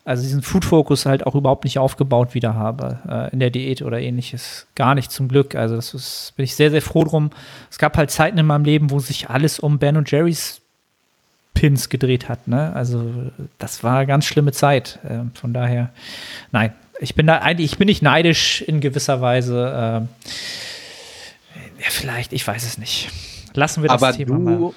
also 0.06 0.22
diesen 0.22 0.42
Food-Fokus 0.42 1.04
halt 1.04 1.26
auch 1.26 1.34
überhaupt 1.34 1.64
nicht 1.64 1.80
aufgebaut 1.80 2.32
wieder 2.32 2.54
habe 2.54 3.00
äh, 3.08 3.32
in 3.32 3.40
der 3.40 3.50
Diät 3.50 3.82
oder 3.82 4.00
ähnliches. 4.00 4.68
Gar 4.76 4.94
nicht 4.94 5.10
zum 5.10 5.26
Glück. 5.26 5.56
Also 5.56 5.74
das 5.74 5.94
ist, 5.94 6.32
bin 6.36 6.44
ich 6.44 6.54
sehr, 6.54 6.70
sehr 6.70 6.80
froh 6.80 7.02
drum. 7.02 7.30
Es 7.72 7.78
gab 7.78 7.96
halt 7.96 8.12
Zeiten 8.12 8.38
in 8.38 8.46
meinem 8.46 8.64
Leben, 8.64 8.92
wo 8.92 9.00
sich 9.00 9.28
alles 9.28 9.58
um 9.58 9.80
Ben 9.80 9.96
und 9.96 10.08
Jerry's 10.08 10.62
Pins 11.57 11.88
gedreht 11.88 12.29
hat. 12.29 12.47
Ne? 12.47 12.73
Also 12.75 13.03
das 13.59 13.83
war 13.83 13.97
eine 13.99 14.07
ganz 14.07 14.27
schlimme 14.27 14.53
Zeit. 14.53 15.01
Äh, 15.03 15.21
von 15.35 15.53
daher, 15.53 15.90
nein, 16.53 16.73
ich 17.01 17.14
bin 17.14 17.27
da 17.27 17.38
eigentlich, 17.38 17.73
ich 17.73 17.79
bin 17.79 17.87
nicht 17.87 18.03
neidisch 18.03 18.62
in 18.62 18.81
gewisser 18.81 19.21
Weise. 19.21 19.64
Äh, 19.66 20.25
ja, 21.83 21.88
vielleicht, 21.88 22.33
ich 22.33 22.47
weiß 22.47 22.64
es 22.64 22.79
nicht. 22.79 23.11
Lassen 23.55 23.83
wir 23.83 23.88
das 23.88 24.03
Aber 24.03 24.14
Thema 24.14 24.37
du, 24.37 24.42
mal. 24.42 24.73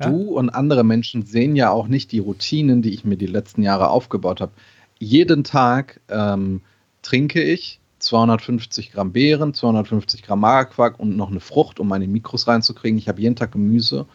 Ja? 0.00 0.08
Du 0.08 0.36
und 0.36 0.48
andere 0.50 0.82
Menschen 0.82 1.26
sehen 1.26 1.56
ja 1.56 1.70
auch 1.70 1.88
nicht 1.88 2.10
die 2.10 2.20
Routinen, 2.20 2.80
die 2.80 2.94
ich 2.94 3.04
mir 3.04 3.16
die 3.16 3.26
letzten 3.26 3.62
Jahre 3.62 3.90
aufgebaut 3.90 4.40
habe. 4.40 4.52
Jeden 4.98 5.44
Tag 5.44 6.00
ähm, 6.08 6.62
trinke 7.02 7.42
ich 7.42 7.80
250 7.98 8.92
Gramm 8.92 9.12
Beeren, 9.12 9.52
250 9.52 10.22
Gramm 10.22 10.40
Magerquark 10.40 10.98
und 10.98 11.16
noch 11.16 11.30
eine 11.30 11.40
Frucht, 11.40 11.80
um 11.80 11.88
meine 11.88 12.08
Mikros 12.08 12.48
reinzukriegen. 12.48 12.98
Ich 12.98 13.08
habe 13.08 13.20
jeden 13.20 13.36
Tag 13.36 13.52
Gemüse. 13.52 14.06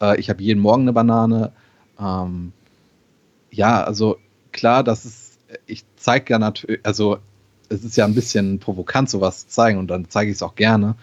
Äh, 0.00 0.18
ich 0.20 0.30
habe 0.30 0.42
jeden 0.42 0.60
Morgen 0.60 0.82
eine 0.82 0.92
Banane. 0.92 1.52
Ähm, 1.98 2.52
ja, 3.50 3.82
also 3.84 4.16
klar, 4.52 4.82
das 4.82 5.04
ist, 5.04 5.38
ich 5.66 5.84
zeige 5.96 6.32
ja 6.32 6.38
natürlich, 6.38 6.80
also 6.84 7.18
es 7.68 7.84
ist 7.84 7.96
ja 7.96 8.04
ein 8.04 8.14
bisschen 8.14 8.58
provokant, 8.58 9.10
sowas 9.10 9.46
zu 9.46 9.48
zeigen 9.48 9.78
und 9.78 9.88
dann 9.88 10.08
zeige 10.08 10.30
ich 10.30 10.36
es 10.36 10.42
auch 10.42 10.54
gerne. 10.54 10.96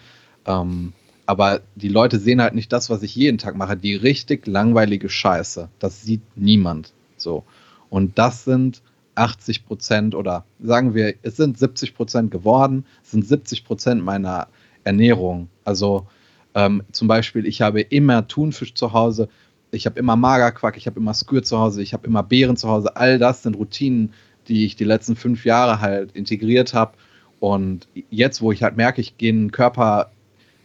Ähm, 0.46 0.92
aber 1.26 1.60
die 1.76 1.88
Leute 1.88 2.18
sehen 2.18 2.42
halt 2.42 2.54
nicht 2.54 2.72
das, 2.72 2.90
was 2.90 3.02
ich 3.02 3.14
jeden 3.14 3.38
Tag 3.38 3.56
mache, 3.56 3.76
die 3.76 3.94
richtig 3.94 4.46
langweilige 4.46 5.08
Scheiße. 5.08 5.68
Das 5.78 6.02
sieht 6.02 6.22
niemand 6.34 6.92
so. 7.16 7.44
Und 7.90 8.18
das 8.18 8.44
sind 8.44 8.82
80 9.14 9.66
Prozent 9.66 10.14
oder 10.14 10.44
sagen 10.60 10.94
wir, 10.94 11.14
es 11.22 11.36
sind 11.36 11.58
70 11.58 11.94
Prozent 11.94 12.30
geworden, 12.30 12.86
es 13.04 13.12
sind 13.12 13.26
70 13.26 13.64
Prozent 13.64 14.04
meiner 14.04 14.48
Ernährung. 14.84 15.48
Also 15.64 16.06
ähm, 16.54 16.82
zum 16.92 17.08
Beispiel, 17.08 17.46
ich 17.46 17.62
habe 17.62 17.80
immer 17.80 18.26
Thunfisch 18.28 18.74
zu 18.74 18.92
Hause, 18.92 19.28
ich 19.70 19.86
habe 19.86 19.98
immer 19.98 20.16
Magerquark, 20.16 20.76
ich 20.76 20.86
habe 20.86 21.00
immer 21.00 21.14
Skür 21.14 21.42
zu 21.42 21.58
Hause, 21.58 21.82
ich 21.82 21.94
habe 21.94 22.06
immer 22.06 22.22
Beeren 22.22 22.56
zu 22.56 22.68
Hause. 22.68 22.96
All 22.96 23.18
das 23.18 23.42
sind 23.42 23.56
Routinen, 23.56 24.12
die 24.48 24.66
ich 24.66 24.76
die 24.76 24.84
letzten 24.84 25.16
fünf 25.16 25.44
Jahre 25.44 25.80
halt 25.80 26.12
integriert 26.12 26.74
habe. 26.74 26.92
Und 27.40 27.88
jetzt, 28.10 28.42
wo 28.42 28.52
ich 28.52 28.62
halt 28.62 28.76
merke, 28.76 29.00
ich 29.00 29.16
gehe 29.16 29.30
in 29.30 29.44
den 29.44 29.52
Körper 29.52 30.10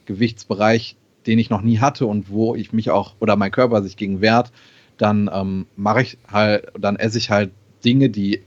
Gewichtsbereich, 0.06 0.98
den 1.26 1.40
ich 1.40 1.50
noch 1.50 1.62
nie 1.62 1.80
hatte 1.80 2.06
und 2.06 2.30
wo 2.30 2.56
ich 2.56 2.74
mich 2.74 2.92
auch 2.92 3.16
oder 3.20 3.36
mein 3.36 3.52
Körper 3.52 3.82
sich 3.82 3.98
gegen 3.98 4.22
wehrt, 4.22 4.52
dann 4.98 5.30
ähm, 5.34 5.68
mache 5.76 6.02
ich 6.02 6.18
halt, 6.28 6.68
dann 6.78 6.98
esse 6.98 7.18
ich 7.18 7.30
halt 7.30 7.52
Dinge, 7.84 8.10
die 8.10 8.42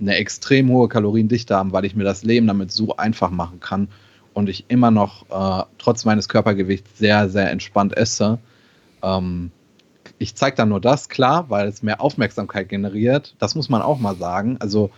eine 0.00 0.16
extrem 0.16 0.68
hohe 0.70 0.88
Kaloriendichte 0.88 1.54
haben, 1.54 1.72
weil 1.72 1.84
ich 1.84 1.96
mir 1.96 2.04
das 2.04 2.22
Leben 2.22 2.46
damit 2.46 2.70
so 2.72 2.96
einfach 2.96 3.30
machen 3.30 3.60
kann 3.60 3.88
und 4.36 4.50
ich 4.50 4.66
immer 4.68 4.90
noch 4.90 5.22
äh, 5.30 5.64
trotz 5.78 6.04
meines 6.04 6.28
Körpergewichts 6.28 6.98
sehr, 6.98 7.30
sehr 7.30 7.50
entspannt 7.50 7.96
esse. 7.96 8.38
Ähm, 9.02 9.50
ich 10.18 10.34
zeige 10.34 10.56
dann 10.56 10.68
nur 10.68 10.80
das, 10.80 11.08
klar, 11.08 11.48
weil 11.48 11.66
es 11.68 11.82
mehr 11.82 12.02
Aufmerksamkeit 12.02 12.68
generiert. 12.68 13.34
Das 13.38 13.54
muss 13.54 13.70
man 13.70 13.80
auch 13.80 13.98
mal 13.98 14.14
sagen. 14.14 14.58
Also 14.60 14.90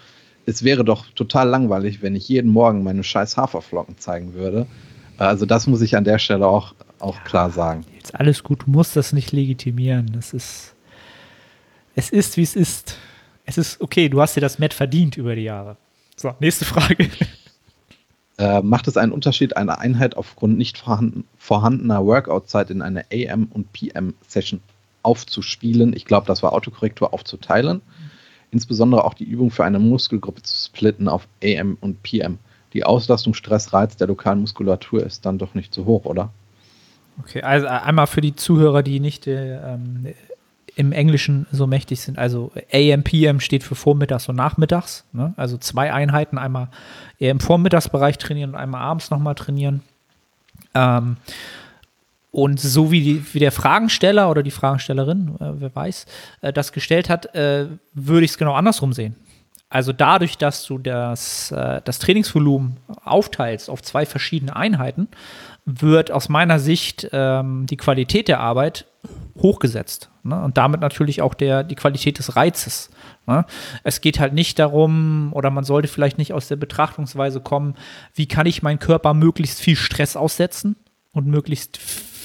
es 0.44 0.64
wäre 0.64 0.84
doch 0.84 1.06
total 1.14 1.48
langweilig, 1.48 2.02
wenn 2.02 2.16
ich 2.16 2.28
jeden 2.28 2.50
Morgen 2.50 2.82
meine 2.82 3.04
scheiß 3.04 3.36
Haferflocken 3.36 3.96
zeigen 3.98 4.34
würde. 4.34 4.66
Also 5.18 5.46
das 5.46 5.68
muss 5.68 5.82
ich 5.82 5.96
an 5.96 6.02
der 6.02 6.18
Stelle 6.18 6.48
auch, 6.48 6.74
auch 6.98 7.14
ja, 7.14 7.22
klar 7.22 7.50
sagen. 7.50 7.84
Jetzt 7.94 8.16
alles 8.16 8.42
gut, 8.42 8.66
du 8.66 8.70
musst 8.72 8.96
das 8.96 9.12
nicht 9.12 9.30
legitimieren. 9.30 10.10
Das 10.14 10.34
ist, 10.34 10.74
es 11.94 12.10
ist, 12.10 12.36
wie 12.36 12.42
es 12.42 12.56
ist. 12.56 12.96
Es 13.44 13.56
ist 13.56 13.80
okay, 13.80 14.08
du 14.08 14.20
hast 14.20 14.34
dir 14.34 14.40
das 14.40 14.58
Met 14.58 14.74
verdient 14.74 15.16
über 15.16 15.36
die 15.36 15.44
Jahre. 15.44 15.76
So, 16.16 16.34
nächste 16.40 16.64
Frage. 16.64 17.08
Äh, 18.38 18.62
macht 18.62 18.86
es 18.86 18.96
einen 18.96 19.12
Unterschied, 19.12 19.56
eine 19.56 19.78
Einheit 19.78 20.16
aufgrund 20.16 20.56
nicht 20.56 20.78
vorhanden, 20.78 21.24
vorhandener 21.36 22.06
Workout-Zeit 22.06 22.70
in 22.70 22.82
eine 22.82 23.04
AM- 23.12 23.48
und 23.50 23.72
PM-Session 23.72 24.60
aufzuspielen? 25.02 25.92
Ich 25.94 26.04
glaube, 26.04 26.26
das 26.26 26.42
war 26.42 26.52
Autokorrektur 26.52 27.12
aufzuteilen. 27.12 27.82
Insbesondere 28.52 29.04
auch 29.04 29.14
die 29.14 29.24
Übung 29.24 29.50
für 29.50 29.64
eine 29.64 29.80
Muskelgruppe 29.80 30.42
zu 30.42 30.56
splitten 30.56 31.08
auf 31.08 31.26
AM 31.42 31.76
und 31.80 32.02
PM. 32.04 32.38
Die 32.74 32.84
Auslastung, 32.84 33.34
Stress, 33.34 33.72
Reiz 33.72 33.96
der 33.96 34.06
lokalen 34.06 34.40
Muskulatur 34.40 35.04
ist 35.04 35.26
dann 35.26 35.38
doch 35.38 35.54
nicht 35.54 35.74
so 35.74 35.84
hoch, 35.84 36.04
oder? 36.04 36.30
Okay, 37.20 37.42
also 37.42 37.66
einmal 37.66 38.06
für 38.06 38.20
die 38.20 38.36
Zuhörer, 38.36 38.84
die 38.84 39.00
nicht 39.00 39.26
äh, 39.26 39.56
ähm, 39.56 40.06
im 40.78 40.92
Englischen 40.92 41.48
so 41.50 41.66
mächtig 41.66 42.00
sind. 42.00 42.18
Also 42.18 42.52
AM, 42.72 43.40
steht 43.40 43.64
für 43.64 43.74
vormittags 43.74 44.28
und 44.28 44.36
nachmittags. 44.36 45.04
Ne? 45.12 45.34
Also 45.36 45.58
zwei 45.58 45.92
Einheiten, 45.92 46.38
einmal 46.38 46.68
eher 47.18 47.32
im 47.32 47.40
Vormittagsbereich 47.40 48.16
trainieren 48.16 48.50
und 48.50 48.56
einmal 48.56 48.82
abends 48.82 49.10
nochmal 49.10 49.34
trainieren. 49.34 49.82
Ähm, 50.74 51.16
und 52.30 52.60
so 52.60 52.92
wie, 52.92 53.02
die, 53.02 53.34
wie 53.34 53.40
der 53.40 53.50
Fragensteller 53.50 54.30
oder 54.30 54.44
die 54.44 54.52
Fragestellerin, 54.52 55.34
äh, 55.40 55.60
wer 55.60 55.74
weiß, 55.74 56.06
äh, 56.42 56.52
das 56.52 56.70
gestellt 56.70 57.10
hat, 57.10 57.34
äh, 57.34 57.66
würde 57.94 58.24
ich 58.24 58.30
es 58.30 58.38
genau 58.38 58.54
andersrum 58.54 58.92
sehen. 58.92 59.16
Also 59.70 59.92
dadurch, 59.92 60.38
dass 60.38 60.64
du 60.64 60.78
das, 60.78 61.50
äh, 61.50 61.80
das 61.84 61.98
Trainingsvolumen 61.98 62.76
aufteilst 63.04 63.68
auf 63.68 63.82
zwei 63.82 64.06
verschiedene 64.06 64.54
Einheiten, 64.54 65.08
wird 65.70 66.10
aus 66.10 66.30
meiner 66.30 66.58
Sicht 66.58 67.10
ähm, 67.12 67.66
die 67.66 67.76
Qualität 67.76 68.26
der 68.26 68.40
Arbeit 68.40 68.86
hochgesetzt. 69.36 70.10
Ne? 70.22 70.42
Und 70.42 70.56
damit 70.56 70.80
natürlich 70.80 71.20
auch 71.20 71.34
der, 71.34 71.62
die 71.62 71.74
Qualität 71.74 72.18
des 72.18 72.36
Reizes. 72.36 72.88
Ne? 73.26 73.44
Es 73.84 74.00
geht 74.00 74.18
halt 74.18 74.32
nicht 74.32 74.58
darum, 74.58 75.30
oder 75.34 75.50
man 75.50 75.64
sollte 75.64 75.88
vielleicht 75.88 76.16
nicht 76.16 76.32
aus 76.32 76.48
der 76.48 76.56
Betrachtungsweise 76.56 77.42
kommen, 77.42 77.74
wie 78.14 78.26
kann 78.26 78.46
ich 78.46 78.62
meinen 78.62 78.78
Körper 78.78 79.12
möglichst 79.12 79.60
viel 79.60 79.76
Stress 79.76 80.16
aussetzen 80.16 80.76
und 81.12 81.26
möglichst 81.26 81.78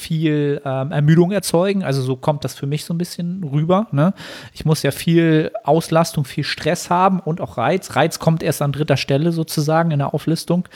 viel 0.04 0.62
ähm, 0.66 0.92
Ermüdung 0.92 1.32
erzeugen. 1.32 1.84
Also 1.84 2.02
so 2.02 2.16
kommt 2.16 2.44
das 2.44 2.56
für 2.56 2.68
mich 2.68 2.86
so 2.86 2.94
ein 2.94 2.98
bisschen 2.98 3.44
rüber. 3.44 3.88
Ne? 3.92 4.14
Ich 4.54 4.66
muss 4.66 4.84
ja 4.84 4.92
viel 4.92 5.52
Auslastung, 5.64 6.26
viel 6.26 6.44
Stress 6.44 6.90
haben 6.90 7.20
und 7.20 7.42
auch 7.42 7.58
Reiz. 7.58 7.96
Reiz 7.96 8.20
kommt 8.20 8.44
erst 8.44 8.62
an 8.62 8.72
dritter 8.72 8.98
Stelle 8.98 9.32
sozusagen 9.32 9.92
in 9.92 10.00
der 10.00 10.14
Auflistung, 10.14 10.68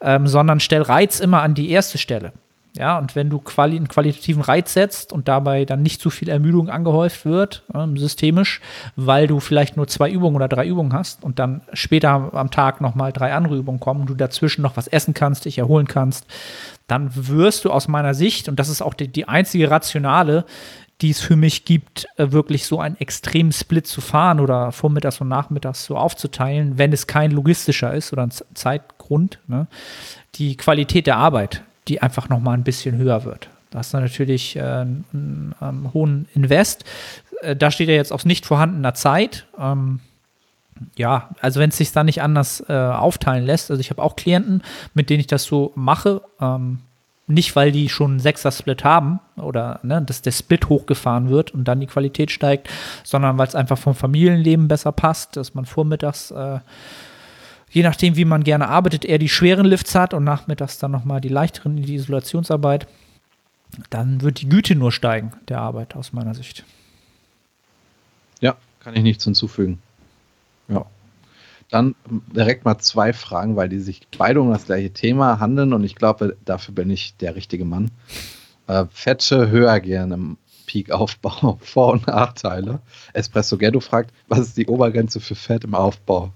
ähm, 0.00 0.26
sondern 0.26 0.60
stell 0.60 0.82
Reiz 0.82 1.20
immer 1.20 1.42
an 1.42 1.54
die 1.54 1.70
erste 1.70 1.98
Stelle. 1.98 2.32
Ja, 2.74 2.98
und 2.98 3.14
wenn 3.14 3.28
du 3.28 3.38
quali 3.38 3.76
einen 3.76 3.88
qualitativen 3.88 4.42
Reiz 4.42 4.72
setzt 4.72 5.12
und 5.12 5.28
dabei 5.28 5.66
dann 5.66 5.82
nicht 5.82 6.00
zu 6.00 6.08
viel 6.08 6.30
Ermüdung 6.30 6.70
angehäuft 6.70 7.26
wird, 7.26 7.64
äh, 7.74 7.86
systemisch, 7.98 8.62
weil 8.96 9.26
du 9.26 9.40
vielleicht 9.40 9.76
nur 9.76 9.88
zwei 9.88 10.10
Übungen 10.10 10.36
oder 10.36 10.48
drei 10.48 10.66
Übungen 10.66 10.94
hast 10.94 11.22
und 11.22 11.38
dann 11.38 11.60
später 11.74 12.30
am 12.32 12.50
Tag 12.50 12.80
nochmal 12.80 13.12
drei 13.12 13.34
andere 13.34 13.56
Übungen 13.56 13.78
kommen 13.78 14.00
und 14.00 14.10
du 14.10 14.14
dazwischen 14.14 14.62
noch 14.62 14.78
was 14.78 14.88
essen 14.88 15.12
kannst, 15.12 15.44
dich 15.44 15.58
erholen 15.58 15.86
kannst, 15.86 16.26
dann 16.86 17.10
wirst 17.14 17.66
du 17.66 17.70
aus 17.70 17.88
meiner 17.88 18.14
Sicht, 18.14 18.48
und 18.48 18.58
das 18.58 18.70
ist 18.70 18.80
auch 18.80 18.94
die, 18.94 19.08
die 19.08 19.28
einzige 19.28 19.70
Rationale, 19.70 20.46
die 21.02 21.10
es 21.10 21.20
für 21.20 21.36
mich 21.36 21.66
gibt, 21.66 22.06
äh, 22.16 22.32
wirklich 22.32 22.64
so 22.64 22.80
einen 22.80 22.96
extremen 22.98 23.52
Split 23.52 23.86
zu 23.86 24.00
fahren 24.00 24.40
oder 24.40 24.72
vormittags 24.72 25.20
und 25.20 25.28
nachmittags 25.28 25.84
so 25.84 25.98
aufzuteilen, 25.98 26.78
wenn 26.78 26.94
es 26.94 27.06
kein 27.06 27.32
logistischer 27.32 27.92
ist 27.92 28.14
oder 28.14 28.22
ein 28.22 28.32
Zeitgrund, 28.54 29.40
ne? 29.46 29.66
die 30.36 30.56
Qualität 30.56 31.06
der 31.06 31.18
Arbeit 31.18 31.62
die 31.88 32.02
einfach 32.02 32.28
noch 32.28 32.40
mal 32.40 32.52
ein 32.52 32.64
bisschen 32.64 32.96
höher 32.96 33.24
wird. 33.24 33.48
Da 33.70 33.78
hast 33.78 33.94
du 33.94 33.98
natürlich 33.98 34.56
äh, 34.56 34.60
einen, 34.60 35.54
einen, 35.60 35.92
hohen 35.94 36.28
Invest. 36.34 36.84
Äh, 37.40 37.56
da 37.56 37.70
steht 37.70 37.88
ja 37.88 37.94
jetzt 37.94 38.12
aus 38.12 38.24
nicht 38.24 38.46
vorhandener 38.46 38.94
Zeit. 38.94 39.46
Ähm, 39.58 40.00
ja, 40.96 41.30
also 41.40 41.60
wenn 41.60 41.70
es 41.70 41.76
sich 41.76 41.92
da 41.92 42.04
nicht 42.04 42.22
anders 42.22 42.62
äh, 42.68 42.72
aufteilen 42.72 43.44
lässt. 43.44 43.70
Also 43.70 43.80
ich 43.80 43.90
habe 43.90 44.02
auch 44.02 44.16
Klienten, 44.16 44.62
mit 44.94 45.10
denen 45.10 45.20
ich 45.20 45.26
das 45.26 45.44
so 45.44 45.72
mache. 45.74 46.22
Ähm, 46.40 46.80
nicht, 47.28 47.54
weil 47.56 47.72
die 47.72 47.88
schon 47.88 48.12
einen 48.12 48.20
Sechser-Split 48.20 48.84
haben 48.84 49.20
oder 49.36 49.80
ne, 49.82 50.02
dass 50.02 50.22
der 50.22 50.32
Split 50.32 50.68
hochgefahren 50.68 51.30
wird 51.30 51.52
und 51.52 51.64
dann 51.64 51.80
die 51.80 51.86
Qualität 51.86 52.30
steigt, 52.30 52.68
sondern 53.04 53.38
weil 53.38 53.46
es 53.46 53.54
einfach 53.54 53.78
vom 53.78 53.94
Familienleben 53.94 54.68
besser 54.68 54.92
passt, 54.92 55.36
dass 55.36 55.54
man 55.54 55.64
vormittags 55.64 56.30
äh, 56.32 56.58
je 57.72 57.82
nachdem, 57.82 58.16
wie 58.16 58.24
man 58.24 58.44
gerne 58.44 58.68
arbeitet, 58.68 59.04
eher 59.04 59.18
die 59.18 59.28
schweren 59.28 59.66
Lifts 59.66 59.94
hat 59.94 60.14
und 60.14 60.24
nachmittags 60.24 60.78
dann 60.78 60.90
nochmal 60.90 61.20
die 61.20 61.28
leichteren, 61.28 61.76
die 61.76 61.94
Isolationsarbeit, 61.94 62.86
dann 63.90 64.20
wird 64.20 64.40
die 64.42 64.48
Güte 64.48 64.74
nur 64.74 64.92
steigen 64.92 65.32
der 65.48 65.60
Arbeit 65.60 65.96
aus 65.96 66.12
meiner 66.12 66.34
Sicht. 66.34 66.64
Ja, 68.40 68.56
kann 68.80 68.94
ich 68.94 69.02
nichts 69.02 69.24
hinzufügen. 69.24 69.80
Ja. 70.68 70.84
Dann 71.70 71.94
direkt 72.36 72.66
mal 72.66 72.78
zwei 72.78 73.14
Fragen, 73.14 73.56
weil 73.56 73.70
die 73.70 73.80
sich 73.80 74.02
beide 74.18 74.42
um 74.42 74.50
das 74.50 74.66
gleiche 74.66 74.92
Thema 74.92 75.40
handeln 75.40 75.72
und 75.72 75.84
ich 75.84 75.94
glaube, 75.94 76.36
dafür 76.44 76.74
bin 76.74 76.90
ich 76.90 77.16
der 77.16 77.34
richtige 77.34 77.64
Mann. 77.64 77.90
Äh, 78.66 78.84
Fette 78.90 79.48
höher 79.48 79.80
gehen 79.80 80.12
im 80.12 80.36
Peak-Aufbau, 80.66 81.58
Vor- 81.62 81.94
und 81.94 82.06
Nachteile. 82.06 82.80
Espresso 83.14 83.56
Ghetto 83.56 83.80
fragt, 83.80 84.12
was 84.28 84.40
ist 84.40 84.58
die 84.58 84.66
Obergrenze 84.66 85.20
für 85.20 85.34
Fett 85.34 85.64
im 85.64 85.74
Aufbau? 85.74 86.30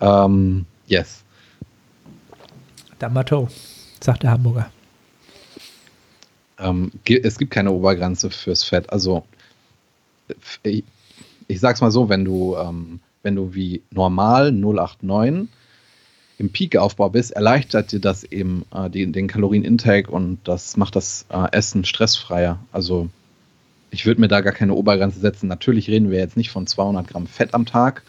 Ähm, 0.00 0.66
yes. 0.86 1.22
D'Amato, 3.00 3.48
sagt 4.00 4.22
der 4.22 4.30
Hamburger. 4.32 4.70
Ähm, 6.58 6.92
es 7.06 7.38
gibt 7.38 7.50
keine 7.50 7.72
Obergrenze 7.72 8.30
fürs 8.30 8.64
Fett. 8.64 8.90
Also, 8.90 9.24
ich, 10.62 10.84
ich 11.48 11.60
sag's 11.60 11.80
mal 11.80 11.90
so, 11.90 12.08
wenn 12.08 12.24
du, 12.24 12.56
ähm, 12.56 13.00
wenn 13.22 13.36
du 13.36 13.54
wie 13.54 13.82
normal 13.90 14.52
089 14.52 15.48
im 16.38 16.50
Peak-Aufbau 16.50 17.10
bist, 17.10 17.32
erleichtert 17.32 17.92
dir 17.92 18.00
das 18.00 18.24
eben 18.24 18.64
äh, 18.74 18.90
die, 18.90 19.10
den 19.10 19.28
Kalorienintake 19.28 20.10
und 20.10 20.38
das 20.44 20.76
macht 20.76 20.96
das 20.96 21.26
äh, 21.28 21.52
Essen 21.52 21.84
stressfreier. 21.84 22.58
Also, 22.72 23.08
ich 23.90 24.06
würde 24.06 24.20
mir 24.20 24.28
da 24.28 24.40
gar 24.40 24.52
keine 24.52 24.74
Obergrenze 24.74 25.20
setzen. 25.20 25.46
Natürlich 25.46 25.88
reden 25.88 26.10
wir 26.10 26.18
jetzt 26.18 26.36
nicht 26.36 26.50
von 26.50 26.66
200 26.66 27.06
Gramm 27.06 27.26
Fett 27.26 27.54
am 27.54 27.66
Tag, 27.66 28.02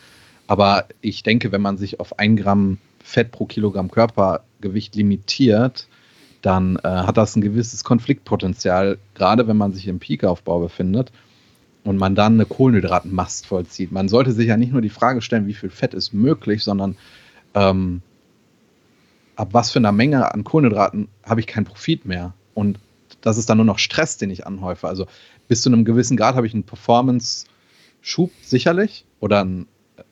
aber 0.48 0.86
ich 1.02 1.24
denke, 1.24 1.52
wenn 1.52 1.62
man 1.62 1.78
sich 1.78 2.00
auf 2.00 2.20
ein 2.20 2.36
Gramm 2.36 2.78
Fett 3.04 3.32
pro 3.32 3.46
Kilogramm 3.46 3.91
Körpergewicht 3.91 4.96
limitiert, 4.96 5.88
dann 6.41 6.78
äh, 6.78 6.88
hat 6.88 7.18
das 7.18 7.36
ein 7.36 7.41
gewisses 7.41 7.84
Konfliktpotenzial, 7.84 8.98
gerade 9.16 9.48
wenn 9.48 9.58
man 9.58 9.74
sich 9.74 9.88
im 9.88 10.00
Peakaufbau 10.00 10.60
befindet 10.60 11.12
und 11.84 11.98
man 11.98 12.16
dann 12.16 12.34
eine 12.34 12.46
Kohlenhydratmast 12.46 13.48
vollzieht. 13.48 13.91
Man 13.91 14.10
sollte 14.10 14.32
sich 14.32 14.48
ja 14.48 14.58
nicht 14.58 14.72
nur 14.72 14.82
die 14.82 14.89
Frage 14.89 15.22
stellen, 15.22 15.48
wie 15.48 15.54
viel 15.54 15.70
Fett 15.70 15.93
ist 15.93 16.14
möglich, 16.14 16.64
sondern 16.64 16.98
ähm, 17.54 18.02
ab 19.36 19.50
was 19.52 19.72
für 19.72 19.80
einer 19.80 19.91
Menge 19.91 20.32
an 20.34 20.43
Kohlenhydraten 20.43 21.08
habe 21.24 21.39
ich 21.39 21.48
keinen 21.48 21.66
Profit 21.66 22.06
mehr. 22.06 22.34
Und 22.54 22.80
das 23.22 23.38
ist 23.38 23.50
dann 23.50 23.58
nur 23.58 23.66
noch 23.66 23.80
Stress, 23.80 24.18
den 24.18 24.30
ich 24.30 24.46
anhäufe. 24.46 24.88
Also 24.88 25.08
bis 25.48 25.62
zu 25.62 25.70
einem 25.70 25.86
gewissen 25.86 26.18
Grad 26.18 26.36
habe 26.36 26.48
ich 26.48 26.54
einen 26.54 26.64
Performance-Schub 26.64 28.32
sicherlich 28.41 29.06
oder 29.20 29.41
einen 29.41 29.68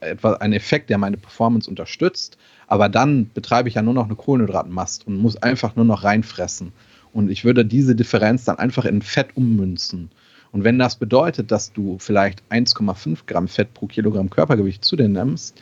etwa 0.05 0.33
ein 0.33 0.53
Effekt, 0.53 0.89
der 0.89 0.97
meine 0.97 1.17
Performance 1.17 1.69
unterstützt. 1.69 2.37
Aber 2.67 2.89
dann 2.89 3.29
betreibe 3.33 3.69
ich 3.69 3.75
ja 3.75 3.81
nur 3.81 3.93
noch 3.93 4.05
eine 4.05 4.15
Kohlenhydratmast 4.15 5.07
und 5.07 5.17
muss 5.17 5.37
einfach 5.37 5.75
nur 5.75 5.85
noch 5.85 6.03
reinfressen. 6.03 6.71
Und 7.13 7.29
ich 7.29 7.45
würde 7.45 7.65
diese 7.65 7.95
Differenz 7.95 8.45
dann 8.45 8.57
einfach 8.57 8.85
in 8.85 9.01
Fett 9.01 9.35
ummünzen. 9.35 10.09
Und 10.51 10.63
wenn 10.63 10.79
das 10.79 10.95
bedeutet, 10.95 11.51
dass 11.51 11.73
du 11.73 11.97
vielleicht 11.99 12.43
1,5 12.51 13.19
Gramm 13.25 13.47
Fett 13.47 13.73
pro 13.73 13.87
Kilogramm 13.87 14.29
Körpergewicht 14.29 14.85
zu 14.85 14.95
dir 14.95 15.09
nimmst, 15.09 15.61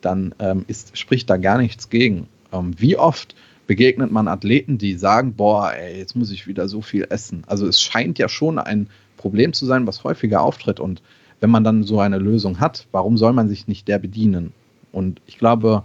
dann 0.00 0.34
ähm, 0.38 0.64
ist, 0.66 0.98
spricht 0.98 1.30
da 1.30 1.36
gar 1.36 1.58
nichts 1.58 1.90
gegen. 1.90 2.28
Ähm, 2.52 2.72
wie 2.76 2.96
oft 2.96 3.34
begegnet 3.66 4.10
man 4.10 4.28
Athleten, 4.28 4.78
die 4.78 4.94
sagen, 4.94 5.34
boah, 5.34 5.72
ey, 5.72 5.98
jetzt 5.98 6.16
muss 6.16 6.30
ich 6.30 6.46
wieder 6.46 6.68
so 6.68 6.82
viel 6.82 7.06
essen. 7.08 7.44
Also 7.46 7.66
es 7.66 7.80
scheint 7.80 8.18
ja 8.18 8.28
schon 8.28 8.58
ein 8.58 8.88
Problem 9.16 9.52
zu 9.52 9.66
sein, 9.66 9.86
was 9.86 10.04
häufiger 10.04 10.42
auftritt. 10.42 10.80
Und 10.80 11.02
wenn 11.42 11.50
man 11.50 11.64
dann 11.64 11.82
so 11.82 11.98
eine 11.98 12.18
Lösung 12.18 12.60
hat, 12.60 12.86
warum 12.92 13.18
soll 13.18 13.32
man 13.32 13.48
sich 13.48 13.66
nicht 13.66 13.88
der 13.88 13.98
bedienen? 13.98 14.52
Und 14.92 15.20
ich 15.26 15.38
glaube, 15.38 15.82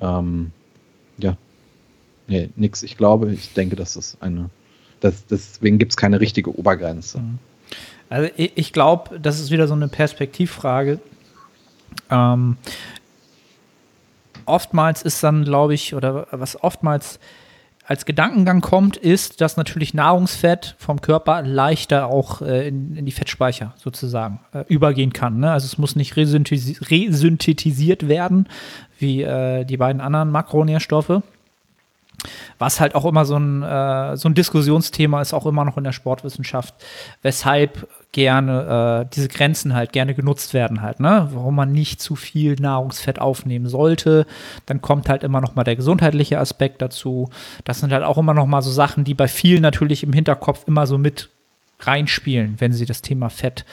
ähm, 0.00 0.52
ja, 1.16 1.36
nee, 2.26 2.50
nix. 2.56 2.82
Ich 2.82 2.98
glaube, 2.98 3.32
ich 3.32 3.54
denke, 3.54 3.74
das 3.74 3.96
ist 3.96 4.18
eine, 4.20 4.50
das, 5.00 5.24
deswegen 5.26 5.78
gibt 5.78 5.92
es 5.92 5.96
keine 5.96 6.20
richtige 6.20 6.56
Obergrenze. 6.56 7.20
Mhm. 7.20 7.38
Also 8.10 8.30
ich, 8.36 8.52
ich 8.54 8.72
glaube, 8.74 9.18
das 9.18 9.40
ist 9.40 9.50
wieder 9.50 9.66
so 9.66 9.72
eine 9.72 9.88
Perspektivfrage. 9.88 11.00
Ähm, 12.10 12.58
oftmals 14.44 15.02
ist 15.02 15.22
dann, 15.22 15.44
glaube 15.44 15.72
ich, 15.72 15.94
oder 15.94 16.26
was 16.32 16.62
oftmals 16.62 17.18
als 17.84 18.04
Gedankengang 18.06 18.60
kommt, 18.60 18.96
ist, 18.96 19.40
dass 19.40 19.56
natürlich 19.56 19.92
Nahrungsfett 19.92 20.76
vom 20.78 21.00
Körper 21.00 21.42
leichter 21.42 22.06
auch 22.06 22.40
äh, 22.40 22.68
in, 22.68 22.96
in, 22.96 23.06
die 23.06 23.12
Fettspeicher 23.12 23.74
sozusagen 23.76 24.40
äh, 24.52 24.64
übergehen 24.68 25.12
kann. 25.12 25.40
Ne? 25.40 25.50
Also 25.50 25.66
es 25.66 25.78
muss 25.78 25.96
nicht 25.96 26.16
resynthetisiert 26.16 28.08
werden, 28.08 28.48
wie 28.98 29.22
äh, 29.22 29.64
die 29.64 29.76
beiden 29.76 30.00
anderen 30.00 30.30
Makronährstoffe. 30.30 31.22
Was 32.58 32.78
halt 32.78 32.94
auch 32.94 33.04
immer 33.04 33.24
so 33.24 33.36
ein, 33.36 33.64
äh, 33.64 34.16
so 34.16 34.28
ein 34.28 34.34
Diskussionsthema 34.34 35.20
ist, 35.20 35.34
auch 35.34 35.46
immer 35.46 35.64
noch 35.64 35.76
in 35.76 35.82
der 35.82 35.90
Sportwissenschaft, 35.90 36.74
weshalb 37.22 37.88
gerne 38.12 39.06
äh, 39.06 39.14
diese 39.14 39.28
Grenzen 39.28 39.74
halt 39.74 39.92
gerne 39.92 40.14
genutzt 40.14 40.54
werden 40.54 40.82
halt, 40.82 41.00
ne? 41.00 41.28
Warum 41.32 41.56
man 41.56 41.72
nicht 41.72 42.00
zu 42.00 42.14
viel 42.14 42.56
Nahrungsfett 42.56 43.18
aufnehmen 43.18 43.66
sollte. 43.66 44.26
Dann 44.66 44.82
kommt 44.82 45.08
halt 45.08 45.24
immer 45.24 45.40
noch 45.40 45.54
mal 45.54 45.64
der 45.64 45.76
gesundheitliche 45.76 46.38
Aspekt 46.38 46.82
dazu. 46.82 47.30
Das 47.64 47.80
sind 47.80 47.92
halt 47.92 48.04
auch 48.04 48.18
immer 48.18 48.34
noch 48.34 48.46
mal 48.46 48.62
so 48.62 48.70
Sachen, 48.70 49.04
die 49.04 49.14
bei 49.14 49.28
vielen 49.28 49.62
natürlich 49.62 50.02
im 50.02 50.12
Hinterkopf 50.12 50.64
immer 50.66 50.86
so 50.86 50.98
mit 50.98 51.30
reinspielen, 51.80 52.56
wenn 52.58 52.72
sie 52.72 52.86
das 52.86 53.02
Thema 53.02 53.28
Fett 53.28 53.64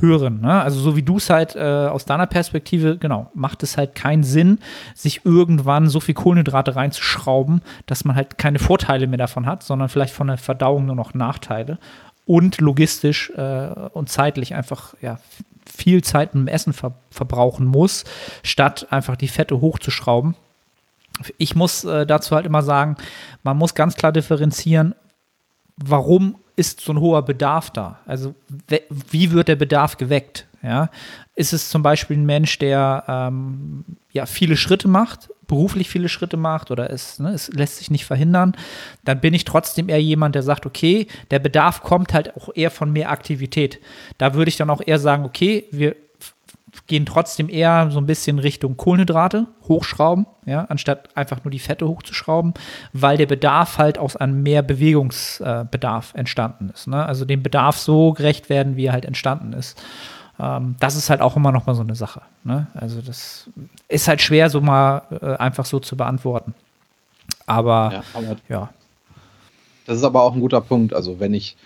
hören. 0.00 0.42
Ne? 0.42 0.62
Also 0.62 0.80
so 0.80 0.96
wie 0.96 1.02
du 1.02 1.16
es 1.16 1.30
halt 1.30 1.56
äh, 1.56 1.60
aus 1.60 2.04
deiner 2.04 2.26
Perspektive, 2.26 2.98
genau, 2.98 3.30
macht 3.34 3.62
es 3.62 3.76
halt 3.76 3.94
keinen 3.94 4.22
Sinn, 4.22 4.58
sich 4.94 5.24
irgendwann 5.24 5.88
so 5.88 5.98
viel 5.98 6.14
Kohlenhydrate 6.14 6.76
reinzuschrauben, 6.76 7.62
dass 7.86 8.04
man 8.04 8.14
halt 8.14 8.38
keine 8.38 8.58
Vorteile 8.58 9.06
mehr 9.06 9.18
davon 9.18 9.46
hat, 9.46 9.62
sondern 9.62 9.88
vielleicht 9.88 10.14
von 10.14 10.28
der 10.28 10.38
Verdauung 10.38 10.86
nur 10.86 10.94
noch 10.94 11.14
Nachteile 11.14 11.78
und 12.28 12.60
logistisch 12.60 13.30
äh, 13.30 13.70
und 13.94 14.10
zeitlich 14.10 14.54
einfach 14.54 14.94
ja, 15.00 15.18
viel 15.66 16.04
Zeit 16.04 16.34
im 16.34 16.46
Essen 16.46 16.72
ver 16.72 16.92
verbrauchen 17.10 17.66
muss, 17.66 18.04
statt 18.42 18.86
einfach 18.90 19.16
die 19.16 19.28
Fette 19.28 19.60
hochzuschrauben. 19.60 20.36
Ich 21.38 21.56
muss 21.56 21.84
äh, 21.84 22.06
dazu 22.06 22.36
halt 22.36 22.46
immer 22.46 22.62
sagen, 22.62 22.96
man 23.42 23.56
muss 23.56 23.74
ganz 23.74 23.96
klar 23.96 24.12
differenzieren, 24.12 24.94
warum 25.76 26.36
ist 26.54 26.80
so 26.80 26.92
ein 26.92 27.00
hoher 27.00 27.22
Bedarf 27.22 27.70
da? 27.70 28.00
Also 28.04 28.34
wie 29.10 29.30
wird 29.32 29.48
der 29.48 29.56
Bedarf 29.56 29.96
geweckt? 29.96 30.46
Ja? 30.62 30.90
Ist 31.34 31.54
es 31.54 31.70
zum 31.70 31.82
Beispiel 31.82 32.18
ein 32.18 32.26
Mensch, 32.26 32.58
der 32.58 33.04
ähm, 33.08 33.84
ja, 34.12 34.26
viele 34.26 34.56
Schritte 34.56 34.88
macht, 34.88 35.30
beruflich 35.48 35.88
viele 35.88 36.08
Schritte 36.08 36.36
macht 36.36 36.70
oder 36.70 36.90
es, 36.90 37.18
ne, 37.18 37.30
es 37.30 37.48
lässt 37.48 37.78
sich 37.78 37.90
nicht 37.90 38.04
verhindern, 38.04 38.52
dann 39.04 39.20
bin 39.20 39.34
ich 39.34 39.44
trotzdem 39.44 39.88
eher 39.88 40.00
jemand, 40.00 40.36
der 40.36 40.44
sagt, 40.44 40.66
okay, 40.66 41.08
der 41.32 41.40
Bedarf 41.40 41.82
kommt 41.82 42.14
halt 42.14 42.36
auch 42.36 42.50
eher 42.54 42.70
von 42.70 42.92
mehr 42.92 43.10
Aktivität. 43.10 43.80
Da 44.18 44.34
würde 44.34 44.50
ich 44.50 44.56
dann 44.56 44.70
auch 44.70 44.82
eher 44.84 44.98
sagen, 44.98 45.24
okay, 45.24 45.64
wir 45.72 45.96
gehen 46.86 47.06
trotzdem 47.06 47.48
eher 47.48 47.90
so 47.90 47.98
ein 47.98 48.06
bisschen 48.06 48.38
Richtung 48.38 48.76
Kohlenhydrate 48.76 49.46
hochschrauben, 49.66 50.26
ja, 50.46 50.64
anstatt 50.66 51.16
einfach 51.16 51.42
nur 51.44 51.50
die 51.50 51.58
Fette 51.58 51.88
hochzuschrauben, 51.88 52.54
weil 52.92 53.16
der 53.16 53.26
Bedarf 53.26 53.78
halt 53.78 53.98
aus 53.98 54.16
einem 54.16 54.42
mehr 54.42 54.62
Bewegungsbedarf 54.62 56.14
äh, 56.14 56.18
entstanden 56.18 56.70
ist. 56.70 56.86
Ne? 56.86 57.04
Also 57.04 57.24
dem 57.24 57.42
Bedarf 57.42 57.78
so 57.78 58.12
gerecht 58.12 58.48
werden, 58.48 58.76
wie 58.76 58.86
er 58.86 58.92
halt 58.92 59.06
entstanden 59.06 59.52
ist. 59.52 59.82
Ähm, 60.38 60.76
das 60.78 60.96
ist 60.96 61.10
halt 61.10 61.20
auch 61.20 61.36
immer 61.36 61.52
noch 61.52 61.66
mal 61.66 61.74
so 61.74 61.82
eine 61.82 61.94
Sache. 61.94 62.22
Ne? 62.44 62.68
Also 62.74 63.00
das 63.00 63.48
ist 63.88 64.08
halt 64.08 64.22
schwer, 64.22 64.50
so 64.50 64.60
mal 64.60 65.02
äh, 65.20 65.36
einfach 65.36 65.64
so 65.64 65.80
zu 65.80 65.96
beantworten. 65.96 66.54
Aber 67.46 67.90
ja, 67.92 68.02
aber 68.14 68.36
ja. 68.48 68.70
Das 69.86 69.98
ist 69.98 70.04
aber 70.04 70.22
auch 70.22 70.34
ein 70.34 70.40
guter 70.40 70.60
Punkt. 70.60 70.92
Also 70.92 71.18
wenn 71.18 71.34
ich, 71.34 71.56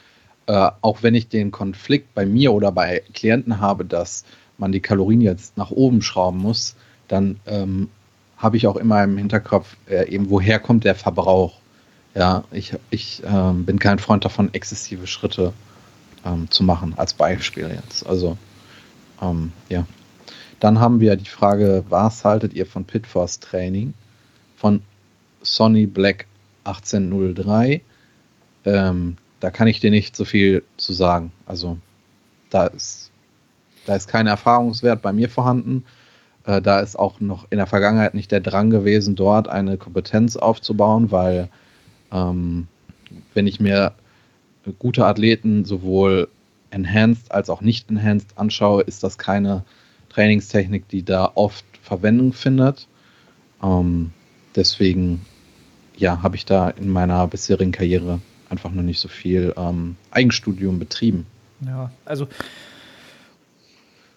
äh, 0.46 0.70
auch 0.80 1.02
wenn 1.02 1.14
ich 1.14 1.28
den 1.28 1.50
Konflikt 1.50 2.14
bei 2.14 2.24
mir 2.24 2.52
oder 2.52 2.72
bei 2.72 3.02
Klienten 3.12 3.60
habe, 3.60 3.84
dass 3.84 4.24
man 4.58 4.72
die 4.72 4.80
Kalorien 4.80 5.20
jetzt 5.20 5.56
nach 5.56 5.70
oben 5.70 6.02
schrauben 6.02 6.38
muss, 6.38 6.76
dann 7.08 7.40
ähm, 7.46 7.90
habe 8.38 8.56
ich 8.56 8.66
auch 8.66 8.76
immer 8.76 9.02
im 9.04 9.18
Hinterkopf, 9.18 9.76
äh, 9.88 10.08
eben 10.08 10.30
woher 10.30 10.58
kommt 10.58 10.84
der 10.84 10.94
Verbrauch. 10.94 11.54
Ja, 12.14 12.44
ich, 12.50 12.74
ich 12.90 13.22
ähm, 13.26 13.64
bin 13.64 13.78
kein 13.78 13.98
Freund 13.98 14.24
davon, 14.24 14.52
exzessive 14.52 15.06
Schritte 15.06 15.52
ähm, 16.24 16.50
zu 16.50 16.62
machen, 16.62 16.94
als 16.96 17.14
Beispiel 17.14 17.70
jetzt. 17.74 18.06
Also 18.06 18.36
ähm, 19.22 19.52
ja. 19.68 19.86
Dann 20.60 20.78
haben 20.78 21.00
wir 21.00 21.16
die 21.16 21.28
Frage, 21.28 21.84
was 21.88 22.24
haltet 22.24 22.54
ihr 22.54 22.66
von 22.66 22.84
Pitforce 22.84 23.40
Training? 23.40 23.94
Von 24.56 24.82
Sonny 25.40 25.86
Black 25.86 26.26
1803. 26.64 27.82
Ähm, 28.64 29.16
da 29.40 29.50
kann 29.50 29.66
ich 29.66 29.80
dir 29.80 29.90
nicht 29.90 30.14
so 30.14 30.24
viel 30.24 30.62
zu 30.76 30.92
sagen. 30.92 31.32
Also 31.46 31.78
da 32.50 32.66
ist, 32.66 33.10
da 33.86 33.96
ist 33.96 34.06
kein 34.06 34.28
Erfahrungswert 34.28 35.02
bei 35.02 35.12
mir 35.12 35.28
vorhanden. 35.28 35.84
Äh, 36.44 36.62
da 36.62 36.80
ist 36.80 36.96
auch 36.96 37.18
noch 37.18 37.46
in 37.50 37.58
der 37.58 37.66
Vergangenheit 37.66 38.14
nicht 38.14 38.30
der 38.30 38.40
Drang 38.40 38.70
gewesen, 38.70 39.16
dort 39.16 39.48
eine 39.48 39.78
Kompetenz 39.78 40.36
aufzubauen, 40.36 41.10
weil 41.10 41.48
ähm, 42.12 42.68
wenn 43.34 43.48
ich 43.48 43.58
mir 43.58 43.94
gute 44.78 45.06
Athleten 45.06 45.64
sowohl 45.64 46.28
enhanced 46.72 47.30
als 47.30 47.50
auch 47.50 47.60
nicht 47.60 47.90
enhanced 47.90 48.36
anschaue, 48.36 48.82
ist 48.82 49.02
das 49.02 49.18
keine 49.18 49.64
Trainingstechnik, 50.08 50.88
die 50.88 51.04
da 51.04 51.30
oft 51.34 51.64
Verwendung 51.82 52.32
findet. 52.32 52.88
Ähm, 53.62 54.12
deswegen, 54.56 55.24
ja, 55.96 56.22
habe 56.22 56.36
ich 56.36 56.44
da 56.44 56.70
in 56.70 56.88
meiner 56.88 57.26
bisherigen 57.26 57.72
Karriere 57.72 58.20
einfach 58.48 58.70
noch 58.70 58.82
nicht 58.82 59.00
so 59.00 59.08
viel 59.08 59.54
ähm, 59.56 59.96
Eigenstudium 60.10 60.78
betrieben. 60.78 61.26
Ja, 61.64 61.90
also 62.04 62.28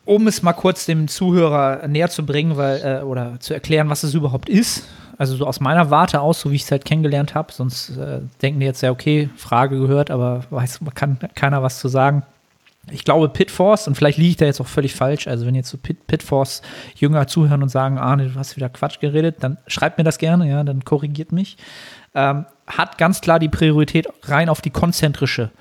um 0.04 0.28
es 0.28 0.44
mal 0.44 0.54
kurz 0.54 0.86
dem 0.86 1.08
Zuhörer 1.08 1.88
näher 1.88 2.10
zu 2.10 2.26
bringen, 2.26 2.58
weil, 2.58 2.82
äh, 2.84 3.04
oder 3.04 3.40
zu 3.40 3.54
erklären, 3.54 3.90
was 3.90 4.04
es 4.04 4.14
überhaupt 4.14 4.50
ist. 4.50 4.88
Also 5.18 5.36
so 5.36 5.48
aus 5.48 5.62
meiner 5.62 5.90
Warte 5.90 6.20
aus, 6.20 6.42
so 6.42 6.52
wie 6.52 6.56
ich 6.56 6.64
es 6.64 6.72
halt 6.72 6.86
kennengelernt 6.86 7.34
habe, 7.34 7.54
sonst 7.54 7.98
äh, 7.98 8.20
denken 8.42 8.60
die 8.60 8.66
jetzt 8.66 8.82
ja, 8.82 8.92
okay, 8.92 9.30
Frage 9.38 9.80
gehört, 9.80 10.12
aber 10.12 10.44
weiß, 10.50 10.82
kann 10.94 11.18
keiner 11.34 11.64
was 11.64 11.80
zu 11.80 11.88
sagen 11.88 12.24
ich 12.92 13.04
glaube, 13.04 13.30
Pitforce, 13.30 13.88
und 13.88 13.96
vielleicht 13.96 14.18
liege 14.18 14.30
ich 14.30 14.38
da 14.38 14.46
jetzt 14.46 14.62
auch 14.62 14.68
völlig 14.68 14.94
falsch, 14.94 15.28
also 15.28 15.46
wenn 15.46 15.56
jetzt 15.56 15.70
so 15.70 15.78
Pit, 15.78 16.08
Pitforce 16.08 16.62
Jünger 16.96 17.28
zuhören 17.28 17.64
und 17.64 17.70
sagen, 17.70 17.98
ah, 17.98 18.16
du 18.16 18.34
hast 18.36 18.56
wieder 18.56 18.70
Quatsch 18.70 19.00
geredet, 19.00 19.38
dann 19.40 19.58
schreibt 19.68 19.98
mir 19.98 20.04
das 20.04 20.18
gerne, 20.18 20.50
ja, 20.50 20.64
dann 20.64 20.86
korrigiert 20.86 21.32
mich. 21.32 21.58
Ähm, 22.14 22.46
hat 22.68 22.98
ganz 22.98 23.22
klar 23.22 23.40
die 23.40 23.50
Priorität 23.50 24.08
rein 24.24 24.50
auf 24.50 24.62
die 24.62 24.70
konzentrische 24.70 25.52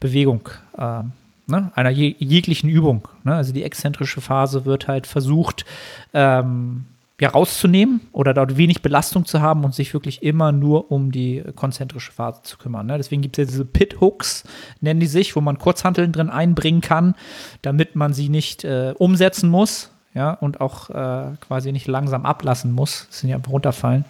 Bewegung 0.00 0.48
ähm, 0.78 1.12
ne, 1.46 1.70
einer 1.74 1.90
je, 1.90 2.14
jeglichen 2.18 2.68
Übung. 2.68 3.08
Ne? 3.24 3.34
Also 3.34 3.52
die 3.52 3.62
exzentrische 3.62 4.20
Phase 4.20 4.64
wird 4.64 4.88
halt 4.88 5.06
versucht, 5.06 5.64
ähm, 6.12 6.86
ja, 7.20 7.28
rauszunehmen 7.28 8.00
oder 8.12 8.34
dort 8.34 8.56
wenig 8.56 8.82
Belastung 8.82 9.24
zu 9.24 9.40
haben 9.40 9.64
und 9.64 9.74
sich 9.74 9.94
wirklich 9.94 10.22
immer 10.22 10.50
nur 10.50 10.90
um 10.90 11.12
die 11.12 11.44
konzentrische 11.54 12.10
Phase 12.10 12.42
zu 12.42 12.58
kümmern. 12.58 12.86
Ne? 12.86 12.96
Deswegen 12.96 13.22
gibt 13.22 13.38
es 13.38 13.44
ja 13.44 13.50
diese 13.50 13.64
Pit-Hooks, 13.64 14.44
nennen 14.80 14.98
die 14.98 15.06
sich, 15.06 15.36
wo 15.36 15.40
man 15.40 15.58
Kurzhanteln 15.58 16.10
drin 16.10 16.28
einbringen 16.28 16.80
kann, 16.80 17.14
damit 17.62 17.94
man 17.94 18.12
sie 18.12 18.28
nicht 18.28 18.64
äh, 18.64 18.94
umsetzen 18.98 19.48
muss 19.48 19.90
ja, 20.12 20.32
und 20.32 20.60
auch 20.60 20.90
äh, 20.90 21.36
quasi 21.40 21.70
nicht 21.70 21.86
langsam 21.86 22.26
ablassen 22.26 22.72
muss. 22.72 23.06
Das 23.08 23.20
sind 23.20 23.30
ja 23.30 23.36
runterfallen. 23.36 24.04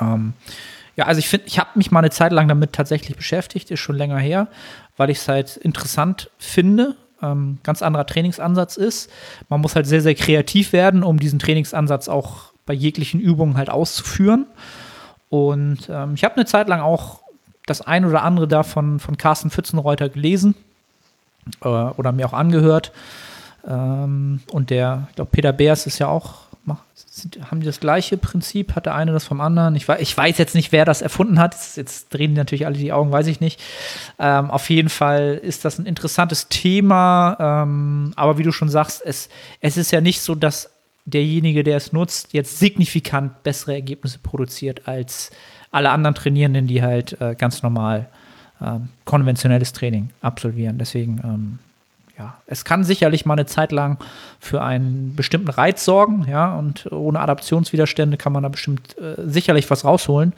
Ähm, 0.00 0.32
ja, 0.96 1.04
also 1.04 1.18
ich 1.18 1.28
finde, 1.28 1.46
ich 1.46 1.58
habe 1.58 1.70
mich 1.74 1.90
mal 1.90 1.98
eine 1.98 2.10
Zeit 2.10 2.32
lang 2.32 2.48
damit 2.48 2.72
tatsächlich 2.72 3.16
beschäftigt, 3.16 3.70
ist 3.70 3.80
schon 3.80 3.96
länger 3.96 4.18
her, 4.18 4.48
weil 4.96 5.10
ich 5.10 5.18
es 5.18 5.28
halt 5.28 5.58
interessant 5.58 6.30
finde, 6.38 6.96
ähm, 7.22 7.58
ganz 7.62 7.82
anderer 7.82 8.06
Trainingsansatz 8.06 8.76
ist. 8.76 9.10
Man 9.48 9.60
muss 9.60 9.76
halt 9.76 9.86
sehr, 9.86 10.02
sehr 10.02 10.14
kreativ 10.14 10.72
werden, 10.72 11.02
um 11.02 11.18
diesen 11.18 11.38
Trainingsansatz 11.38 12.08
auch 12.08 12.52
bei 12.66 12.74
jeglichen 12.74 13.20
Übungen 13.20 13.56
halt 13.56 13.70
auszuführen. 13.70 14.46
Und 15.28 15.88
ähm, 15.88 16.14
ich 16.14 16.24
habe 16.24 16.36
eine 16.36 16.46
Zeit 16.46 16.68
lang 16.68 16.80
auch 16.80 17.20
das 17.66 17.80
ein 17.80 18.04
oder 18.04 18.22
andere 18.22 18.46
davon 18.48 19.00
von 19.00 19.16
Carsten 19.16 19.50
Pfützenreuter 19.50 20.08
gelesen 20.08 20.54
äh, 21.62 21.68
oder 21.68 22.12
mir 22.12 22.26
auch 22.26 22.32
angehört. 22.32 22.92
Ähm, 23.66 24.40
und 24.50 24.70
der, 24.70 25.08
ich 25.10 25.16
glaube, 25.16 25.30
Peter 25.32 25.52
Beers 25.52 25.86
ist 25.86 25.98
ja 25.98 26.08
auch 26.08 26.45
sind, 26.94 27.38
haben 27.50 27.60
die 27.60 27.66
das 27.66 27.80
gleiche 27.80 28.16
Prinzip? 28.16 28.74
Hat 28.74 28.86
der 28.86 28.94
eine 28.94 29.12
das 29.12 29.24
vom 29.24 29.40
anderen? 29.40 29.74
Ich 29.74 29.88
weiß, 29.88 30.00
ich 30.00 30.16
weiß 30.16 30.38
jetzt 30.38 30.54
nicht, 30.54 30.72
wer 30.72 30.84
das 30.84 31.02
erfunden 31.02 31.38
hat. 31.38 31.54
Jetzt, 31.54 31.76
jetzt 31.76 32.14
drehen 32.14 32.34
natürlich 32.34 32.66
alle 32.66 32.76
die 32.76 32.92
Augen, 32.92 33.12
weiß 33.12 33.26
ich 33.28 33.40
nicht. 33.40 33.60
Ähm, 34.18 34.50
auf 34.50 34.68
jeden 34.68 34.88
Fall 34.88 35.40
ist 35.42 35.64
das 35.64 35.78
ein 35.78 35.86
interessantes 35.86 36.48
Thema. 36.48 37.36
Ähm, 37.40 38.12
aber 38.16 38.38
wie 38.38 38.42
du 38.42 38.52
schon 38.52 38.68
sagst, 38.68 39.02
es, 39.04 39.28
es 39.60 39.76
ist 39.76 39.92
ja 39.92 40.00
nicht 40.00 40.20
so, 40.20 40.34
dass 40.34 40.70
derjenige, 41.06 41.62
der 41.64 41.76
es 41.76 41.92
nutzt, 41.92 42.32
jetzt 42.32 42.58
signifikant 42.58 43.42
bessere 43.42 43.74
Ergebnisse 43.74 44.18
produziert 44.18 44.86
als 44.86 45.30
alle 45.70 45.90
anderen 45.90 46.14
Trainierenden, 46.14 46.66
die 46.66 46.82
halt 46.82 47.20
äh, 47.20 47.34
ganz 47.34 47.62
normal 47.62 48.08
äh, 48.60 48.78
konventionelles 49.04 49.72
Training 49.72 50.10
absolvieren. 50.20 50.78
Deswegen 50.78 51.20
ähm, 51.24 51.58
ja, 52.18 52.38
es 52.46 52.64
kann 52.64 52.82
sicherlich 52.84 53.26
mal 53.26 53.34
eine 53.34 53.46
Zeit 53.46 53.72
lang 53.72 53.98
für 54.40 54.62
einen 54.62 55.14
bestimmten 55.14 55.50
Reiz 55.50 55.84
sorgen, 55.84 56.26
ja, 56.28 56.54
und 56.54 56.90
ohne 56.90 57.20
Adaptionswiderstände 57.20 58.16
kann 58.16 58.32
man 58.32 58.42
da 58.42 58.48
bestimmt 58.48 58.96
äh, 58.98 59.16
sicherlich 59.26 59.70
was 59.70 59.84
rausholen. 59.84 60.32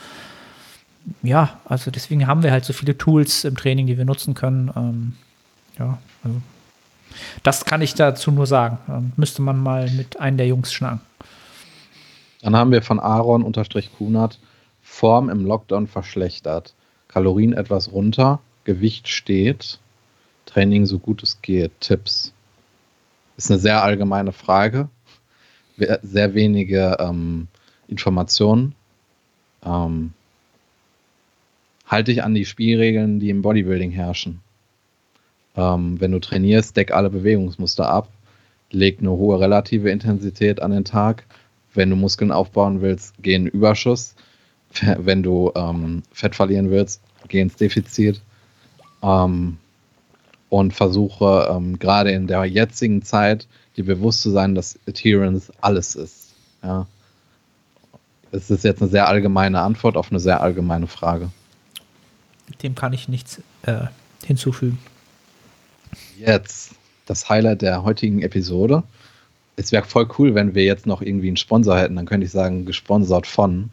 Ja, 1.22 1.58
also 1.64 1.90
deswegen 1.90 2.26
haben 2.26 2.42
wir 2.42 2.50
halt 2.50 2.64
so 2.64 2.72
viele 2.72 2.98
Tools 2.98 3.44
im 3.44 3.56
Training, 3.56 3.86
die 3.86 3.96
wir 3.96 4.04
nutzen 4.04 4.34
können. 4.34 4.70
Ähm, 4.76 5.12
ja, 5.78 5.98
also 6.24 6.40
das 7.42 7.64
kann 7.64 7.80
ich 7.80 7.94
dazu 7.94 8.30
nur 8.30 8.46
sagen. 8.46 8.78
Ähm, 8.88 9.12
müsste 9.16 9.42
man 9.42 9.58
mal 9.62 9.90
mit 9.90 10.20
einem 10.20 10.36
der 10.36 10.46
Jungs 10.46 10.72
schnacken. 10.72 11.00
Dann 12.42 12.56
haben 12.56 12.72
wir 12.72 12.82
von 12.82 13.00
Aaron-Kunert 13.00 14.38
Form 14.82 15.28
im 15.28 15.44
Lockdown 15.44 15.86
verschlechtert. 15.86 16.74
Kalorien 17.08 17.52
etwas 17.52 17.92
runter, 17.92 18.40
Gewicht 18.64 19.08
steht, 19.08 19.78
Training 20.48 20.86
so 20.86 20.98
gut 20.98 21.22
es 21.22 21.42
geht, 21.42 21.72
Tipps. 21.80 22.32
Ist 23.36 23.50
eine 23.50 23.60
sehr 23.60 23.82
allgemeine 23.82 24.32
Frage. 24.32 24.88
Sehr 26.02 26.34
wenige 26.34 26.96
ähm, 26.98 27.48
Informationen. 27.86 28.74
Ähm, 29.62 30.14
halte 31.86 32.12
dich 32.12 32.24
an 32.24 32.34
die 32.34 32.46
Spielregeln, 32.46 33.20
die 33.20 33.28
im 33.28 33.42
Bodybuilding 33.42 33.90
herrschen. 33.90 34.40
Ähm, 35.54 36.00
wenn 36.00 36.12
du 36.12 36.18
trainierst, 36.18 36.76
deck 36.76 36.92
alle 36.92 37.10
Bewegungsmuster 37.10 37.88
ab, 37.88 38.08
leg 38.70 39.00
eine 39.00 39.10
hohe 39.10 39.38
relative 39.38 39.90
Intensität 39.90 40.62
an 40.62 40.70
den 40.70 40.84
Tag. 40.84 41.26
Wenn 41.74 41.90
du 41.90 41.96
Muskeln 41.96 42.32
aufbauen 42.32 42.80
willst, 42.80 43.14
geh 43.20 43.34
in 43.34 43.46
Überschuss. 43.46 44.14
Wenn 44.98 45.22
du 45.22 45.52
ähm, 45.54 46.02
Fett 46.10 46.34
verlieren 46.34 46.70
willst, 46.70 47.02
geh 47.28 47.40
ins 47.40 47.56
Defizit. 47.56 48.22
Ähm, 49.02 49.58
und 50.48 50.72
versuche 50.72 51.48
ähm, 51.50 51.78
gerade 51.78 52.10
in 52.10 52.26
der 52.26 52.44
jetzigen 52.44 53.02
Zeit 53.02 53.46
dir 53.76 53.84
bewusst 53.84 54.22
zu 54.22 54.30
sein, 54.30 54.54
dass 54.54 54.78
Adherence 54.88 55.52
alles 55.60 55.94
ist. 55.94 56.32
Ja. 56.62 56.86
Es 58.32 58.50
ist 58.50 58.64
jetzt 58.64 58.82
eine 58.82 58.90
sehr 58.90 59.08
allgemeine 59.08 59.60
Antwort 59.60 59.96
auf 59.96 60.10
eine 60.10 60.20
sehr 60.20 60.40
allgemeine 60.40 60.86
Frage. 60.86 61.30
Dem 62.62 62.74
kann 62.74 62.92
ich 62.92 63.08
nichts 63.08 63.42
äh, 63.62 63.86
hinzufügen. 64.24 64.78
Jetzt 66.18 66.74
das 67.06 67.28
Highlight 67.28 67.62
der 67.62 67.84
heutigen 67.84 68.22
Episode. 68.22 68.82
Es 69.56 69.72
wäre 69.72 69.84
voll 69.84 70.08
cool, 70.18 70.34
wenn 70.34 70.54
wir 70.54 70.64
jetzt 70.64 70.86
noch 70.86 71.02
irgendwie 71.02 71.28
einen 71.28 71.36
Sponsor 71.36 71.78
hätten. 71.78 71.96
Dann 71.96 72.06
könnte 72.06 72.26
ich 72.26 72.32
sagen, 72.32 72.64
gesponsert 72.64 73.26
von. 73.26 73.70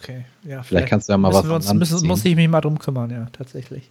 Okay, 0.00 0.24
ja. 0.42 0.62
Vielleicht, 0.62 0.66
vielleicht 0.66 0.88
kannst 0.88 1.08
du 1.08 1.12
ja 1.12 1.18
mal 1.18 1.32
was 1.32 1.44
wir 1.44 1.54
uns, 1.54 1.72
müssen, 1.72 2.06
Muss 2.06 2.24
ich 2.24 2.36
mich 2.36 2.48
mal 2.48 2.60
drum 2.60 2.78
kümmern, 2.78 3.10
ja, 3.10 3.26
tatsächlich. 3.32 3.90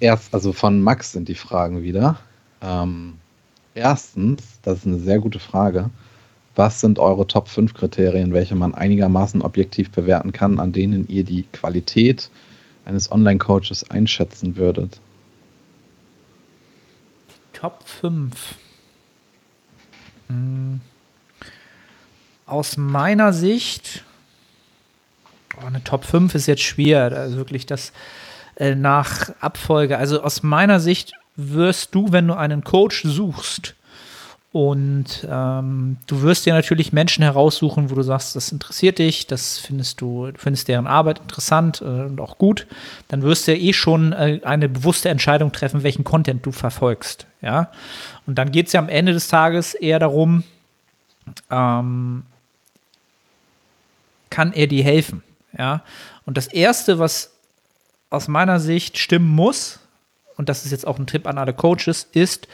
Erst, 0.00 0.34
also 0.34 0.52
von 0.52 0.82
Max 0.82 1.12
sind 1.12 1.28
die 1.28 1.34
Fragen 1.34 1.82
wieder. 1.82 2.18
Ähm, 2.60 3.14
erstens, 3.74 4.42
das 4.62 4.78
ist 4.78 4.86
eine 4.86 4.98
sehr 4.98 5.20
gute 5.20 5.38
Frage. 5.38 5.90
Was 6.56 6.80
sind 6.80 6.98
eure 6.98 7.26
Top 7.26 7.48
5 7.48 7.74
Kriterien, 7.74 8.32
welche 8.32 8.56
man 8.56 8.74
einigermaßen 8.74 9.42
objektiv 9.42 9.90
bewerten 9.90 10.32
kann, 10.32 10.58
an 10.58 10.72
denen 10.72 11.08
ihr 11.08 11.24
die 11.24 11.44
Qualität 11.52 12.30
eines 12.84 13.12
Online-Coaches 13.12 13.90
einschätzen 13.90 14.56
würdet? 14.56 15.00
Top 17.52 17.86
5. 17.86 18.56
Hm. 20.28 20.80
Aus 22.46 22.76
meiner 22.76 23.32
Sicht, 23.32 24.04
oh, 25.56 25.66
eine 25.66 25.84
Top 25.84 26.04
5 26.04 26.34
ist 26.34 26.46
jetzt 26.46 26.62
schwer, 26.62 27.12
also 27.12 27.36
wirklich 27.36 27.64
das 27.64 27.92
äh, 28.60 28.76
nach 28.76 29.32
Abfolge. 29.40 29.98
Also 29.98 30.22
aus 30.22 30.44
meiner 30.44 30.78
Sicht 30.78 31.12
wirst 31.34 31.94
du, 31.94 32.12
wenn 32.12 32.28
du 32.28 32.34
einen 32.34 32.62
Coach 32.62 33.02
suchst, 33.04 33.74
und 34.52 35.28
ähm, 35.30 35.98
du 36.08 36.22
wirst 36.22 36.44
dir 36.44 36.54
natürlich 36.54 36.92
Menschen 36.92 37.22
heraussuchen, 37.22 37.88
wo 37.88 37.94
du 37.94 38.02
sagst, 38.02 38.34
das 38.34 38.50
interessiert 38.50 38.98
dich, 38.98 39.28
das 39.28 39.58
findest 39.58 40.00
du, 40.00 40.32
findest 40.36 40.66
deren 40.66 40.88
Arbeit 40.88 41.20
interessant 41.20 41.80
äh, 41.80 41.84
und 41.84 42.20
auch 42.20 42.36
gut. 42.36 42.66
Dann 43.06 43.22
wirst 43.22 43.46
du 43.46 43.52
ja 43.52 43.58
eh 43.58 43.72
schon 43.72 44.12
äh, 44.12 44.40
eine 44.42 44.68
bewusste 44.68 45.08
Entscheidung 45.08 45.52
treffen, 45.52 45.84
welchen 45.84 46.02
Content 46.02 46.44
du 46.44 46.50
verfolgst. 46.50 47.28
Ja. 47.42 47.70
Und 48.26 48.38
dann 48.38 48.50
geht 48.50 48.66
es 48.66 48.72
ja 48.72 48.80
am 48.80 48.88
Ende 48.88 49.12
des 49.12 49.28
Tages 49.28 49.74
eher 49.74 50.00
darum, 50.00 50.42
ähm, 51.48 52.24
kann 54.30 54.52
er 54.52 54.66
dir 54.66 54.82
helfen? 54.82 55.22
Ja. 55.56 55.84
Und 56.26 56.36
das 56.36 56.48
erste, 56.48 56.98
was 56.98 57.29
aus 58.10 58.28
meiner 58.28 58.60
Sicht 58.60 58.98
stimmen 58.98 59.28
muss, 59.28 59.78
und 60.36 60.48
das 60.48 60.64
ist 60.64 60.72
jetzt 60.72 60.86
auch 60.86 60.98
ein 60.98 61.06
Tipp 61.06 61.26
an 61.26 61.38
alle 61.38 61.54
Coaches, 61.54 62.08
ist, 62.12 62.48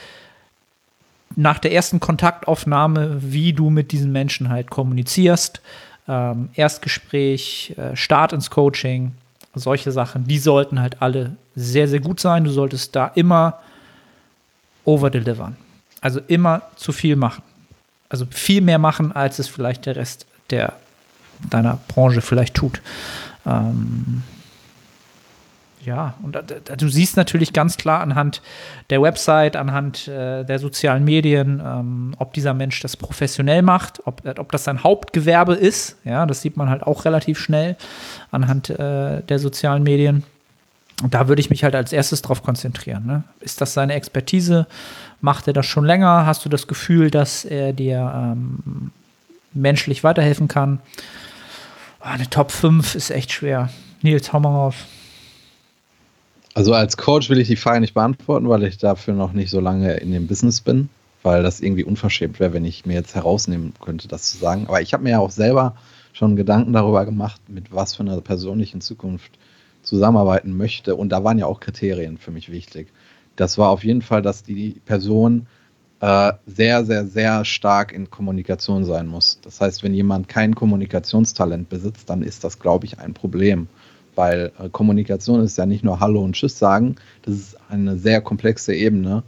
nach 1.34 1.58
der 1.58 1.72
ersten 1.72 2.00
Kontaktaufnahme, 2.00 3.18
wie 3.20 3.52
du 3.52 3.70
mit 3.70 3.92
diesen 3.92 4.12
Menschen 4.12 4.48
halt 4.48 4.70
kommunizierst, 4.70 5.60
ähm, 6.08 6.50
Erstgespräch, 6.54 7.74
äh, 7.76 7.96
Start 7.96 8.32
ins 8.32 8.50
Coaching, 8.50 9.12
solche 9.54 9.90
Sachen, 9.90 10.26
die 10.26 10.38
sollten 10.38 10.80
halt 10.80 11.02
alle 11.02 11.36
sehr, 11.54 11.88
sehr 11.88 12.00
gut 12.00 12.20
sein. 12.20 12.44
Du 12.44 12.50
solltest 12.50 12.94
da 12.94 13.10
immer 13.14 13.58
overdelivern. 14.84 15.56
Also 16.00 16.20
immer 16.28 16.62
zu 16.76 16.92
viel 16.92 17.16
machen. 17.16 17.42
Also 18.08 18.26
viel 18.30 18.60
mehr 18.60 18.78
machen, 18.78 19.12
als 19.12 19.38
es 19.38 19.48
vielleicht 19.48 19.86
der 19.86 19.96
Rest 19.96 20.26
der 20.50 20.74
deiner 21.50 21.78
Branche 21.88 22.20
vielleicht 22.20 22.54
tut. 22.54 22.80
Ähm, 23.44 24.22
ja, 25.86 26.14
und 26.22 26.36
du 26.78 26.88
siehst 26.88 27.16
natürlich 27.16 27.52
ganz 27.52 27.76
klar 27.76 28.00
anhand 28.00 28.42
der 28.90 29.00
Website, 29.00 29.54
anhand 29.54 30.08
äh, 30.08 30.44
der 30.44 30.58
sozialen 30.58 31.04
Medien, 31.04 31.62
ähm, 31.64 32.14
ob 32.18 32.34
dieser 32.34 32.54
Mensch 32.54 32.80
das 32.80 32.96
professionell 32.96 33.62
macht, 33.62 34.04
ob, 34.04 34.26
äh, 34.26 34.34
ob 34.36 34.50
das 34.50 34.64
sein 34.64 34.82
Hauptgewerbe 34.82 35.54
ist. 35.54 35.96
Ja, 36.04 36.26
das 36.26 36.42
sieht 36.42 36.56
man 36.56 36.68
halt 36.68 36.82
auch 36.82 37.04
relativ 37.04 37.38
schnell 37.38 37.76
anhand 38.32 38.68
äh, 38.68 39.22
der 39.22 39.38
sozialen 39.38 39.84
Medien. 39.84 40.24
Und 41.02 41.14
da 41.14 41.28
würde 41.28 41.40
ich 41.40 41.50
mich 41.50 41.62
halt 41.62 41.76
als 41.76 41.92
erstes 41.92 42.20
drauf 42.20 42.42
konzentrieren. 42.42 43.06
Ne? 43.06 43.22
Ist 43.40 43.60
das 43.60 43.72
seine 43.74 43.94
Expertise? 43.94 44.66
Macht 45.20 45.46
er 45.46 45.52
das 45.52 45.66
schon 45.66 45.84
länger? 45.84 46.26
Hast 46.26 46.44
du 46.44 46.48
das 46.48 46.66
Gefühl, 46.66 47.10
dass 47.10 47.44
er 47.44 47.72
dir 47.72 48.12
ähm, 48.14 48.90
menschlich 49.52 50.02
weiterhelfen 50.02 50.48
kann? 50.48 50.80
Oh, 52.00 52.06
eine 52.06 52.28
Top 52.28 52.50
5 52.50 52.96
ist 52.96 53.10
echt 53.10 53.30
schwer. 53.30 53.68
Nils, 54.02 54.32
hau 54.32 54.40
mal 54.40 54.48
raus. 54.48 54.74
Also 56.56 56.72
als 56.72 56.96
Coach 56.96 57.28
will 57.28 57.38
ich 57.38 57.48
die 57.48 57.56
Frage 57.56 57.80
nicht 57.82 57.92
beantworten, 57.92 58.48
weil 58.48 58.64
ich 58.64 58.78
dafür 58.78 59.12
noch 59.12 59.34
nicht 59.34 59.50
so 59.50 59.60
lange 59.60 59.98
in 59.98 60.10
dem 60.10 60.26
Business 60.26 60.62
bin, 60.62 60.88
weil 61.22 61.42
das 61.42 61.60
irgendwie 61.60 61.84
unverschämt 61.84 62.40
wäre, 62.40 62.54
wenn 62.54 62.64
ich 62.64 62.86
mir 62.86 62.94
jetzt 62.94 63.14
herausnehmen 63.14 63.74
könnte, 63.78 64.08
das 64.08 64.30
zu 64.30 64.38
sagen. 64.38 64.64
Aber 64.66 64.80
ich 64.80 64.94
habe 64.94 65.02
mir 65.02 65.10
ja 65.10 65.18
auch 65.18 65.30
selber 65.30 65.76
schon 66.14 66.34
Gedanken 66.34 66.72
darüber 66.72 67.04
gemacht, 67.04 67.42
mit 67.46 67.74
was 67.74 67.94
für 67.94 68.04
einer 68.04 68.18
Person 68.22 68.58
ich 68.60 68.72
in 68.72 68.80
Zukunft 68.80 69.32
zusammenarbeiten 69.82 70.56
möchte. 70.56 70.96
Und 70.96 71.10
da 71.10 71.22
waren 71.22 71.38
ja 71.38 71.44
auch 71.44 71.60
Kriterien 71.60 72.16
für 72.16 72.30
mich 72.30 72.50
wichtig. 72.50 72.88
Das 73.36 73.58
war 73.58 73.68
auf 73.68 73.84
jeden 73.84 74.00
Fall, 74.00 74.22
dass 74.22 74.42
die 74.42 74.80
Person 74.86 75.48
äh, 76.00 76.32
sehr, 76.46 76.86
sehr, 76.86 77.06
sehr 77.06 77.44
stark 77.44 77.92
in 77.92 78.08
Kommunikation 78.08 78.86
sein 78.86 79.08
muss. 79.08 79.40
Das 79.42 79.60
heißt, 79.60 79.82
wenn 79.82 79.92
jemand 79.92 80.28
kein 80.28 80.54
Kommunikationstalent 80.54 81.68
besitzt, 81.68 82.08
dann 82.08 82.22
ist 82.22 82.44
das, 82.44 82.58
glaube 82.58 82.86
ich, 82.86 82.98
ein 82.98 83.12
Problem 83.12 83.68
weil 84.16 84.52
äh, 84.58 84.68
Kommunikation 84.68 85.40
ist 85.40 85.58
ja 85.58 85.66
nicht 85.66 85.84
nur 85.84 86.00
Hallo 86.00 86.22
und 86.22 86.32
Tschüss 86.34 86.58
sagen, 86.58 86.96
das 87.22 87.34
ist 87.34 87.56
eine 87.68 87.96
sehr 87.98 88.20
komplexe 88.20 88.74
Ebene. 88.74 89.22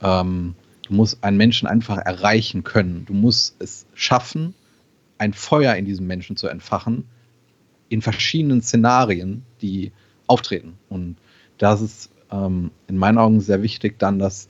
Ähm, 0.00 0.54
du 0.86 0.94
musst 0.94 1.22
einen 1.22 1.36
Menschen 1.36 1.68
einfach 1.68 1.98
erreichen 1.98 2.64
können. 2.64 3.04
Du 3.06 3.12
musst 3.12 3.56
es 3.58 3.86
schaffen, 3.94 4.54
ein 5.18 5.34
Feuer 5.34 5.74
in 5.74 5.84
diesem 5.84 6.06
Menschen 6.06 6.36
zu 6.36 6.48
entfachen, 6.48 7.04
in 7.88 8.00
verschiedenen 8.00 8.62
Szenarien, 8.62 9.42
die 9.60 9.92
auftreten. 10.26 10.78
Und 10.88 11.16
das 11.58 11.82
ist 11.82 12.10
ähm, 12.30 12.70
in 12.86 12.96
meinen 12.96 13.18
Augen 13.18 13.40
sehr 13.40 13.62
wichtig, 13.62 13.98
dann, 13.98 14.18
dass 14.18 14.48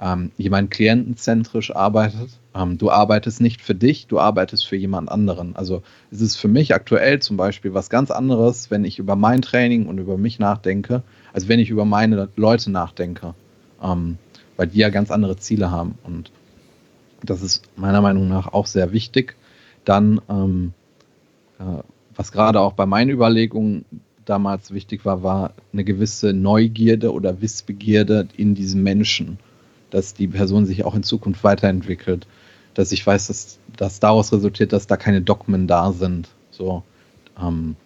ähm, 0.00 0.32
jemand 0.36 0.70
klientenzentrisch 0.70 1.74
arbeitet. 1.74 2.40
Ähm, 2.54 2.78
du 2.78 2.90
arbeitest 2.90 3.40
nicht 3.40 3.62
für 3.62 3.74
dich, 3.74 4.06
du 4.06 4.18
arbeitest 4.18 4.66
für 4.66 4.76
jemand 4.76 5.10
anderen. 5.10 5.56
Also 5.56 5.82
es 6.10 6.20
ist 6.20 6.36
für 6.36 6.48
mich 6.48 6.74
aktuell 6.74 7.20
zum 7.20 7.36
Beispiel 7.36 7.74
was 7.74 7.90
ganz 7.90 8.10
anderes, 8.10 8.70
wenn 8.70 8.84
ich 8.84 8.98
über 8.98 9.16
mein 9.16 9.42
Training 9.42 9.86
und 9.86 9.98
über 9.98 10.18
mich 10.18 10.38
nachdenke, 10.38 11.02
als 11.32 11.48
wenn 11.48 11.60
ich 11.60 11.70
über 11.70 11.84
meine 11.84 12.28
Leute 12.36 12.70
nachdenke, 12.70 13.34
ähm, 13.82 14.18
weil 14.56 14.68
die 14.68 14.78
ja 14.78 14.90
ganz 14.90 15.10
andere 15.10 15.36
Ziele 15.36 15.70
haben. 15.70 15.98
Und 16.02 16.30
das 17.22 17.42
ist 17.42 17.62
meiner 17.76 18.00
Meinung 18.00 18.28
nach 18.28 18.52
auch 18.52 18.66
sehr 18.66 18.92
wichtig. 18.92 19.36
Dann, 19.84 20.20
ähm, 20.28 20.72
äh, 21.58 21.82
was 22.14 22.32
gerade 22.32 22.60
auch 22.60 22.74
bei 22.74 22.86
meinen 22.86 23.10
Überlegungen 23.10 23.84
damals 24.24 24.72
wichtig 24.72 25.04
war, 25.04 25.22
war 25.22 25.54
eine 25.72 25.84
gewisse 25.84 26.32
Neugierde 26.32 27.12
oder 27.12 27.40
Wissbegierde 27.40 28.28
in 28.36 28.54
diesem 28.54 28.82
Menschen 28.82 29.38
dass 29.92 30.14
die 30.14 30.26
Person 30.26 30.66
sich 30.66 30.84
auch 30.84 30.94
in 30.94 31.02
Zukunft 31.02 31.44
weiterentwickelt. 31.44 32.26
Dass 32.74 32.92
ich 32.92 33.06
weiß, 33.06 33.28
dass, 33.28 33.58
dass 33.76 34.00
daraus 34.00 34.32
resultiert, 34.32 34.72
dass 34.72 34.86
da 34.86 34.96
keine 34.96 35.22
Dogmen 35.22 35.66
da 35.66 35.92
sind. 35.92 36.28
So. 36.50 36.82
Ähm, 37.40 37.76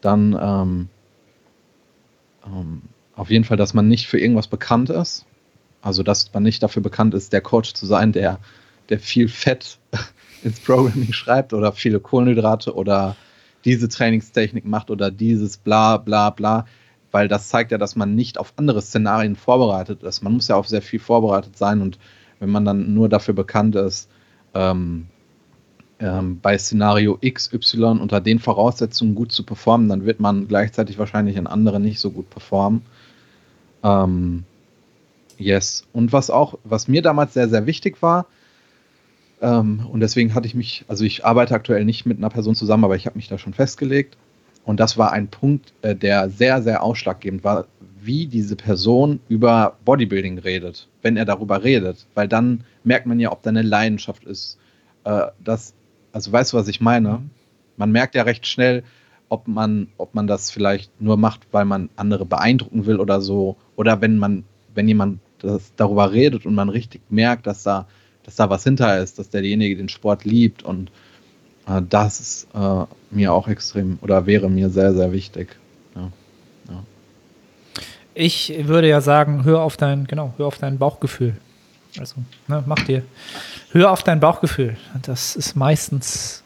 dann 0.00 0.38
ähm, 0.40 0.88
ähm, 2.46 2.82
auf 3.14 3.30
jeden 3.30 3.44
Fall, 3.44 3.56
dass 3.56 3.74
man 3.74 3.88
nicht 3.88 4.06
für 4.06 4.18
irgendwas 4.18 4.48
bekannt 4.48 4.90
ist. 4.90 5.26
Also, 5.82 6.02
dass 6.02 6.32
man 6.32 6.42
nicht 6.42 6.62
dafür 6.62 6.82
bekannt 6.82 7.14
ist, 7.14 7.32
der 7.32 7.40
Coach 7.40 7.72
zu 7.72 7.86
sein, 7.86 8.12
der, 8.12 8.38
der 8.88 8.98
viel 8.98 9.28
Fett 9.28 9.78
ins 10.42 10.60
Programming 10.60 11.12
schreibt 11.12 11.52
oder 11.52 11.72
viele 11.72 12.00
Kohlenhydrate 12.00 12.74
oder 12.74 13.16
diese 13.64 13.88
Trainingstechnik 13.88 14.64
macht 14.64 14.90
oder 14.90 15.10
dieses 15.10 15.58
bla 15.58 15.98
bla 15.98 16.30
bla 16.30 16.66
weil 17.12 17.28
das 17.28 17.48
zeigt 17.48 17.72
ja, 17.72 17.78
dass 17.78 17.96
man 17.96 18.14
nicht 18.14 18.38
auf 18.38 18.52
andere 18.56 18.82
Szenarien 18.82 19.36
vorbereitet 19.36 20.02
ist. 20.02 20.22
Man 20.22 20.34
muss 20.34 20.48
ja 20.48 20.56
auf 20.56 20.68
sehr 20.68 20.82
viel 20.82 21.00
vorbereitet 21.00 21.56
sein 21.56 21.80
und 21.82 21.98
wenn 22.40 22.50
man 22.50 22.64
dann 22.64 22.94
nur 22.94 23.08
dafür 23.08 23.34
bekannt 23.34 23.76
ist, 23.76 24.08
ähm, 24.54 25.06
ähm, 26.00 26.40
bei 26.40 26.58
Szenario 26.58 27.18
XY 27.22 27.84
unter 28.00 28.20
den 28.20 28.38
Voraussetzungen 28.38 29.14
gut 29.14 29.32
zu 29.32 29.44
performen, 29.44 29.88
dann 29.88 30.04
wird 30.04 30.18
man 30.18 30.48
gleichzeitig 30.48 30.98
wahrscheinlich 30.98 31.36
in 31.36 31.46
anderen 31.46 31.82
nicht 31.82 32.00
so 32.00 32.10
gut 32.10 32.28
performen. 32.30 32.82
Ähm, 33.84 34.44
yes. 35.38 35.86
Und 35.92 36.12
was 36.12 36.30
auch, 36.30 36.58
was 36.64 36.88
mir 36.88 37.02
damals 37.02 37.34
sehr, 37.34 37.48
sehr 37.48 37.66
wichtig 37.66 38.02
war, 38.02 38.26
ähm, 39.42 39.86
und 39.90 40.00
deswegen 40.00 40.34
hatte 40.34 40.46
ich 40.46 40.54
mich, 40.54 40.84
also 40.88 41.04
ich 41.04 41.24
arbeite 41.24 41.54
aktuell 41.54 41.84
nicht 41.84 42.06
mit 42.06 42.18
einer 42.18 42.28
Person 42.28 42.54
zusammen, 42.54 42.84
aber 42.84 42.96
ich 42.96 43.06
habe 43.06 43.16
mich 43.16 43.28
da 43.28 43.38
schon 43.38 43.54
festgelegt. 43.54 44.16
Und 44.64 44.78
das 44.78 44.98
war 44.98 45.12
ein 45.12 45.28
Punkt, 45.28 45.72
äh, 45.82 45.96
der 45.96 46.28
sehr, 46.28 46.62
sehr 46.62 46.82
ausschlaggebend 46.82 47.44
war, 47.44 47.66
wie 48.02 48.26
diese 48.26 48.56
Person 48.56 49.20
über 49.28 49.76
Bodybuilding 49.84 50.38
redet, 50.38 50.88
wenn 51.02 51.16
er 51.16 51.24
darüber 51.24 51.62
redet. 51.62 52.06
Weil 52.14 52.28
dann 52.28 52.64
merkt 52.84 53.06
man 53.06 53.20
ja, 53.20 53.32
ob 53.32 53.42
da 53.42 53.50
eine 53.50 53.62
Leidenschaft 53.62 54.24
ist. 54.24 54.58
Äh, 55.04 55.26
das, 55.42 55.74
also 56.12 56.32
weißt 56.32 56.52
du, 56.52 56.56
was 56.56 56.68
ich 56.68 56.80
meine? 56.80 57.22
Man 57.76 57.92
merkt 57.92 58.14
ja 58.14 58.22
recht 58.22 58.46
schnell, 58.46 58.82
ob 59.28 59.48
man, 59.48 59.88
ob 59.96 60.14
man 60.14 60.26
das 60.26 60.50
vielleicht 60.50 61.00
nur 61.00 61.16
macht, 61.16 61.46
weil 61.52 61.64
man 61.64 61.88
andere 61.96 62.26
beeindrucken 62.26 62.86
will 62.86 62.98
oder 62.98 63.20
so. 63.20 63.56
Oder 63.76 64.00
wenn 64.00 64.18
man, 64.18 64.44
wenn 64.74 64.88
jemand 64.88 65.20
das 65.38 65.72
darüber 65.76 66.12
redet 66.12 66.46
und 66.46 66.54
man 66.54 66.68
richtig 66.68 67.02
merkt, 67.10 67.46
dass 67.46 67.62
da, 67.62 67.86
dass 68.24 68.36
da 68.36 68.50
was 68.50 68.64
hinter 68.64 69.00
ist, 69.00 69.18
dass 69.18 69.30
derjenige 69.30 69.76
den 69.76 69.88
Sport 69.88 70.24
liebt 70.24 70.62
und 70.62 70.90
äh, 71.66 71.80
das 71.88 72.20
ist 72.20 72.48
äh, 72.54 72.84
mir 73.10 73.32
auch 73.32 73.48
extrem 73.48 73.98
oder 74.02 74.26
wäre 74.26 74.50
mir 74.50 74.70
sehr, 74.70 74.94
sehr 74.94 75.12
wichtig. 75.12 75.56
Ja. 75.94 76.10
Ich 78.14 78.52
würde 78.66 78.88
ja 78.88 79.00
sagen, 79.00 79.44
hör 79.44 79.60
auf 79.60 79.76
dein, 79.76 80.06
genau, 80.06 80.34
hör 80.36 80.46
auf 80.46 80.58
dein 80.58 80.78
Bauchgefühl. 80.78 81.36
Also, 81.98 82.16
ne, 82.48 82.62
mach 82.66 82.82
dir, 82.84 83.02
hör 83.72 83.90
auf 83.90 84.02
dein 84.02 84.20
Bauchgefühl. 84.20 84.76
Das 85.02 85.36
ist 85.36 85.56
meistens, 85.56 86.42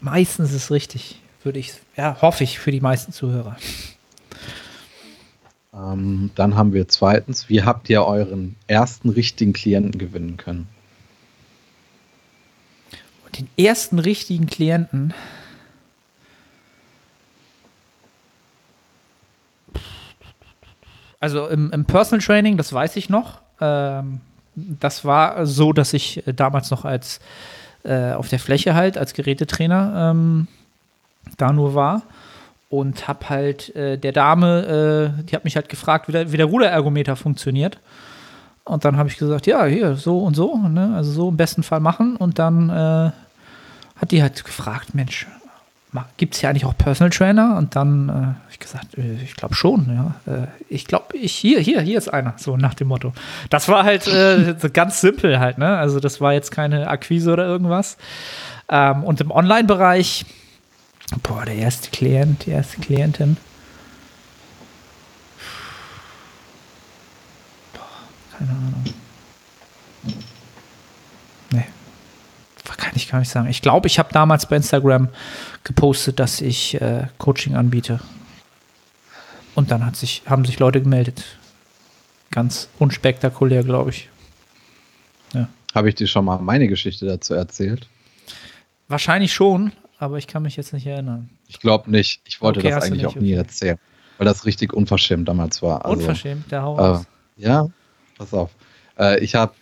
meistens 0.00 0.52
ist 0.52 0.70
richtig, 0.70 1.20
würde 1.42 1.58
ich, 1.58 1.72
ja, 1.96 2.16
hoffe 2.20 2.44
ich 2.44 2.58
für 2.58 2.70
die 2.70 2.80
meisten 2.80 3.12
Zuhörer. 3.12 3.56
Ähm, 5.74 6.30
dann 6.34 6.56
haben 6.56 6.72
wir 6.72 6.88
zweitens, 6.88 7.48
wie 7.48 7.62
habt 7.62 7.88
ihr 7.88 8.04
euren 8.04 8.56
ersten 8.66 9.08
richtigen 9.08 9.52
Klienten 9.52 9.98
gewinnen 9.98 10.36
können? 10.36 10.68
Den 13.38 13.48
ersten 13.56 13.98
richtigen 13.98 14.46
Klienten. 14.46 15.14
Also 21.22 21.46
im, 21.46 21.70
im 21.70 21.84
Personal 21.84 22.20
Training, 22.20 22.56
das 22.56 22.72
weiß 22.72 22.96
ich 22.96 23.08
noch. 23.08 23.38
Ähm, 23.60 24.20
das 24.56 25.04
war 25.04 25.46
so, 25.46 25.72
dass 25.72 25.92
ich 25.92 26.26
äh, 26.26 26.34
damals 26.34 26.72
noch 26.72 26.84
als 26.84 27.20
äh, 27.84 28.10
auf 28.10 28.28
der 28.28 28.40
Fläche 28.40 28.74
halt 28.74 28.98
als 28.98 29.14
Gerätetrainer 29.14 30.10
ähm, 30.10 30.48
da 31.36 31.52
nur 31.52 31.76
war 31.76 32.02
und 32.70 33.06
habe 33.06 33.28
halt 33.28 33.74
äh, 33.76 33.98
der 33.98 34.10
Dame, 34.10 35.14
äh, 35.16 35.22
die 35.22 35.36
hat 35.36 35.44
mich 35.44 35.54
halt 35.54 35.68
gefragt, 35.68 36.08
wie 36.08 36.12
der, 36.12 36.32
wie 36.32 36.38
der 36.38 36.46
Ruderergometer 36.46 37.14
funktioniert. 37.14 37.78
Und 38.64 38.84
dann 38.84 38.96
habe 38.96 39.08
ich 39.08 39.16
gesagt, 39.16 39.46
ja, 39.46 39.64
hier, 39.66 39.94
so 39.94 40.18
und 40.24 40.34
so, 40.34 40.56
ne? 40.56 40.92
also 40.96 41.12
so 41.12 41.28
im 41.28 41.36
besten 41.36 41.62
Fall 41.62 41.80
machen. 41.80 42.16
Und 42.16 42.40
dann 42.40 42.68
äh, 42.68 43.12
hat 43.94 44.10
die 44.10 44.22
halt 44.22 44.44
gefragt, 44.44 44.92
Mensch, 44.96 45.28
gibt 46.16 46.34
es 46.34 46.40
hier 46.40 46.48
eigentlich 46.48 46.64
auch 46.64 46.76
Personal 46.76 47.10
Trainer? 47.10 47.56
Und 47.56 47.76
dann 47.76 48.08
äh, 48.08 48.12
habe 48.12 48.36
ich 48.50 48.58
gesagt, 48.58 48.96
äh, 48.96 49.22
ich 49.22 49.34
glaube 49.36 49.54
schon, 49.54 50.14
ja. 50.26 50.32
Äh, 50.32 50.46
ich 50.68 50.86
glaube, 50.86 51.16
ich, 51.16 51.34
hier, 51.34 51.60
hier, 51.60 51.80
hier 51.80 51.98
ist 51.98 52.08
einer, 52.12 52.34
so 52.36 52.56
nach 52.56 52.74
dem 52.74 52.88
Motto. 52.88 53.12
Das 53.50 53.68
war 53.68 53.84
halt 53.84 54.06
äh, 54.08 54.54
ganz 54.72 55.00
simpel 55.00 55.38
halt, 55.38 55.58
ne? 55.58 55.76
Also 55.76 56.00
das 56.00 56.20
war 56.20 56.32
jetzt 56.32 56.50
keine 56.50 56.88
Akquise 56.88 57.32
oder 57.32 57.44
irgendwas. 57.46 57.96
Ähm, 58.68 59.04
und 59.04 59.20
im 59.20 59.30
Online-Bereich 59.30 60.24
Boah, 61.22 61.44
der 61.44 61.56
erste 61.56 61.90
Klient, 61.90 62.46
die 62.46 62.50
erste 62.50 62.80
Klientin. 62.80 63.36
Boah, 67.74 68.38
keine 68.38 68.50
Ahnung. 68.50 68.84
Nee. 71.50 71.66
Kann 72.78 72.92
ich 72.94 73.10
gar 73.10 73.18
nicht 73.18 73.28
sagen. 73.28 73.48
Ich 73.48 73.60
glaube, 73.62 73.86
ich 73.88 73.98
habe 73.98 74.08
damals 74.12 74.46
bei 74.46 74.56
Instagram 74.56 75.08
gepostet, 75.64 76.18
dass 76.18 76.40
ich 76.40 76.80
äh, 76.80 77.06
Coaching 77.18 77.54
anbiete. 77.54 78.00
Und 79.54 79.70
dann 79.70 79.84
hat 79.84 79.96
sich, 79.96 80.22
haben 80.26 80.44
sich 80.44 80.58
Leute 80.58 80.80
gemeldet. 80.80 81.24
Ganz 82.30 82.68
unspektakulär, 82.78 83.62
glaube 83.62 83.90
ich. 83.90 84.08
Ja. 85.34 85.48
Habe 85.74 85.90
ich 85.90 85.94
dir 85.94 86.06
schon 86.06 86.24
mal 86.24 86.38
meine 86.38 86.68
Geschichte 86.68 87.06
dazu 87.06 87.34
erzählt? 87.34 87.86
Wahrscheinlich 88.88 89.32
schon, 89.32 89.72
aber 89.98 90.18
ich 90.18 90.26
kann 90.26 90.42
mich 90.42 90.56
jetzt 90.56 90.72
nicht 90.72 90.86
erinnern. 90.86 91.30
Ich 91.48 91.60
glaube 91.60 91.90
nicht. 91.90 92.22
Ich 92.26 92.40
wollte 92.40 92.60
okay, 92.60 92.70
das 92.70 92.84
eigentlich 92.84 93.06
auch 93.06 93.14
nie 93.14 93.32
okay. 93.32 93.42
erzählen, 93.42 93.78
weil 94.18 94.24
das 94.24 94.46
richtig 94.46 94.72
unverschämt 94.72 95.28
damals 95.28 95.62
war. 95.62 95.84
Also, 95.84 95.98
unverschämt, 95.98 96.50
der 96.50 96.62
Hau 96.62 96.96
äh, 96.96 97.04
Ja, 97.36 97.68
pass 98.16 98.32
auf. 98.32 98.50
Äh, 98.98 99.22
ich 99.22 99.34
habe 99.34 99.54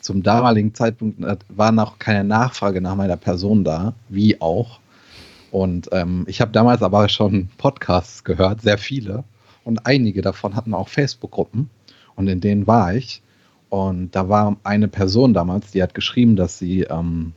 zum 0.00 0.22
damaligen 0.22 0.74
Zeitpunkt 0.74 1.22
äh, 1.22 1.36
war 1.48 1.72
noch 1.72 1.98
keine 1.98 2.24
Nachfrage 2.24 2.80
nach 2.80 2.94
meiner 2.94 3.16
Person 3.16 3.64
da, 3.64 3.94
wie 4.08 4.40
auch. 4.40 4.80
Und 5.56 5.88
ähm, 5.92 6.26
ich 6.28 6.42
habe 6.42 6.52
damals 6.52 6.82
aber 6.82 7.08
schon 7.08 7.48
Podcasts 7.56 8.24
gehört, 8.24 8.60
sehr 8.60 8.76
viele. 8.76 9.24
Und 9.64 9.86
einige 9.86 10.20
davon 10.20 10.54
hatten 10.54 10.74
auch 10.74 10.88
Facebook-Gruppen. 10.88 11.70
Und 12.14 12.28
in 12.28 12.42
denen 12.42 12.66
war 12.66 12.94
ich. 12.94 13.22
Und 13.70 14.14
da 14.14 14.28
war 14.28 14.58
eine 14.64 14.86
Person 14.86 15.32
damals, 15.32 15.70
die 15.70 15.82
hat 15.82 15.94
geschrieben, 15.94 16.36
dass 16.36 16.58
sie 16.58 16.82
ähm, 16.82 17.32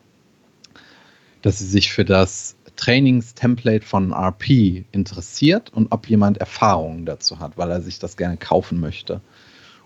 dass 1.42 1.60
sie 1.60 1.66
sich 1.66 1.94
für 1.94 2.04
das 2.04 2.58
Trainingstemplate 2.76 3.86
von 3.86 4.12
RP 4.12 4.84
interessiert 4.92 5.72
und 5.72 5.94
ob 5.94 6.10
jemand 6.10 6.40
Erfahrungen 6.40 7.06
dazu 7.06 7.40
hat, 7.40 7.58
weil 7.58 7.72
er 7.72 7.82
sich 7.82 8.00
das 8.00 8.18
gerne 8.18 8.36
kaufen 8.36 8.82
möchte. 8.82 9.22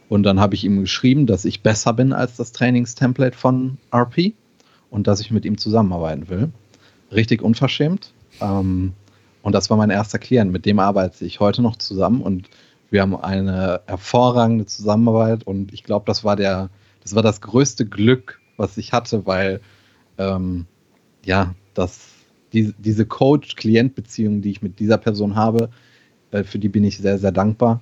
Und 0.10 0.24
dann 0.24 0.40
habe 0.40 0.56
ich 0.56 0.64
ihm 0.64 0.82
geschrieben, 0.82 1.28
dass 1.28 1.46
ich 1.46 1.62
besser 1.62 1.94
bin 1.94 2.14
als 2.14 2.36
das 2.38 2.52
Trainingstemplate 2.52 3.38
von 3.38 3.78
RP 3.94 4.34
und 4.90 5.06
dass 5.06 5.20
ich 5.20 5.30
mit 5.30 5.46
ihm 5.46 5.60
zusammenarbeiten 5.60 6.30
will. 6.30 6.52
Richtig 7.12 7.44
unverschämt. 7.44 8.12
Ähm, 8.42 8.94
und 9.42 9.54
das 9.54 9.70
war 9.70 9.78
mein 9.78 9.90
erster 9.90 10.20
Klient. 10.20 10.52
Mit 10.52 10.66
dem 10.66 10.80
arbeite 10.80 11.26
ich 11.26 11.40
heute 11.40 11.62
noch 11.62 11.76
zusammen 11.76 12.22
und 12.22 12.50
wir 12.90 13.02
haben 13.02 13.16
eine 13.16 13.82
hervorragende 13.88 14.66
Zusammenarbeit 14.66 15.46
und 15.46 15.74
ich 15.74 15.84
glaube, 15.84 16.06
das 16.06 16.24
war 16.24 16.36
der, 16.36 16.70
das 17.02 17.16
war 17.16 17.24
das 17.24 17.42
größte 17.42 17.86
Glück, 17.86 18.40
was 18.56 18.78
ich 18.78 18.94
hatte, 18.94 19.26
weil 19.26 19.62
ähm, 20.18 20.66
ja, 21.26 21.56
dass 21.74 22.10
die, 22.54 22.74
diese 22.78 23.06
Coach-Klient-Beziehung, 23.06 24.42
die 24.42 24.52
ich 24.52 24.62
mit 24.62 24.80
dieser 24.80 24.98
Person 24.98 25.36
habe, 25.36 25.70
äh, 26.32 26.44
für 26.44 26.60
die 26.60 26.70
bin 26.70 26.84
ich 26.84 26.98
sehr, 26.98 27.18
sehr 27.18 27.32
dankbar. 27.32 27.82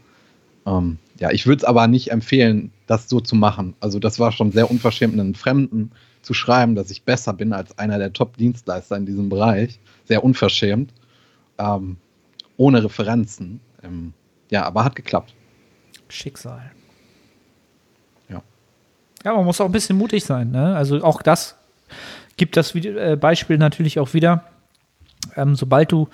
Ähm, 0.66 0.97
ja, 1.20 1.32
ich 1.32 1.45
würde 1.45 1.60
es 1.60 1.64
aber 1.66 1.88
nicht 1.88 2.12
empfehlen, 2.12 2.72
das 2.88 3.10
so 3.10 3.20
zu 3.20 3.36
machen. 3.36 3.76
Also 3.80 3.99
das 3.99 4.20
war 4.20 4.32
schon 4.32 4.52
sehr 4.52 4.72
unverschämt, 4.72 5.20
einen 5.20 5.36
Fremden 5.36 5.91
zu 6.22 6.34
schreiben, 6.34 6.76
dass 6.76 6.92
ich 6.92 7.04
besser 7.04 7.34
bin 7.34 7.54
als 7.54 7.78
einer 7.78 7.98
der 7.98 8.14
Top-Dienstleister 8.14 8.96
in 8.98 9.06
diesem 9.06 9.30
Bereich. 9.30 9.80
Sehr 10.06 10.24
unverschämt. 10.24 10.94
Ähm, 11.58 11.98
ohne 12.58 12.84
Referenzen. 12.84 13.60
Ähm, 13.84 14.14
ja, 14.50 14.64
aber 14.64 14.84
hat 14.84 14.96
geklappt. 14.96 15.34
Schicksal. 16.10 16.72
Ja. 18.30 18.42
Ja, 19.24 19.34
man 19.34 19.46
muss 19.46 19.62
auch 19.62 19.66
ein 19.66 19.72
bisschen 19.72 19.98
mutig 19.98 20.24
sein. 20.24 20.52
Ne? 20.52 20.76
Also 20.76 21.04
auch 21.04 21.22
das 21.22 21.56
gibt 22.38 22.58
das 22.58 22.76
äh, 22.76 23.18
Beispiel 23.20 23.58
natürlich 23.58 24.00
auch 24.00 24.14
wieder. 24.14 24.46
Ähm, 25.36 25.56
sobald 25.56 25.92
du 25.92 26.08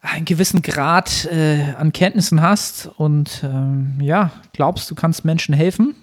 einen 0.00 0.24
gewissen 0.24 0.62
Grad 0.62 1.26
äh, 1.26 1.74
an 1.78 1.92
Kenntnissen 1.92 2.42
hast 2.42 2.90
und 2.96 3.42
ähm, 3.44 3.98
ja, 4.00 4.32
glaubst, 4.52 4.90
du 4.90 4.94
kannst 4.94 5.24
Menschen 5.24 5.54
helfen, 5.54 5.94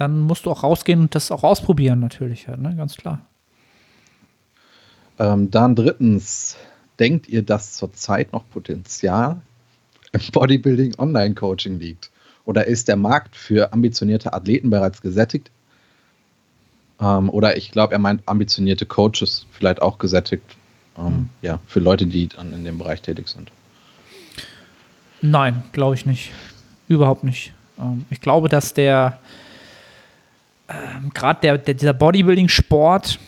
dann 0.00 0.20
musst 0.20 0.46
du 0.46 0.50
auch 0.50 0.62
rausgehen 0.62 1.00
und 1.00 1.14
das 1.14 1.30
auch 1.30 1.44
ausprobieren, 1.44 2.00
natürlich, 2.00 2.48
halt, 2.48 2.60
ne? 2.60 2.74
ganz 2.74 2.96
klar. 2.96 3.20
Ähm, 5.18 5.50
dann 5.50 5.76
drittens, 5.76 6.56
denkt 6.98 7.28
ihr, 7.28 7.42
dass 7.42 7.74
zurzeit 7.74 8.32
noch 8.32 8.48
Potenzial 8.48 9.40
im 10.12 10.20
Bodybuilding 10.32 10.94
Online-Coaching 10.98 11.78
liegt? 11.78 12.10
Oder 12.44 12.66
ist 12.66 12.88
der 12.88 12.96
Markt 12.96 13.36
für 13.36 13.72
ambitionierte 13.72 14.32
Athleten 14.32 14.70
bereits 14.70 15.02
gesättigt? 15.02 15.50
Ähm, 17.00 17.28
oder 17.30 17.56
ich 17.56 17.70
glaube, 17.70 17.92
er 17.92 17.98
meint 17.98 18.22
ambitionierte 18.26 18.86
Coaches, 18.86 19.46
vielleicht 19.50 19.82
auch 19.82 19.98
gesättigt. 19.98 20.56
Ähm. 20.98 21.28
Ja, 21.42 21.60
für 21.66 21.80
Leute, 21.80 22.06
die 22.06 22.28
dann 22.28 22.52
in 22.52 22.64
dem 22.64 22.78
Bereich 22.78 23.02
tätig 23.02 23.28
sind. 23.28 23.50
Nein, 25.20 25.62
glaube 25.72 25.94
ich 25.94 26.06
nicht. 26.06 26.32
Überhaupt 26.88 27.24
nicht. 27.24 27.52
Ähm, 27.78 28.06
ich 28.10 28.20
glaube, 28.20 28.48
dass 28.48 28.74
der 28.74 29.18
ähm, 30.70 31.10
gerade 31.12 31.40
der, 31.40 31.58
der, 31.58 31.74
dieser 31.74 31.92
Bodybuilding-Sport, 31.92 33.18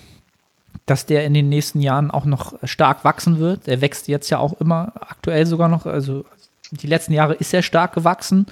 dass 0.87 1.07
der 1.07 1.25
in 1.25 1.35
den 1.35 1.49
nächsten 1.49 1.81
Jahren 1.81 2.11
auch 2.11 2.25
noch 2.25 2.55
stark 2.65 3.05
wachsen 3.05 3.39
wird. 3.39 3.67
Der 3.67 3.81
wächst 3.81 4.09
jetzt 4.09 4.31
ja 4.31 4.39
auch 4.39 4.55
immer 4.61 4.93
aktuell 5.01 5.47
sogar 5.47 5.69
noch. 5.69 5.87
Also 5.87 6.25
die 6.71 6.87
letzten 6.87 7.13
Jahre 7.13 7.35
ist 7.35 7.53
er 7.53 7.63
stark 7.63 7.95
gewachsen. 7.95 8.47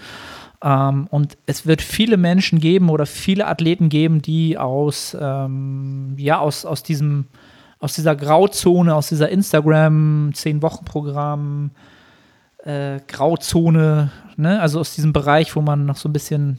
Ähm, 0.63 1.07
und 1.11 1.37
es 1.47 1.67
wird 1.67 1.83
viele 1.83 2.17
Menschen 2.17 2.61
geben 2.61 2.91
oder 2.91 3.07
viele 3.07 3.47
Athleten 3.47 3.89
geben, 3.89 4.21
die 4.21 4.59
aus, 4.59 5.17
ähm, 5.19 6.15
ja, 6.19 6.39
aus, 6.39 6.65
aus 6.65 6.83
diesem 6.83 7.27
aus 7.81 7.95
dieser 7.95 8.15
Grauzone, 8.15 8.95
aus 8.95 9.09
dieser 9.09 9.31
Instagram, 9.31 10.33
10-Wochen-Programm, 10.35 11.71
äh, 12.59 13.01
Grauzone, 13.09 14.11
ne? 14.37 14.61
also 14.61 14.81
aus 14.81 14.95
diesem 14.95 15.15
Bereich, 15.15 15.57
wo 15.57 15.63
man 15.63 15.87
noch 15.87 15.97
so 15.97 16.09
ein 16.09 16.13
bisschen 16.13 16.59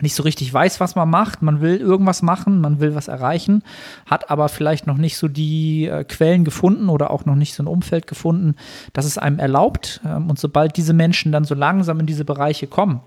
nicht 0.00 0.14
so 0.14 0.22
richtig 0.22 0.52
weiß, 0.52 0.80
was 0.80 0.94
man 0.94 1.08
macht. 1.08 1.42
Man 1.42 1.60
will 1.60 1.76
irgendwas 1.76 2.22
machen, 2.22 2.60
man 2.60 2.80
will 2.80 2.94
was 2.94 3.08
erreichen, 3.08 3.62
hat 4.06 4.30
aber 4.30 4.48
vielleicht 4.48 4.86
noch 4.86 4.96
nicht 4.96 5.16
so 5.16 5.28
die 5.28 5.86
äh, 5.86 6.04
Quellen 6.04 6.44
gefunden 6.44 6.88
oder 6.88 7.10
auch 7.10 7.24
noch 7.24 7.36
nicht 7.36 7.54
so 7.54 7.62
ein 7.62 7.68
Umfeld 7.68 8.06
gefunden, 8.06 8.56
das 8.92 9.04
es 9.04 9.18
einem 9.18 9.38
erlaubt. 9.38 10.00
Ähm, 10.04 10.30
und 10.30 10.38
sobald 10.38 10.76
diese 10.76 10.92
Menschen 10.92 11.32
dann 11.32 11.44
so 11.44 11.54
langsam 11.54 12.00
in 12.00 12.06
diese 12.06 12.24
Bereiche 12.24 12.66
kommen, 12.66 13.00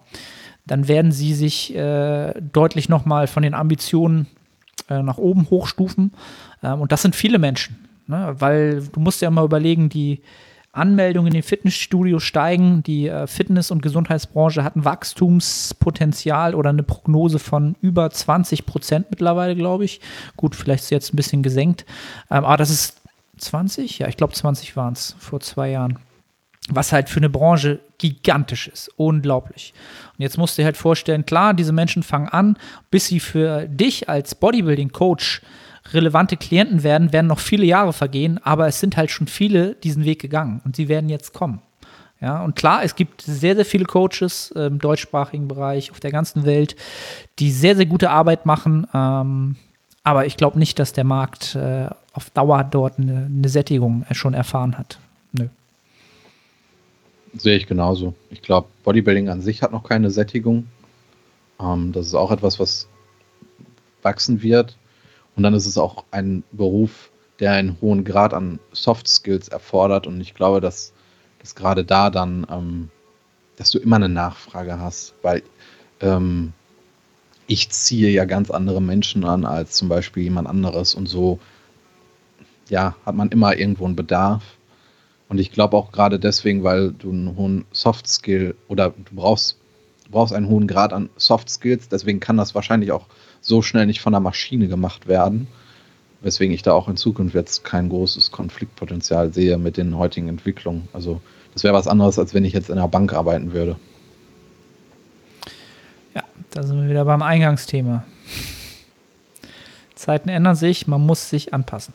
dann 0.66 0.88
werden 0.88 1.12
sie 1.12 1.34
sich 1.34 1.76
äh, 1.76 2.34
deutlich 2.42 2.90
nochmal 2.90 3.28
von 3.28 3.44
den 3.44 3.54
Ambitionen 3.54 4.28
äh, 4.90 5.02
nach 5.02 5.18
oben 5.18 5.50
hochstufen. 5.50 6.14
Ähm, 6.64 6.82
und 6.82 6.92
das 6.92 7.02
sind 7.02 7.16
viele 7.16 7.40
Menschen, 7.40 7.88
ne? 8.08 8.36
weil 8.40 8.84
du 8.92 9.00
musst 9.00 9.22
ja 9.22 9.30
mal 9.30 9.46
überlegen, 9.46 9.90
die 9.90 10.22
Anmeldungen 10.72 11.28
in 11.28 11.34
den 11.34 11.44
Fitnessstudios 11.44 12.24
steigen. 12.24 12.84
Die 12.84 13.08
äh, 13.08 13.28
Fitness- 13.28 13.72
und 13.72 13.82
Gesundheitsbranche 13.82 14.64
hat 14.64 14.76
ein 14.76 14.86
Wachstumspotenzial 14.86 16.56
oder 16.56 16.70
eine 16.70 16.84
Prognose 16.84 17.40
von 17.40 17.76
über 17.82 18.10
20 18.10 18.66
Prozent 18.66 19.08
mittlerweile, 19.10 19.56
glaube 19.56 19.86
ich. 19.86 20.02
Gut, 20.36 20.56
vielleicht 20.56 20.84
ist 20.84 20.92
jetzt 20.92 21.14
ein 21.14 21.18
bisschen 21.18 21.44
gesenkt. 21.44 21.86
Ähm, 22.30 22.46
aber 22.46 22.58
das 22.58 22.70
ist 22.70 23.02
20? 23.38 24.00
Ja, 24.00 24.08
ich 24.08 24.18
glaube 24.18 24.34
20 24.34 24.76
waren 24.76 24.94
es 24.94 25.16
vor 25.20 25.40
zwei 25.40 25.72
Jahren. 25.72 26.00
Was 26.70 26.92
halt 26.92 27.10
für 27.10 27.22
eine 27.22 27.30
Branche 27.30 27.80
gigantisch 27.98 28.68
ist. 28.68 28.90
Unglaublich. 28.98 29.74
Und 30.18 30.24
jetzt 30.24 30.38
musst 30.38 30.58
du 30.58 30.62
dir 30.62 30.66
halt 30.66 30.78
vorstellen, 30.78 31.26
klar, 31.26 31.54
diese 31.54 31.72
Menschen 31.72 32.04
fangen 32.04 32.28
an, 32.28 32.58
bis 32.92 33.08
sie 33.08 33.20
für 33.20 33.68
dich 33.68 34.10
als 34.10 34.36
Bodybuilding-Coach 34.36 35.42
relevante 35.94 36.38
Klienten 36.38 36.84
werden, 36.84 37.14
werden 37.14 37.28
noch 37.28 37.40
viele 37.40 37.66
Jahre 37.66 37.94
vergehen, 37.94 38.40
aber 38.44 38.68
es 38.68 38.80
sind 38.80 38.98
halt 38.98 39.12
schon 39.12 39.28
viele 39.28 39.76
diesen 39.76 40.06
Weg 40.06 40.22
gegangen 40.22 40.62
und 40.66 40.76
sie 40.76 40.88
werden 40.88 41.10
jetzt 41.10 41.34
kommen. 41.34 41.62
Ja, 42.20 42.44
und 42.44 42.56
klar, 42.56 42.84
es 42.84 42.96
gibt 42.96 43.22
sehr, 43.22 43.56
sehr 43.56 43.66
viele 43.66 43.86
Coaches 43.86 44.50
im 44.52 44.80
deutschsprachigen 44.80 45.48
Bereich 45.48 45.92
auf 45.92 46.00
der 46.00 46.12
ganzen 46.12 46.46
Welt, 46.46 46.76
die 47.38 47.52
sehr, 47.52 47.76
sehr 47.76 47.86
gute 47.86 48.10
Arbeit 48.10 48.46
machen. 48.46 48.88
Ähm, 48.94 49.56
aber 50.04 50.26
ich 50.26 50.36
glaube 50.36 50.58
nicht, 50.58 50.80
dass 50.80 50.94
der 50.94 51.04
Markt 51.04 51.54
äh, 51.56 51.90
auf 52.14 52.30
Dauer 52.32 52.64
dort 52.64 52.98
eine, 52.98 53.26
eine 53.26 53.50
Sättigung 53.50 54.06
schon 54.12 54.34
erfahren 54.34 54.78
hat. 54.78 55.00
Nö. 55.34 55.48
Sehe 57.38 57.58
ich 57.58 57.68
genauso. 57.68 58.16
Ich 58.32 58.42
glaube, 58.42 58.68
Bodybuilding 58.84 59.30
an 59.30 59.42
sich 59.42 59.62
hat 59.62 59.72
noch 59.72 59.84
keine 59.84 60.10
Sättigung. 60.10 60.68
Ähm, 61.60 61.92
das 61.92 62.08
ist 62.08 62.16
auch 62.16 62.32
etwas, 62.32 62.60
was 62.60 62.88
wachsen 64.02 64.42
wird. 64.42 64.76
Und 65.38 65.44
dann 65.44 65.54
ist 65.54 65.68
es 65.68 65.78
auch 65.78 66.04
ein 66.10 66.44
Beruf, 66.52 67.12
der 67.40 67.54
einen 67.54 67.78
hohen 67.80 68.04
Grad 68.04 68.34
an 68.34 68.60
Soft 68.72 69.08
Skills 69.08 69.48
erfordert. 69.48 70.08
Und 70.08 70.20
ich 70.20 70.34
glaube, 70.34 70.62
dass, 70.62 70.94
dass 71.40 71.54
gerade 71.54 71.86
da 71.86 72.10
dann, 72.10 72.48
ähm, 72.50 72.90
dass 73.56 73.70
du 73.70 73.78
immer 73.78 73.98
eine 73.98 74.10
Nachfrage 74.10 74.80
hast, 74.80 75.14
weil 75.22 75.44
ähm, 76.02 76.54
ich 77.46 77.70
ziehe 77.70 78.10
ja 78.10 78.26
ganz 78.26 78.50
andere 78.50 78.82
Menschen 78.82 79.24
an 79.24 79.46
als 79.46 79.74
zum 79.74 79.90
Beispiel 79.90 80.24
jemand 80.24 80.48
anderes. 80.48 80.96
Und 80.96 81.06
so, 81.06 81.40
ja, 82.68 82.96
hat 83.06 83.16
man 83.16 83.30
immer 83.30 83.56
irgendwo 83.56 83.86
einen 83.86 83.96
Bedarf. 83.96 84.44
Und 85.30 85.40
ich 85.40 85.52
glaube 85.52 85.78
auch 85.78 85.92
gerade 85.92 86.20
deswegen, 86.20 86.64
weil 86.64 86.94
du 86.94 87.12
einen 87.12 87.36
hohen 87.36 87.66
Soft 87.72 88.08
Skill 88.08 88.56
oder 88.68 88.90
du 88.90 89.16
brauchst, 89.16 89.60
brauchst 90.10 90.34
einen 90.34 90.48
hohen 90.48 90.68
Grad 90.68 90.94
an 90.94 91.10
Soft 91.16 91.50
Skills, 91.50 91.90
deswegen 91.90 92.20
kann 92.20 92.38
das 92.38 92.56
wahrscheinlich 92.56 92.92
auch 92.92 93.06
so 93.42 93.62
schnell 93.62 93.86
nicht 93.86 94.02
von 94.02 94.14
der 94.14 94.20
Maschine 94.20 94.68
gemacht 94.68 95.08
werden. 95.08 95.48
Weswegen 96.22 96.54
ich 96.54 96.64
da 96.64 96.74
auch 96.74 96.88
in 96.88 96.98
Zukunft 96.98 97.36
jetzt 97.36 97.64
kein 97.64 97.90
großes 97.90 98.32
Konfliktpotenzial 98.32 99.34
sehe 99.34 99.58
mit 99.58 99.78
den 99.78 99.98
heutigen 99.98 100.28
Entwicklungen. 100.28 100.88
Also 100.94 101.22
das 101.54 101.64
wäre 101.64 101.74
was 101.74 101.88
anderes, 101.88 102.18
als 102.18 102.34
wenn 102.34 102.46
ich 102.46 102.54
jetzt 102.54 102.70
in 102.70 102.78
einer 102.78 102.88
Bank 102.88 103.14
arbeiten 103.14 103.54
würde. 103.54 103.78
Ja, 106.16 106.24
da 106.50 106.64
sind 106.64 106.82
wir 106.82 106.90
wieder 106.90 107.06
beim 107.06 107.22
Eingangsthema. 107.22 108.04
Zeiten 109.94 110.30
ändern 110.30 110.56
sich, 110.56 110.88
man 110.88 111.06
muss 111.06 111.30
sich 111.30 111.54
anpassen. 111.54 111.94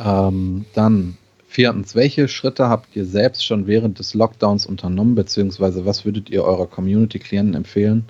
Ähm, 0.00 0.64
dann 0.74 1.16
viertens, 1.48 1.94
welche 1.94 2.28
Schritte 2.28 2.68
habt 2.68 2.96
ihr 2.96 3.04
selbst 3.04 3.44
schon 3.44 3.66
während 3.66 3.98
des 3.98 4.14
Lockdowns 4.14 4.66
unternommen, 4.66 5.14
beziehungsweise 5.14 5.84
was 5.84 6.04
würdet 6.04 6.30
ihr 6.30 6.44
eurer 6.44 6.66
Community-Klienten 6.66 7.54
empfehlen, 7.54 8.06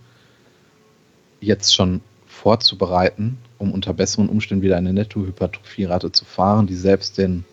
jetzt 1.43 1.75
schon 1.75 2.01
vorzubereiten, 2.27 3.39
um 3.59 3.73
unter 3.73 3.93
besseren 3.93 4.29
Umständen 4.29 4.63
wieder 4.63 4.77
eine 4.77 4.93
Nettohypertrophierate 4.93 6.11
zu 6.13 6.25
fahren, 6.25 6.67
die 6.67 6.75
selbst 6.75 7.19
den 7.19 7.45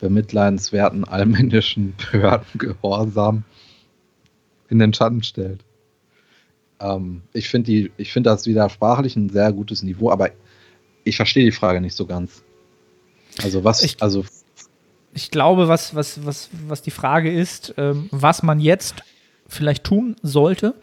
bemitleidenswerten 0.00 1.04
allmännischen 1.04 1.94
Behördengehorsam 2.12 3.44
in 4.68 4.78
den 4.78 4.92
Schatten 4.92 5.22
stellt. 5.22 5.60
Ähm, 6.80 7.22
ich 7.32 7.48
finde 7.48 7.90
find 8.04 8.26
das 8.26 8.46
wieder 8.46 8.68
sprachlich 8.68 9.16
ein 9.16 9.30
sehr 9.30 9.52
gutes 9.52 9.82
Niveau, 9.82 10.10
aber 10.10 10.30
ich 11.04 11.16
verstehe 11.16 11.44
die 11.44 11.52
Frage 11.52 11.80
nicht 11.80 11.96
so 11.96 12.06
ganz. 12.06 12.42
Also 13.42 13.64
was, 13.64 13.82
ich, 13.82 14.02
also 14.02 14.24
ich 15.14 15.30
glaube, 15.30 15.68
was, 15.68 15.94
was, 15.94 16.24
was, 16.26 16.50
was 16.66 16.82
die 16.82 16.90
Frage 16.90 17.32
ist, 17.32 17.74
ähm, 17.76 18.08
was 18.10 18.42
man 18.42 18.60
jetzt 18.60 18.96
vielleicht 19.48 19.84
tun 19.84 20.16
sollte, 20.22 20.74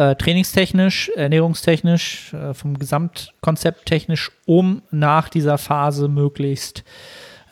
äh, 0.00 0.16
trainingstechnisch, 0.16 1.10
ernährungstechnisch, 1.14 2.32
äh, 2.32 2.54
vom 2.54 2.78
Gesamtkonzept 2.78 3.84
technisch, 3.84 4.32
um 4.46 4.80
nach 4.90 5.28
dieser 5.28 5.58
Phase 5.58 6.08
möglichst 6.08 6.84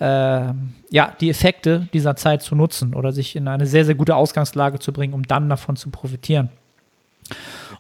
äh, 0.01 0.55
ja, 0.91 1.13
die 1.21 1.29
Effekte 1.29 1.89
dieser 1.93 2.17
Zeit 2.17 2.43
zu 2.43 2.55
nutzen 2.55 2.95
oder 2.95 3.13
sich 3.13 3.37
in 3.37 3.49
eine 3.49 3.67
sehr, 3.67 3.85
sehr 3.85 3.97
gute 3.97 4.17
Ausgangslage 4.17 4.79
zu 4.79 4.95
bringen, 4.95 5.13
um 5.13 5.25
dann 5.25 5.51
davon 5.51 5.77
zu 5.77 5.91
profitieren. 5.91 6.49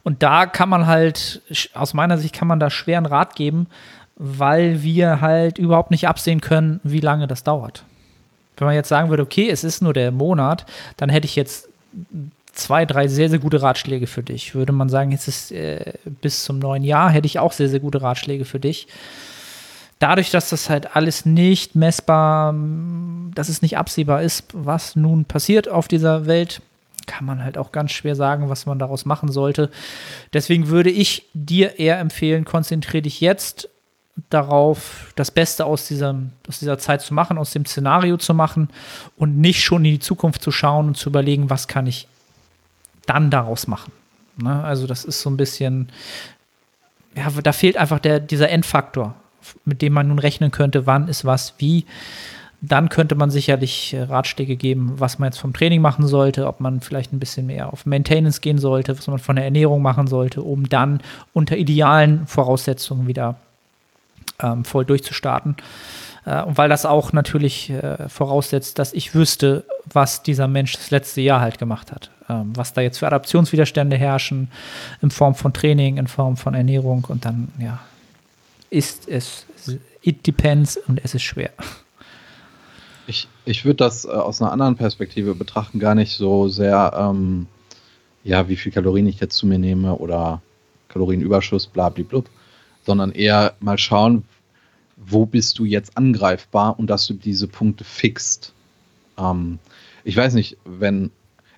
Und 0.03 0.23
da 0.23 0.45
kann 0.45 0.69
man 0.69 0.87
halt, 0.87 1.41
aus 1.73 1.95
meiner 1.95 2.19
Sicht 2.19 2.35
kann 2.35 2.49
man 2.49 2.61
da 2.61 2.69
schweren 2.69 3.07
Rat 3.07 3.37
geben, 3.37 3.69
weil 4.16 4.83
wir 4.83 5.23
halt 5.23 5.57
überhaupt 5.57 5.91
nicht 5.91 6.09
absehen 6.09 6.43
können, 6.43 6.81
wie 6.83 7.01
lange 7.01 7.27
das 7.27 7.43
dauert. 7.43 7.85
Wenn 8.59 8.66
man 8.66 8.75
jetzt 8.75 8.89
sagen 8.89 9.09
würde, 9.09 9.23
okay, 9.23 9.49
es 9.49 9.64
ist 9.64 9.81
nur 9.81 9.95
der 9.95 10.11
Monat, 10.11 10.66
dann 10.99 11.09
hätte 11.09 11.25
ich 11.25 11.37
jetzt 11.37 11.71
zwei, 12.59 12.85
drei 12.85 13.09
sehr, 13.09 13.31
sehr 13.31 13.39
gute 13.39 13.63
Ratschläge 13.63 14.07
für 14.07 14.23
dich. 14.23 14.55
Würde 14.55 14.73
man 14.73 14.89
sagen, 14.89 15.13
jetzt 15.13 15.29
ist 15.29 15.53
äh, 15.53 15.95
bis 16.05 16.45
zum 16.45 16.59
neuen 16.59 16.85
Jahr, 16.85 17.11
hätte 17.11 17.27
ich 17.27 17.39
auch 17.39 17.53
sehr, 17.53 17.69
sehr 17.69 17.81
gute 17.81 18.03
Ratschläge 18.03 18.45
für 18.45 18.61
dich. 18.61 18.89
Dadurch, 19.99 20.31
dass 20.31 20.51
das 20.51 20.71
halt 20.71 20.95
alles 20.95 21.27
nicht 21.27 21.75
messbar, 21.75 22.55
dass 23.35 23.49
es 23.49 23.63
nicht 23.63 23.79
absehbar 23.79 24.23
ist, 24.23 24.45
was 24.53 24.95
nun 24.95 25.25
passiert 25.25 25.69
auf 25.69 25.89
dieser 25.89 26.27
Welt, 26.27 26.63
kann 27.07 27.25
man 27.25 27.43
halt 27.43 27.59
auch 27.59 27.73
ganz 27.73 27.91
schwer 27.91 28.15
sagen, 28.15 28.49
was 28.49 28.67
man 28.67 28.79
daraus 28.79 29.07
machen 29.07 29.33
sollte. 29.33 29.71
Deswegen 30.33 30.69
würde 30.69 30.91
ich 30.91 31.25
dir 31.33 31.81
eher 31.81 31.99
empfehlen, 31.99 32.45
konzentriere 32.45 33.03
dich 33.03 33.21
jetzt 33.21 33.69
darauf, 34.31 35.13
das 35.17 35.31
Beste 35.31 35.65
aus, 35.65 35.87
diesem, 35.89 36.31
aus 36.49 36.59
dieser 36.59 36.79
Zeit 36.79 37.01
zu 37.01 37.15
machen, 37.15 37.39
aus 37.39 37.53
dem 37.53 37.65
Szenario 37.65 38.17
zu 38.19 38.35
machen 38.35 38.69
und 39.17 39.39
nicht 39.39 39.63
schon 39.63 39.85
in 39.85 39.93
die 39.93 40.01
Zukunft 40.01 40.43
zu 40.43 40.51
schauen 40.51 40.89
und 40.89 40.97
zu 40.97 41.09
überlegen, 41.09 41.51
was 41.51 41.67
kann 41.67 41.87
ich 41.87 42.09
dann 43.09 43.31
daraus 43.31 43.67
machen. 43.67 43.93
Ne? 44.37 44.63
Also 44.63 44.87
das 44.87 45.05
ist 45.05 45.21
so 45.21 45.31
ein 45.31 45.37
bisschen, 45.37 45.89
ja, 47.17 47.29
da 47.43 47.53
fehlt 47.53 47.77
einfach 47.77 47.99
der, 47.99 48.21
dieser 48.21 48.51
Endfaktor, 48.51 49.15
mit 49.65 49.83
dem 49.83 49.93
man 49.93 50.09
nun 50.09 50.19
rechnen 50.19 50.51
könnte, 50.51 50.87
wann 50.87 51.09
ist 51.09 51.25
was, 51.25 51.55
wie. 51.59 51.85
Dann 52.61 52.89
könnte 52.89 53.15
man 53.15 53.31
sicherlich 53.31 53.95
äh, 53.95 54.03
Ratschläge 54.03 54.57
geben, 54.57 54.95
was 54.97 55.21
man 55.21 55.29
jetzt 55.29 55.39
vom 55.39 55.53
Training 55.53 55.81
machen 55.81 56.09
sollte, 56.09 56.47
ob 56.49 56.59
man 56.61 56.81
vielleicht 56.81 57.13
ein 57.13 57.21
bisschen 57.21 57.47
mehr 57.47 57.73
auf 57.73 57.87
Maintenance 57.87 58.41
gehen 58.41 58.59
sollte, 58.59 58.99
was 58.99 59.07
man 59.07 59.21
von 59.21 59.37
der 59.37 59.45
Ernährung 59.45 59.81
machen 59.81 60.09
sollte, 60.09 60.43
um 60.43 60.69
dann 60.69 61.01
unter 61.33 61.57
idealen 61.57 62.27
Voraussetzungen 62.27 63.07
wieder 63.07 63.37
ähm, 64.43 64.65
voll 64.65 64.85
durchzustarten. 64.85 65.57
Äh, 66.29 66.43
und 66.43 66.59
weil 66.59 66.68
das 66.68 66.85
auch 66.85 67.12
natürlich 67.12 67.70
äh, 67.70 68.09
voraussetzt, 68.09 68.79
dass 68.79 68.93
ich 68.93 69.14
wüsste, 69.14 69.64
was 69.91 70.22
dieser 70.22 70.47
Mensch 70.47 70.72
das 70.74 70.91
letzte 70.91 71.20
Jahr 71.22 71.41
halt 71.41 71.59
gemacht 71.59 71.91
hat. 71.91 72.11
Ähm, 72.29 72.53
was 72.55 72.74
da 72.74 72.83
jetzt 72.83 72.99
für 72.99 73.07
Adaptionswiderstände 73.07 73.97
herrschen, 73.97 74.51
in 75.01 75.11
Form 75.11 75.35
von 75.35 75.53
Training, 75.55 75.97
in 75.97 76.07
Form 76.07 76.37
von 76.37 76.55
Ernährung 76.55 77.07
und 77.09 77.24
dann, 77.24 77.49
ja, 77.59 77.81
ist 78.70 79.09
es, 79.09 79.47
it 80.03 80.26
depends 80.26 80.76
und 80.76 81.01
es 81.03 81.14
ist 81.14 81.22
schwer. 81.22 81.51
Ich, 83.07 83.26
ich 83.47 83.64
würde 83.64 83.76
das 83.76 84.05
äh, 84.05 84.09
aus 84.09 84.43
einer 84.43 84.53
anderen 84.53 84.76
Perspektive 84.76 85.35
betrachten, 85.35 85.79
gar 85.79 85.95
nicht 85.95 86.14
so 86.14 86.49
sehr, 86.49 86.93
ähm, 86.95 87.47
ja, 88.22 88.47
wie 88.49 88.57
viel 88.57 88.70
Kalorien 88.70 89.07
ich 89.07 89.20
jetzt 89.20 89.37
zu 89.39 89.47
mir 89.47 89.59
nehme 89.59 89.95
oder 89.95 90.43
Kalorienüberschuss, 90.89 91.66
bla, 91.66 91.89
bla, 91.89 92.22
sondern 92.85 93.12
eher 93.12 93.55
mal 93.61 93.79
schauen, 93.79 94.24
wo 95.05 95.26
bist 95.26 95.59
du 95.59 95.64
jetzt 95.64 95.96
angreifbar 95.96 96.78
und 96.78 96.88
dass 96.88 97.07
du 97.07 97.14
diese 97.14 97.49
Punkte 97.49 97.84
fixst. 97.84 98.53
Ähm, 99.16 99.59
ich 100.05 100.16
weiß 100.16 100.34
nicht, 100.34 100.57
wenn 100.64 101.11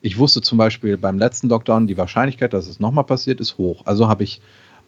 ich 0.03 0.19
wusste 0.19 0.41
zum 0.41 0.59
Beispiel 0.59 0.97
beim 0.97 1.19
letzten 1.19 1.49
Lockdown, 1.49 1.87
die 1.87 1.99
Wahrscheinlichkeit, 1.99 2.53
dass 2.53 2.69
es 2.69 2.81
nochmal 2.81 3.05
passiert, 3.05 3.41
ist 3.41 3.59
hoch. 3.59 3.83
Also 3.85 4.09
habe 4.09 4.25
ich 4.25 4.41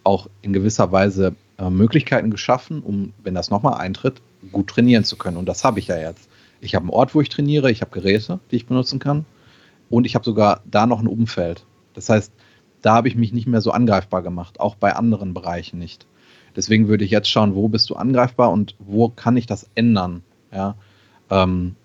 auch 0.05 0.29
in 0.41 0.53
gewisser 0.53 0.91
Weise 0.91 1.35
äh, 1.59 1.71
Möglichkeiten 1.71 2.31
geschaffen, 2.31 2.83
um, 2.83 3.13
wenn 3.23 3.35
das 3.35 3.51
nochmal 3.51 3.75
eintritt, 3.75 4.21
gut 4.51 4.69
trainieren 4.69 5.05
zu 5.05 5.17
können. 5.17 5.37
Und 5.37 5.47
das 5.47 5.65
habe 5.65 5.79
ich 5.79 5.89
ja 5.89 5.99
jetzt. 5.99 6.29
Ich 6.61 6.75
habe 6.75 6.85
einen 6.85 6.91
Ort, 6.91 7.15
wo 7.15 7.21
ich 7.21 7.29
trainiere, 7.29 7.71
ich 7.71 7.83
habe 7.83 7.91
Geräte, 7.91 8.41
die 8.51 8.57
ich 8.57 8.67
benutzen 8.67 8.99
kann. 8.99 9.27
Und 9.91 10.07
ich 10.07 10.15
habe 10.15 10.25
sogar 10.25 10.63
da 10.65 10.87
noch 10.87 11.01
ein 11.01 11.07
Umfeld. 11.07 11.65
Das 11.95 12.09
heißt, 12.09 12.33
da 12.81 12.95
habe 12.95 13.09
ich 13.09 13.15
mich 13.15 13.33
nicht 13.33 13.47
mehr 13.47 13.61
so 13.61 13.71
angreifbar 13.71 14.23
gemacht, 14.23 14.61
auch 14.61 14.75
bei 14.75 14.95
anderen 14.95 15.35
Bereichen 15.35 15.79
nicht. 15.79 16.07
Deswegen 16.57 16.89
würde 16.89 17.05
ich 17.05 17.11
jetzt 17.11 17.29
schauen, 17.29 17.55
wo 17.55 17.69
bist 17.69 17.89
du 17.91 17.97
angreifbar 17.97 18.51
und 18.51 18.75
wo 18.79 19.09
kann 19.09 19.37
ich 19.37 19.47
das 19.47 19.69
ändern. 19.75 20.23
Ja, 20.53 20.77
ähm, 21.31 21.77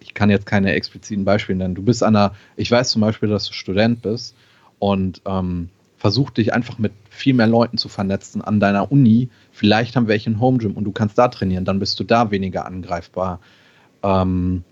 ich 0.00 0.14
kann 0.14 0.30
jetzt 0.30 0.46
keine 0.46 0.72
expliziten 0.72 1.24
Beispiele 1.24 1.58
nennen. 1.58 1.74
Du 1.74 1.82
bist 1.82 2.02
einer, 2.02 2.34
ich 2.56 2.70
weiß 2.70 2.90
zum 2.90 3.00
Beispiel, 3.00 3.28
dass 3.28 3.46
du 3.46 3.52
Student 3.52 4.02
bist 4.02 4.34
und 4.78 5.22
ähm, 5.26 5.70
versuch 5.96 6.30
dich 6.30 6.52
einfach 6.52 6.78
mit 6.78 6.92
viel 7.08 7.34
mehr 7.34 7.46
Leuten 7.46 7.78
zu 7.78 7.88
vernetzen 7.88 8.42
an 8.42 8.60
deiner 8.60 8.92
Uni. 8.92 9.30
Vielleicht 9.52 9.96
haben 9.96 10.08
welche 10.08 10.30
ein 10.30 10.40
Home 10.40 10.58
Gym 10.58 10.72
und 10.72 10.84
du 10.84 10.92
kannst 10.92 11.16
da 11.16 11.28
trainieren, 11.28 11.64
dann 11.64 11.78
bist 11.78 11.98
du 11.98 12.04
da 12.04 12.30
weniger 12.30 12.66
angreifbar. 12.66 13.40
Ähm, 14.02 14.64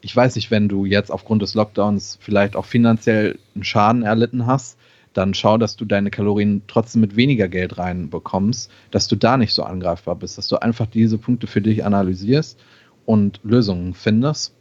ich 0.00 0.14
weiß 0.14 0.34
nicht, 0.36 0.50
wenn 0.50 0.68
du 0.68 0.84
jetzt 0.84 1.10
aufgrund 1.10 1.42
des 1.42 1.54
Lockdowns 1.54 2.18
vielleicht 2.20 2.56
auch 2.56 2.66
finanziell 2.66 3.38
einen 3.54 3.64
Schaden 3.64 4.02
erlitten 4.02 4.46
hast, 4.46 4.76
dann 5.14 5.32
schau, 5.32 5.56
dass 5.58 5.76
du 5.76 5.84
deine 5.84 6.10
Kalorien 6.10 6.62
trotzdem 6.66 7.00
mit 7.00 7.16
weniger 7.16 7.48
Geld 7.48 7.78
reinbekommst, 7.78 8.70
dass 8.90 9.08
du 9.08 9.16
da 9.16 9.36
nicht 9.36 9.54
so 9.54 9.62
angreifbar 9.62 10.16
bist, 10.16 10.36
dass 10.36 10.48
du 10.48 10.56
einfach 10.60 10.86
diese 10.86 11.18
Punkte 11.18 11.46
für 11.46 11.62
dich 11.62 11.84
analysierst 11.84 12.58
und 13.06 13.40
Lösungen 13.42 13.94
findest. 13.94 14.52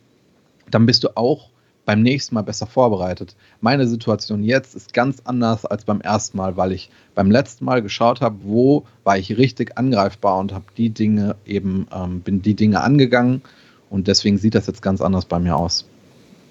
Dann 0.70 0.86
bist 0.86 1.04
du 1.04 1.18
auch 1.18 1.49
beim 1.86 2.01
nächsten 2.01 2.36
Mal 2.36 2.43
besser 2.43 2.68
vorbereitet. 2.68 3.36
Meine 3.60 3.88
Situation 3.88 4.43
jetzt 4.43 4.76
ist 4.76 4.93
ganz 4.93 5.22
anders 5.26 5.66
als 5.66 5.84
beim 5.84 6.01
ersten 6.01 6.38
Mal, 6.38 6.56
weil 6.56 6.72
ich 6.72 6.89
beim 7.14 7.30
letzten 7.30 7.66
Mal 7.66 7.82
geschaut 7.82 8.22
habe, 8.22 8.38
wo 8.43 8.86
war 9.04 9.18
ich 9.18 9.38
richtig 9.38 9.78
angreifbar 9.78 10.39
und 10.39 10.54
habe 10.54 10.66
die 10.78 10.91
Dinge 10.91 11.36
eben, 11.45 11.88
ähm, 11.93 12.22
bin 12.22 12.41
die 12.41 12.56
Dinge 12.56 12.82
angegangen 12.82 13.41
und 13.89 14.08
deswegen 14.08 14.38
sieht 14.38 14.56
das 14.56 14.68
jetzt 14.68 14.82
ganz 14.82 15.01
anders 15.01 15.26
bei 15.26 15.39
mir 15.39 15.58
aus. 15.58 15.86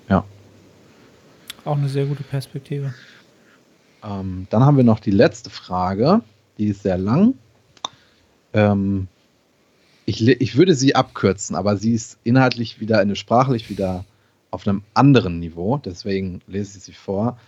Ja. 0.09 0.25
Auch 1.65 1.79
eine 1.79 1.89
sehr 1.89 2.07
gute 2.07 2.25
Perspektive. 2.25 2.93
Ähm, 4.05 4.47
dann 4.51 4.65
haben 4.65 4.77
wir 4.77 4.85
noch 4.85 5.01
die 5.01 5.11
letzte 5.11 5.51
Frage, 5.51 6.23
die 6.59 6.69
ist 6.69 6.83
sehr 6.83 6.99
lang. 6.99 7.35
Ähm, 8.53 9.09
ich, 10.05 10.27
ich 10.27 10.57
würde 10.57 10.75
sie 10.75 10.95
abkürzen, 10.95 11.55
aber 11.57 11.77
sie 11.77 11.93
ist 11.93 12.19
inhaltlich 12.25 12.81
wieder, 12.81 12.99
eine 12.99 13.17
sprachlich 13.17 13.71
wieder 13.71 14.05
auf 14.51 14.67
einem 14.67 14.83
anderen 14.95 15.39
Niveau, 15.39 15.79
deswegen 15.79 16.43
lese 16.47 16.79
ich 16.79 16.85
sie 16.85 16.93
vor. 16.93 17.39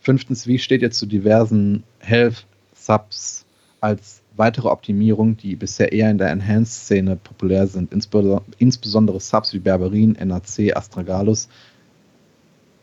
Fünftens, 0.00 0.46
wie 0.46 0.58
steht 0.58 0.82
ihr 0.82 0.90
zu 0.90 1.06
diversen 1.06 1.84
Health-Subs 2.00 3.44
als 3.80 4.22
weitere 4.34 4.68
Optimierung, 4.68 5.36
die 5.36 5.54
bisher 5.54 5.92
eher 5.92 6.10
in 6.10 6.18
der 6.18 6.30
Enhanced-Szene 6.30 7.16
populär 7.16 7.66
sind, 7.66 7.92
insbesondere 7.92 9.20
Subs 9.20 9.52
wie 9.52 9.58
Berberin, 9.58 10.12
NAC, 10.12 10.74
Astragalus, 10.74 11.48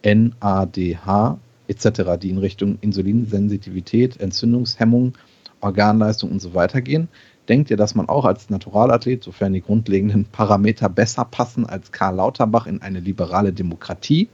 NADH 0.04 1.40
etc., 1.70 2.18
die 2.22 2.32
in 2.32 2.40
Richtung 2.40 2.78
Insulinsensitivität, 2.82 4.20
Entzündungshemmung, 4.20 5.14
Organleistung 5.62 6.32
und 6.32 6.42
so 6.42 6.54
weiter 6.54 6.82
gehen. 6.82 7.08
Denkt 7.48 7.72
ihr, 7.72 7.78
dass 7.78 7.96
man 7.96 8.10
auch 8.10 8.26
als 8.26 8.50
Naturalathlet, 8.50 9.24
sofern 9.24 9.54
die 9.54 9.62
grundlegenden 9.62 10.26
Parameter 10.26 10.90
besser 10.90 11.26
passen 11.26 11.66
als 11.66 11.92
Karl 11.92 12.16
Lauterbach 12.16 12.68
in 12.68 12.82
eine 12.82 13.00
liberale 13.00 13.54
Demokratie, 13.54 14.30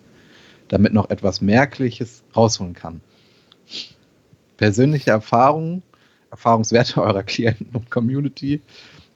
damit 0.68 0.94
noch 0.94 1.10
etwas 1.10 1.42
Merkliches 1.42 2.24
rausholen 2.36 2.74
kann? 2.74 3.02
Persönliche 4.58 5.12
Erfahrungen, 5.12 5.84
Erfahrungswerte 6.32 7.02
eurer 7.02 7.24
Klienten 7.24 7.68
und 7.74 7.90
Community 7.90 8.62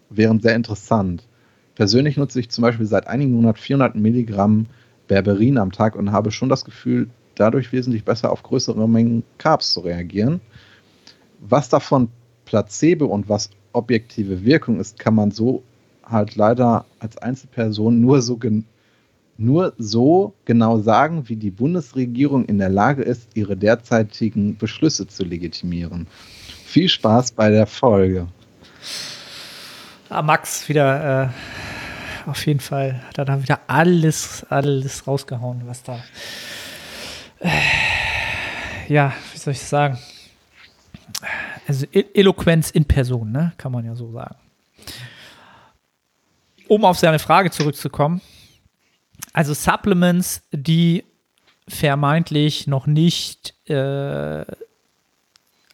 wären 0.10 0.40
sehr 0.40 0.56
interessant. 0.56 1.28
Persönlich 1.76 2.18
nutze 2.18 2.40
ich 2.40 2.50
zum 2.50 2.64
Beispiel 2.64 2.86
seit 2.86 3.08
einigen 3.08 3.32
Monaten 3.32 3.60
400 3.60 3.96
Milligramm 3.96 4.68
Berberin 5.08 5.58
am 5.58 5.72
Tag 5.72 5.96
und 5.96 6.12
habe 6.12 6.32
schon 6.32 6.50
das 6.50 6.66
Gefühl, 6.66 7.10
dadurch 7.40 7.72
wesentlich 7.72 8.04
besser 8.04 8.32
auf 8.32 8.44
größere 8.44 8.88
Mengen 8.88 9.24
Carbs 9.38 9.74
zu 9.74 9.82
reagieren. 9.82 10.42
Was 11.40 11.70
davon 11.70 12.10
Placebo 12.46 13.06
und 13.06 13.30
was 13.30 13.50
objektive 13.74 14.44
Wirkung 14.44 14.80
ist, 14.80 15.00
kann 15.00 15.16
man 15.16 15.32
so 15.32 15.64
halt 16.04 16.36
leider 16.36 16.86
als 17.00 17.18
Einzelperson 17.18 18.02
nur 18.02 18.22
so, 18.22 18.40
nur 19.38 19.74
so 19.78 20.34
genau 20.46 20.80
sagen, 20.80 21.30
wie 21.30 21.36
die 21.36 21.52
Bundesregierung 21.52 22.46
in 22.46 22.58
der 22.58 22.70
Lage 22.70 23.04
ist, 23.04 23.30
ihre 23.36 23.56
derzeitigen 23.56 24.58
Beschlüsse 24.58 25.08
zu 25.08 25.24
legitimieren. 25.24 26.08
Viel 26.66 26.90
Spaß 26.90 27.32
bei 27.32 27.50
der 27.50 27.68
Folge. 27.68 28.28
Ah, 30.10 30.24
Max 30.24 30.68
wieder 30.68 31.26
äh, 31.26 31.30
auf 32.30 32.46
jeden 32.46 32.60
Fall 32.60 33.02
hat 33.08 33.18
er 33.18 33.26
da 33.26 33.42
wieder 33.42 33.60
alles, 33.68 34.46
alles 34.50 35.08
rausgehauen, 35.08 35.62
was 35.66 35.84
da 35.84 36.00
ja, 38.88 39.14
wie 39.32 39.38
soll 39.38 39.54
ich 39.54 39.62
sagen? 39.62 39.98
Also 41.68 41.86
e 41.92 42.06
Eloquenz 42.14 42.72
in 42.72 42.86
Person, 42.86 43.32
ne? 43.32 43.54
kann 43.58 43.72
man 43.72 43.86
ja 43.86 43.96
so 43.96 44.12
sagen. 44.12 44.36
Um 46.68 46.86
auf 46.86 46.98
seine 46.98 47.20
Frage 47.20 47.52
zurückzukommen, 47.52 48.22
also 49.34 49.54
Supplements, 49.54 50.42
die 50.52 51.04
vermeintlich 51.68 52.68
noch 52.68 52.88
nicht 52.88 53.54
äh, 53.70 54.46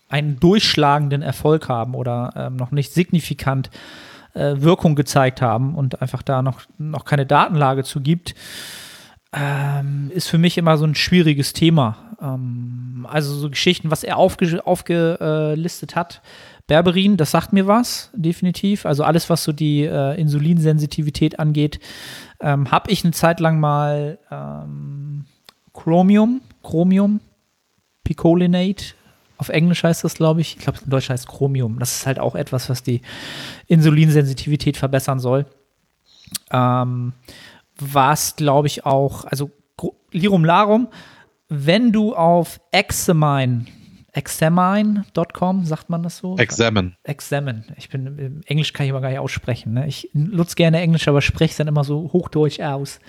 einen 0.09 0.39
durchschlagenden 0.39 1.21
Erfolg 1.21 1.69
haben 1.69 1.95
oder 1.95 2.33
ähm, 2.35 2.55
noch 2.55 2.71
nicht 2.71 2.93
signifikant 2.93 3.69
äh, 4.33 4.55
Wirkung 4.57 4.95
gezeigt 4.95 5.41
haben 5.41 5.75
und 5.75 6.01
einfach 6.01 6.21
da 6.21 6.41
noch, 6.41 6.61
noch 6.77 7.05
keine 7.05 7.25
Datenlage 7.25 7.83
zu 7.83 8.01
gibt, 8.01 8.35
ähm, 9.35 10.11
ist 10.13 10.29
für 10.29 10.37
mich 10.37 10.57
immer 10.57 10.77
so 10.77 10.85
ein 10.85 10.95
schwieriges 10.95 11.53
Thema. 11.53 11.97
Ähm, 12.21 13.05
also 13.09 13.35
so 13.35 13.49
Geschichten, 13.49 13.91
was 13.91 14.03
er 14.03 14.17
aufge 14.17 14.65
aufgelistet 14.65 15.95
hat. 15.95 16.21
Berberin, 16.67 17.17
das 17.17 17.31
sagt 17.31 17.53
mir 17.53 17.67
was, 17.67 18.09
definitiv. 18.13 18.85
Also 18.85 19.03
alles, 19.03 19.29
was 19.29 19.43
so 19.43 19.51
die 19.51 19.83
äh, 19.83 20.19
Insulinsensitivität 20.19 21.37
angeht, 21.37 21.79
ähm, 22.39 22.71
habe 22.71 22.89
ich 22.89 23.03
eine 23.03 23.13
Zeit 23.13 23.39
lang 23.39 23.59
mal 23.59 24.17
ähm, 24.31 25.25
Chromium, 25.73 26.41
Chromium, 26.63 27.19
Picolinate, 28.03 28.95
auf 29.37 29.49
Englisch 29.49 29.83
heißt 29.83 30.03
das, 30.03 30.15
glaube 30.15 30.41
ich. 30.41 30.55
Ich 30.55 30.63
glaube, 30.63 30.79
in 30.83 30.89
Deutsch 30.89 31.09
heißt 31.09 31.27
Chromium. 31.27 31.77
Das 31.79 31.97
ist 31.97 32.05
halt 32.05 32.19
auch 32.19 32.35
etwas, 32.35 32.69
was 32.69 32.83
die 32.83 33.01
Insulinsensitivität 33.67 34.77
verbessern 34.77 35.19
soll. 35.19 35.45
Ähm, 36.51 37.13
was, 37.77 38.35
glaube 38.35 38.67
ich, 38.67 38.85
auch, 38.85 39.25
also 39.25 39.51
Lirum 40.11 40.45
Larum, 40.45 40.87
wenn 41.49 41.91
du 41.91 42.15
auf 42.15 42.59
Examine, 42.71 43.65
examine.com, 44.13 45.65
sagt 45.65 45.89
man 45.89 46.03
das 46.03 46.17
so? 46.17 46.37
Examine. 46.37 46.93
Examine. 47.03 47.63
Ich 47.75 47.89
bin, 47.89 48.41
Englisch 48.45 48.73
kann 48.73 48.85
ich 48.85 48.91
aber 48.91 49.01
gar 49.01 49.09
nicht 49.09 49.19
aussprechen. 49.19 49.73
Ne? 49.73 49.87
Ich 49.87 50.09
nutze 50.13 50.55
gerne 50.55 50.79
Englisch, 50.79 51.07
aber 51.07 51.21
spreche 51.21 51.51
es 51.51 51.57
dann 51.57 51.67
immer 51.67 51.83
so 51.83 52.11
hochdeutsch 52.13 52.61
aus. 52.61 52.99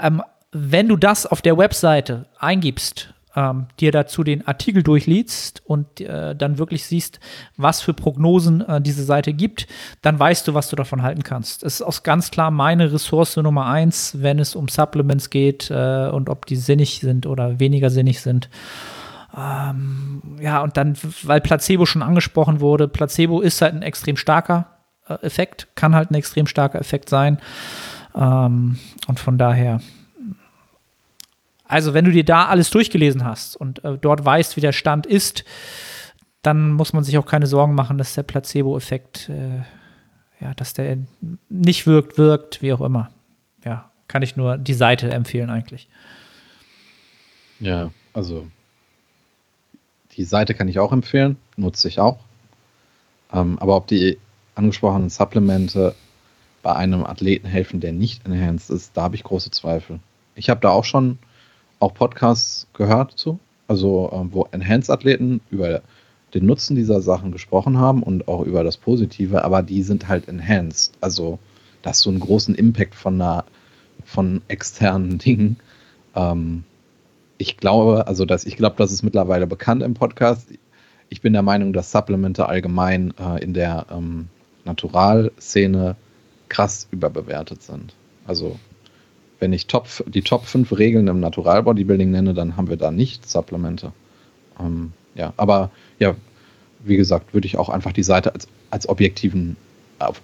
Ähm, 0.00 0.22
wenn 0.52 0.88
du 0.88 0.96
das 0.96 1.26
auf 1.26 1.42
der 1.42 1.58
Webseite 1.58 2.26
eingibst, 2.38 3.14
ähm, 3.36 3.66
dir 3.78 3.92
dazu 3.92 4.24
den 4.24 4.46
Artikel 4.48 4.82
durchliest 4.82 5.62
und 5.64 6.00
äh, 6.00 6.34
dann 6.34 6.58
wirklich 6.58 6.86
siehst, 6.86 7.20
was 7.56 7.82
für 7.82 7.92
Prognosen 7.92 8.62
äh, 8.62 8.80
diese 8.80 9.04
Seite 9.04 9.34
gibt, 9.34 9.68
dann 10.02 10.18
weißt 10.18 10.48
du, 10.48 10.54
was 10.54 10.70
du 10.70 10.76
davon 10.76 11.02
halten 11.02 11.22
kannst. 11.22 11.62
Es 11.62 11.74
ist 11.74 11.82
auch 11.82 12.02
ganz 12.02 12.30
klar 12.30 12.50
meine 12.50 12.92
Ressource 12.92 13.36
Nummer 13.36 13.66
eins, 13.66 14.16
wenn 14.20 14.38
es 14.38 14.56
um 14.56 14.68
Supplements 14.68 15.30
geht 15.30 15.70
äh, 15.70 16.08
und 16.08 16.30
ob 16.30 16.46
die 16.46 16.56
sinnig 16.56 17.00
sind 17.00 17.26
oder 17.26 17.60
weniger 17.60 17.90
sinnig 17.90 18.22
sind. 18.22 18.48
Ähm, 19.36 20.22
ja, 20.40 20.62
und 20.62 20.78
dann, 20.78 20.96
weil 21.22 21.42
Placebo 21.42 21.84
schon 21.84 22.02
angesprochen 22.02 22.60
wurde, 22.60 22.88
Placebo 22.88 23.42
ist 23.42 23.60
halt 23.60 23.74
ein 23.74 23.82
extrem 23.82 24.16
starker 24.16 24.66
äh, 25.06 25.14
Effekt, 25.16 25.68
kann 25.74 25.94
halt 25.94 26.10
ein 26.10 26.14
extrem 26.14 26.46
starker 26.46 26.80
Effekt 26.80 27.10
sein. 27.10 27.38
Ähm, 28.14 28.78
und 29.06 29.20
von 29.20 29.36
daher, 29.36 29.80
also, 31.68 31.94
wenn 31.94 32.04
du 32.04 32.12
dir 32.12 32.24
da 32.24 32.46
alles 32.46 32.70
durchgelesen 32.70 33.24
hast 33.24 33.56
und 33.56 33.84
äh, 33.84 33.98
dort 33.98 34.24
weißt, 34.24 34.56
wie 34.56 34.60
der 34.60 34.72
Stand 34.72 35.06
ist, 35.06 35.44
dann 36.42 36.70
muss 36.72 36.92
man 36.92 37.02
sich 37.02 37.18
auch 37.18 37.26
keine 37.26 37.46
Sorgen 37.46 37.74
machen, 37.74 37.98
dass 37.98 38.14
der 38.14 38.22
Placebo-Effekt, 38.22 39.28
äh, 39.28 39.62
ja, 40.40 40.54
dass 40.54 40.74
der 40.74 40.98
nicht 41.48 41.86
wirkt, 41.86 42.18
wirkt, 42.18 42.62
wie 42.62 42.72
auch 42.72 42.80
immer. 42.80 43.10
Ja, 43.64 43.90
kann 44.06 44.22
ich 44.22 44.36
nur 44.36 44.58
die 44.58 44.74
Seite 44.74 45.10
empfehlen 45.10 45.50
eigentlich. 45.50 45.88
Ja, 47.58 47.90
also 48.12 48.46
die 50.16 50.24
Seite 50.24 50.54
kann 50.54 50.68
ich 50.68 50.78
auch 50.78 50.92
empfehlen, 50.92 51.36
nutze 51.56 51.88
ich 51.88 51.98
auch. 51.98 52.18
Ähm, 53.32 53.58
aber 53.58 53.76
ob 53.76 53.86
die 53.88 54.18
angesprochenen 54.54 55.10
Supplemente 55.10 55.94
bei 56.62 56.74
einem 56.74 57.04
Athleten 57.04 57.48
helfen, 57.48 57.80
der 57.80 57.92
nicht 57.92 58.24
enhanced 58.24 58.70
ist, 58.70 58.96
da 58.96 59.02
habe 59.02 59.16
ich 59.16 59.24
große 59.24 59.50
Zweifel. 59.50 60.00
Ich 60.34 60.48
habe 60.48 60.60
da 60.60 60.70
auch 60.70 60.84
schon 60.84 61.18
auch 61.78 61.94
Podcasts 61.94 62.66
gehört 62.74 63.12
zu, 63.12 63.38
also 63.68 64.10
ähm, 64.12 64.28
wo 64.32 64.46
Enhanced-Athleten 64.50 65.40
über 65.50 65.82
den 66.34 66.46
Nutzen 66.46 66.76
dieser 66.76 67.00
Sachen 67.00 67.32
gesprochen 67.32 67.78
haben 67.78 68.02
und 68.02 68.28
auch 68.28 68.42
über 68.42 68.64
das 68.64 68.76
Positive, 68.76 69.44
aber 69.44 69.62
die 69.62 69.82
sind 69.82 70.08
halt 70.08 70.28
enhanced. 70.28 70.92
Also, 71.00 71.38
da 71.82 71.90
hast 71.90 72.04
du 72.04 72.10
einen 72.10 72.20
großen 72.20 72.54
Impact 72.54 72.94
von 72.94 73.14
einer, 73.20 73.44
von 74.04 74.42
externen 74.48 75.18
Dingen. 75.24 75.56
Ähm, 76.14 76.64
ich 77.38 77.56
glaube, 77.56 78.06
also 78.06 78.24
dass 78.24 78.44
ich 78.46 78.56
glaube, 78.56 78.76
das 78.78 78.92
ist 78.92 79.02
mittlerweile 79.02 79.46
bekannt 79.46 79.82
im 79.82 79.94
Podcast. 79.94 80.48
Ich 81.08 81.20
bin 81.20 81.32
der 81.32 81.42
Meinung, 81.42 81.72
dass 81.72 81.92
Supplemente 81.92 82.48
allgemein 82.48 83.14
äh, 83.18 83.42
in 83.42 83.54
der 83.54 83.86
ähm, 83.90 84.28
Naturalszene 84.64 85.96
krass 86.48 86.88
überbewertet 86.90 87.62
sind. 87.62 87.94
Also 88.26 88.58
wenn 89.38 89.52
ich 89.52 89.66
Top, 89.66 89.88
die 90.06 90.22
Top 90.22 90.46
5 90.46 90.72
Regeln 90.76 91.08
im 91.08 91.20
Natural 91.20 91.62
Bodybuilding 91.62 92.10
nenne, 92.10 92.34
dann 92.34 92.56
haben 92.56 92.68
wir 92.68 92.76
da 92.76 92.90
nicht 92.90 93.28
Supplemente. 93.28 93.92
Ähm, 94.60 94.92
ja, 95.14 95.32
aber 95.36 95.70
ja, 95.98 96.14
wie 96.84 96.96
gesagt, 96.96 97.34
würde 97.34 97.46
ich 97.46 97.58
auch 97.58 97.68
einfach 97.68 97.92
die 97.92 98.02
Seite 98.02 98.32
als, 98.32 98.48
als 98.70 98.88
objektiven, 98.88 99.56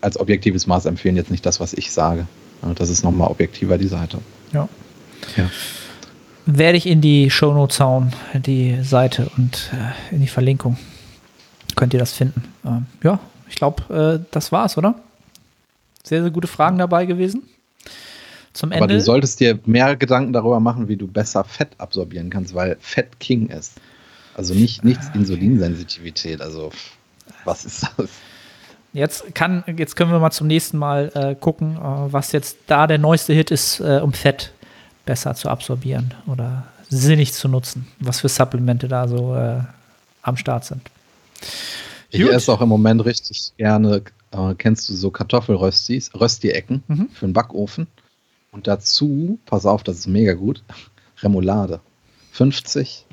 als 0.01 0.19
objektives 0.19 0.67
Maß 0.67 0.87
empfehlen, 0.87 1.17
jetzt 1.17 1.31
nicht 1.31 1.45
das, 1.45 1.61
was 1.61 1.73
ich 1.73 1.93
sage. 1.93 2.27
Das 2.77 2.91
ist 2.91 3.03
nochmal 3.03 3.29
objektiver, 3.29 3.77
die 3.77 3.89
Seite. 3.89 4.19
Ja. 4.53 4.69
ja. 5.37 5.51
Werde 6.47 6.79
ich 6.79 6.87
in 6.87 7.01
die 7.01 7.31
Shownotes 7.31 7.81
hauen, 7.81 8.13
die 8.35 8.83
Seite 8.83 9.31
und 9.37 9.71
äh, 9.73 10.15
in 10.15 10.21
die 10.21 10.29
Verlinkung. 10.29 10.77
Könnt 11.75 11.93
ihr 11.93 12.01
das 12.01 12.13
finden. 12.13 12.45
Ähm, 12.65 12.87
ja, 13.03 13.19
ich 13.49 13.57
glaube, 13.57 14.21
äh, 14.23 14.25
das 14.31 14.53
war's, 14.53 14.79
oder? 14.79 14.95
Sehr, 16.05 16.23
sehr 16.23 16.31
gute 16.31 16.49
Fragen 16.49 16.79
dabei 16.79 17.07
gewesen. 17.07 17.43
Zum 18.53 18.71
Ende. 18.71 18.85
Aber 18.85 18.93
du 18.93 19.01
solltest 19.01 19.41
dir 19.41 19.59
mehr 19.65 19.97
Gedanken 19.97 20.33
darüber 20.33 20.61
machen, 20.61 20.89
wie 20.89 20.97
du 20.97 21.07
besser 21.07 21.45
Fett 21.45 21.71
absorbieren 21.79 22.31
kannst, 22.31 22.55
weil 22.55 22.77
Fett 22.81 23.19
King 23.19 23.49
ist. 23.49 23.75
Also 24.35 24.55
nicht 24.55 24.85
nichts 24.85 25.09
ah, 25.09 25.17
Insulinsensitivität. 25.17 26.41
Also 26.41 26.71
was 27.45 27.65
ist 27.65 27.87
das? 27.97 28.11
Jetzt 28.93 29.35
kann, 29.35 29.65
jetzt 29.79 29.97
können 29.97 30.13
wir 30.13 30.19
mal 30.19 30.31
zum 30.31 30.47
nächsten 30.47 30.77
Mal 30.77 31.11
äh, 31.15 31.35
gucken, 31.35 31.77
äh, 31.77 32.13
was 32.13 32.33
jetzt 32.33 32.59
da 32.67 32.87
der 32.87 32.99
neueste 32.99 33.33
Hit 33.33 33.51
ist, 33.51 33.81
äh, 33.81 34.01
um 34.03 34.13
Fett 34.13 34.53
besser 35.07 35.35
zu 35.35 35.49
absorbieren 35.49 36.15
oder 36.27 36.67
sinnig 36.91 37.33
zu 37.33 37.49
nutzen. 37.49 37.89
Was 38.01 38.21
für 38.21 38.29
Supplemente 38.29 38.89
da 38.89 39.09
so 39.09 39.35
äh, 39.35 39.61
am 40.21 40.37
Start 40.37 40.67
sind. 40.67 40.83
Ich 42.11 42.21
Gut. 42.21 42.31
esse 42.31 42.53
auch 42.53 42.61
im 42.61 42.69
Moment 42.69 43.05
richtig 43.05 43.53
gerne, 43.57 44.03
äh, 44.33 44.55
kennst 44.59 44.89
du 44.91 44.95
so 44.95 45.11
Kartoffelröstis, 45.11 46.11
Rösti-Ecken 46.15 46.83
mhm. 46.87 47.09
für 47.13 47.27
den 47.27 47.33
Backofen. 47.33 47.87
Und 48.53 48.69
dazu, 48.69 49.39
pass 49.47 49.67
auf, 49.67 49.83
das 49.83 49.99
ist 49.99 50.07
mega 50.07 50.35
gut, 50.35 50.63
Remoulade. 51.23 51.81
50, 52.33 53.07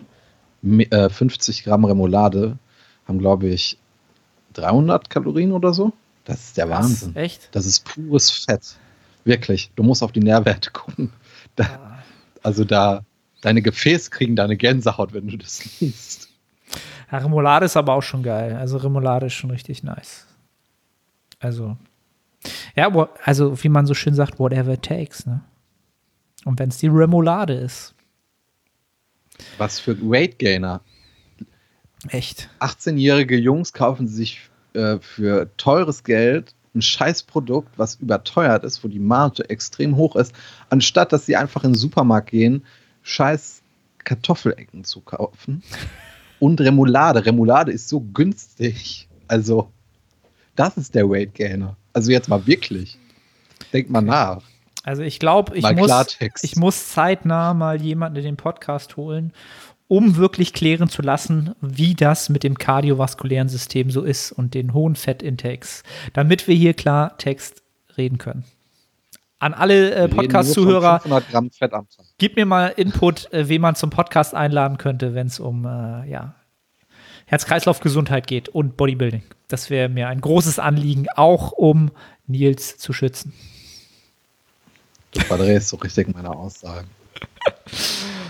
äh, 0.63 1.09
50 1.09 1.63
Gramm 1.63 1.85
Remoulade 1.85 2.59
haben, 3.07 3.19
glaube 3.19 3.47
ich, 3.47 3.77
300 4.53 5.09
Kalorien 5.09 5.53
oder 5.53 5.73
so. 5.73 5.93
Das 6.25 6.41
ist 6.41 6.57
der 6.57 6.69
Wahnsinn. 6.69 7.15
Was? 7.15 7.23
Echt? 7.23 7.49
Das 7.53 7.65
ist 7.65 7.85
pures 7.85 8.29
Fett. 8.29 8.77
Wirklich. 9.23 9.71
Du 9.75 9.83
musst 9.83 10.03
auf 10.03 10.11
die 10.11 10.19
Nährwerte 10.19 10.71
gucken. 10.71 11.11
Da, 11.55 11.63
ah. 11.63 12.03
Also 12.43 12.63
da, 12.63 13.03
deine 13.41 13.61
Gefäße 13.61 14.09
kriegen 14.09 14.35
deine 14.35 14.57
Gänsehaut, 14.57 15.13
wenn 15.13 15.27
du 15.27 15.37
das 15.37 15.79
liest. 15.79 16.29
Ja, 17.11 17.17
Remoulade 17.19 17.65
ist 17.65 17.77
aber 17.77 17.93
auch 17.93 18.03
schon 18.03 18.23
geil. 18.23 18.55
Also 18.55 18.77
Remoulade 18.77 19.27
ist 19.27 19.33
schon 19.33 19.51
richtig 19.51 19.83
nice. 19.83 20.27
Also, 21.39 21.77
ja, 22.79 23.09
also 23.23 23.61
wie 23.63 23.69
man 23.69 23.85
so 23.85 23.93
schön 23.93 24.15
sagt, 24.15 24.39
whatever 24.39 24.73
it 24.73 24.83
takes. 24.83 25.25
Ne? 25.25 25.41
Und 26.45 26.59
wenn 26.59 26.69
es 26.69 26.77
die 26.77 26.87
Remoulade 26.87 27.53
ist. 27.53 27.93
Was 29.57 29.79
für 29.79 29.99
Weight 30.01 30.39
Gainer. 30.39 30.81
Echt. 32.07 32.49
18-jährige 32.59 33.37
Jungs 33.37 33.73
kaufen 33.73 34.07
sich 34.07 34.49
äh, 34.73 34.99
für 34.99 35.49
teures 35.57 36.03
Geld 36.03 36.55
ein 36.73 36.81
Scheißprodukt, 36.81 37.77
was 37.77 37.95
überteuert 37.95 38.63
ist, 38.63 38.83
wo 38.83 38.87
die 38.87 38.99
Marge 38.99 39.49
extrem 39.49 39.97
hoch 39.97 40.15
ist, 40.15 40.33
anstatt 40.69 41.11
dass 41.11 41.25
sie 41.25 41.35
einfach 41.35 41.63
in 41.63 41.71
den 41.71 41.77
Supermarkt 41.77 42.29
gehen, 42.29 42.63
scheiß 43.01 43.61
Kartoffelecken 44.05 44.85
zu 44.85 45.01
kaufen 45.01 45.63
und 46.39 46.61
Remoulade. 46.61 47.25
Remoulade 47.25 47.71
ist 47.71 47.89
so 47.89 47.99
günstig. 47.99 49.09
Also, 49.27 49.71
das 50.55 50.77
ist 50.77 50.95
der 50.95 51.09
Weight 51.09 51.33
Gainer. 51.33 51.75
Also 51.99 52.11
jetzt 52.13 52.29
mal 52.29 52.47
wirklich. 52.47 52.97
Denk 53.73 53.89
mal 53.89 53.99
nach. 53.99 54.41
Also 54.85 55.01
ich 55.01 55.19
glaube, 55.19 55.57
ich, 55.57 55.69
muss, 55.75 56.17
ich 56.41 56.55
muss 56.55 56.87
zeitnah 56.87 57.53
mal 57.53 57.81
jemanden 57.81 58.19
in 58.19 58.23
den 58.23 58.37
Podcast 58.37 58.95
holen, 58.95 59.33
um 59.89 60.15
wirklich 60.15 60.53
klären 60.53 60.87
zu 60.87 61.01
lassen, 61.01 61.55
wie 61.59 61.95
das 61.95 62.29
mit 62.29 62.43
dem 62.43 62.57
kardiovaskulären 62.57 63.49
System 63.49 63.91
so 63.91 64.03
ist 64.03 64.31
und 64.31 64.53
den 64.53 64.73
hohen 64.73 64.95
Fettintakes, 64.95 65.83
damit 66.13 66.47
wir 66.47 66.55
hier 66.55 66.73
klar 66.73 67.17
Text 67.17 67.63
reden 67.97 68.17
können. 68.17 68.45
An 69.39 69.53
alle 69.53 69.91
äh, 69.91 70.07
Podcast-Zuhörer, 70.07 71.01
gib 72.17 72.37
mir 72.37 72.45
mal 72.45 72.67
Input, 72.67 73.29
äh, 73.33 73.49
wen 73.49 73.59
man 73.59 73.75
zum 73.75 73.89
Podcast 73.89 74.33
einladen 74.33 74.77
könnte, 74.77 75.13
wenn 75.15 75.27
es 75.27 75.41
um 75.41 75.65
äh, 75.65 76.09
ja, 76.09 76.35
Herz-Kreislauf-Gesundheit 77.25 78.25
geht 78.25 78.47
und 78.47 78.77
Bodybuilding. 78.77 79.23
Das 79.49 79.69
wäre 79.69 79.89
mir 79.89 80.07
ein 80.07 80.21
großes 80.21 80.59
Anliegen, 80.59 81.07
auch 81.15 81.51
um 81.51 81.91
Nils 82.27 82.77
zu 82.77 82.93
schützen. 82.93 83.33
Du 85.11 85.21
verdrehst 85.21 85.69
so 85.69 85.77
richtig 85.77 86.13
meine 86.13 86.29
Aussagen. 86.29 86.87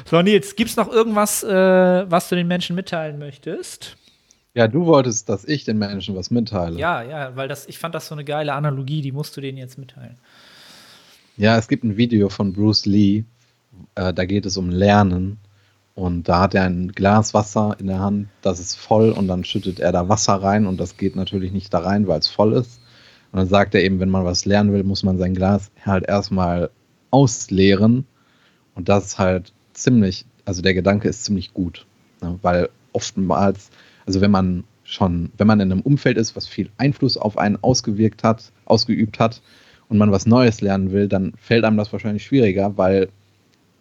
so, 0.05 0.21
Nils, 0.21 0.55
gibt 0.55 0.71
es 0.71 0.77
noch 0.77 0.89
irgendwas, 0.89 1.43
äh, 1.43 2.09
was 2.09 2.29
du 2.29 2.35
den 2.35 2.47
Menschen 2.47 2.75
mitteilen 2.75 3.19
möchtest? 3.19 3.97
Ja, 4.53 4.69
du 4.69 4.85
wolltest, 4.85 5.27
dass 5.27 5.43
ich 5.43 5.65
den 5.65 5.77
Menschen 5.77 6.15
was 6.15 6.31
mitteile. 6.31 6.79
Ja, 6.79 7.03
ja, 7.03 7.35
weil 7.35 7.49
das, 7.49 7.67
ich 7.67 7.77
fand 7.77 7.93
das 7.95 8.07
so 8.07 8.15
eine 8.15 8.23
geile 8.23 8.53
Analogie, 8.53 9.01
die 9.01 9.11
musst 9.11 9.35
du 9.35 9.41
denen 9.41 9.57
jetzt 9.57 9.77
mitteilen. 9.77 10.17
Ja, 11.35 11.57
es 11.57 11.67
gibt 11.67 11.83
ein 11.83 11.97
Video 11.97 12.29
von 12.29 12.53
Bruce 12.53 12.85
Lee, 12.85 13.25
äh, 13.95 14.13
da 14.13 14.25
geht 14.25 14.45
es 14.45 14.55
um 14.55 14.69
Lernen. 14.69 15.37
Und 15.99 16.29
da 16.29 16.39
hat 16.39 16.55
er 16.55 16.63
ein 16.63 16.93
Glas 16.93 17.33
Wasser 17.33 17.75
in 17.77 17.87
der 17.87 17.99
Hand, 17.99 18.29
das 18.41 18.61
ist 18.61 18.75
voll 18.75 19.11
und 19.11 19.27
dann 19.27 19.43
schüttet 19.43 19.81
er 19.81 19.91
da 19.91 20.07
Wasser 20.07 20.35
rein 20.35 20.65
und 20.65 20.79
das 20.79 20.95
geht 20.95 21.17
natürlich 21.17 21.51
nicht 21.51 21.73
da 21.73 21.79
rein, 21.79 22.07
weil 22.07 22.19
es 22.19 22.29
voll 22.29 22.53
ist. 22.53 22.79
Und 23.33 23.39
dann 23.39 23.49
sagt 23.49 23.75
er 23.75 23.83
eben, 23.83 23.99
wenn 23.99 24.09
man 24.09 24.23
was 24.23 24.45
lernen 24.45 24.71
will, 24.71 24.85
muss 24.85 25.03
man 25.03 25.17
sein 25.17 25.33
Glas 25.33 25.71
halt 25.85 26.07
erstmal 26.07 26.69
ausleeren. 27.11 28.05
Und 28.75 28.87
das 28.87 29.07
ist 29.07 29.19
halt 29.19 29.51
ziemlich, 29.73 30.25
also 30.45 30.61
der 30.61 30.73
Gedanke 30.73 31.09
ist 31.09 31.25
ziemlich 31.25 31.53
gut. 31.53 31.85
Ne? 32.21 32.39
Weil 32.43 32.69
oftmals, 32.93 33.69
also 34.05 34.21
wenn 34.21 34.31
man 34.31 34.63
schon, 34.85 35.33
wenn 35.37 35.47
man 35.47 35.59
in 35.59 35.69
einem 35.69 35.81
Umfeld 35.81 36.17
ist, 36.17 36.33
was 36.33 36.47
viel 36.47 36.69
Einfluss 36.77 37.17
auf 37.17 37.37
einen 37.37 37.61
ausgewirkt 37.61 38.23
hat, 38.23 38.53
ausgeübt 38.63 39.19
hat, 39.19 39.41
und 39.89 39.97
man 39.97 40.11
was 40.11 40.27
Neues 40.27 40.61
lernen 40.61 40.91
will, 40.91 41.07
dann 41.07 41.33
fällt 41.37 41.65
einem 41.65 41.75
das 41.75 41.91
wahrscheinlich 41.91 42.23
schwieriger, 42.23 42.77
weil 42.77 43.09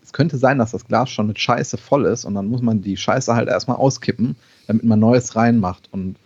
es 0.09 0.15
könnte 0.15 0.39
sein, 0.39 0.57
dass 0.57 0.71
das 0.71 0.87
Glas 0.87 1.11
schon 1.11 1.27
mit 1.27 1.39
Scheiße 1.39 1.77
voll 1.77 2.07
ist 2.07 2.25
und 2.25 2.35
dann 2.35 2.47
muss 2.47 2.63
man 2.63 2.81
die 2.81 2.97
Scheiße 2.97 3.35
halt 3.35 3.47
erstmal 3.47 3.77
auskippen, 3.77 4.37
damit 4.67 4.83
man 4.85 4.99
Neues 4.99 5.37
reinmacht. 5.37 5.91
Und 5.93 6.17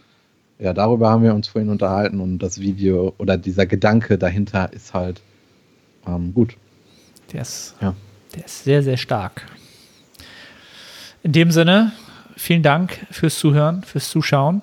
ja, 0.60 0.72
darüber 0.72 1.10
haben 1.10 1.24
wir 1.24 1.34
uns 1.34 1.48
vorhin 1.48 1.68
unterhalten 1.68 2.20
und 2.20 2.38
das 2.38 2.60
Video 2.60 3.12
oder 3.18 3.36
dieser 3.36 3.66
Gedanke 3.66 4.18
dahinter 4.18 4.72
ist 4.72 4.94
halt 4.94 5.20
ähm, 6.06 6.32
gut. 6.32 6.56
Der 7.32 7.42
ist, 7.42 7.74
ja. 7.80 7.96
der 8.36 8.44
ist 8.44 8.62
sehr, 8.62 8.84
sehr 8.84 8.96
stark. 8.96 9.46
In 11.24 11.32
dem 11.32 11.50
Sinne, 11.50 11.90
vielen 12.36 12.62
Dank 12.62 13.04
fürs 13.10 13.36
Zuhören, 13.36 13.82
fürs 13.82 14.10
Zuschauen. 14.10 14.62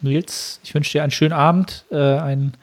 Nils, 0.00 0.58
ich 0.64 0.74
wünsche 0.74 0.92
dir 0.92 1.02
einen 1.02 1.12
schönen 1.12 1.34
Abend, 1.34 1.84
äh, 1.90 1.96
einen 1.96 2.54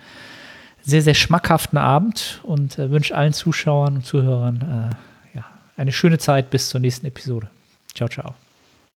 sehr, 0.81 1.03
sehr 1.03 1.13
schmackhaften 1.13 1.77
Abend 1.77 2.39
und 2.41 2.79
äh, 2.79 2.89
wünsche 2.89 3.15
allen 3.15 3.33
Zuschauern 3.33 3.97
und 3.97 4.03
Zuhörern 4.03 4.89
äh, 4.91 4.95
eine 5.77 5.91
schöne 5.91 6.17
Zeit 6.17 6.49
bis 6.49 6.69
zur 6.69 6.81
nächsten 6.81 7.05
Episode. 7.05 7.49
Ciao, 7.93 8.09
ciao. 8.09 8.35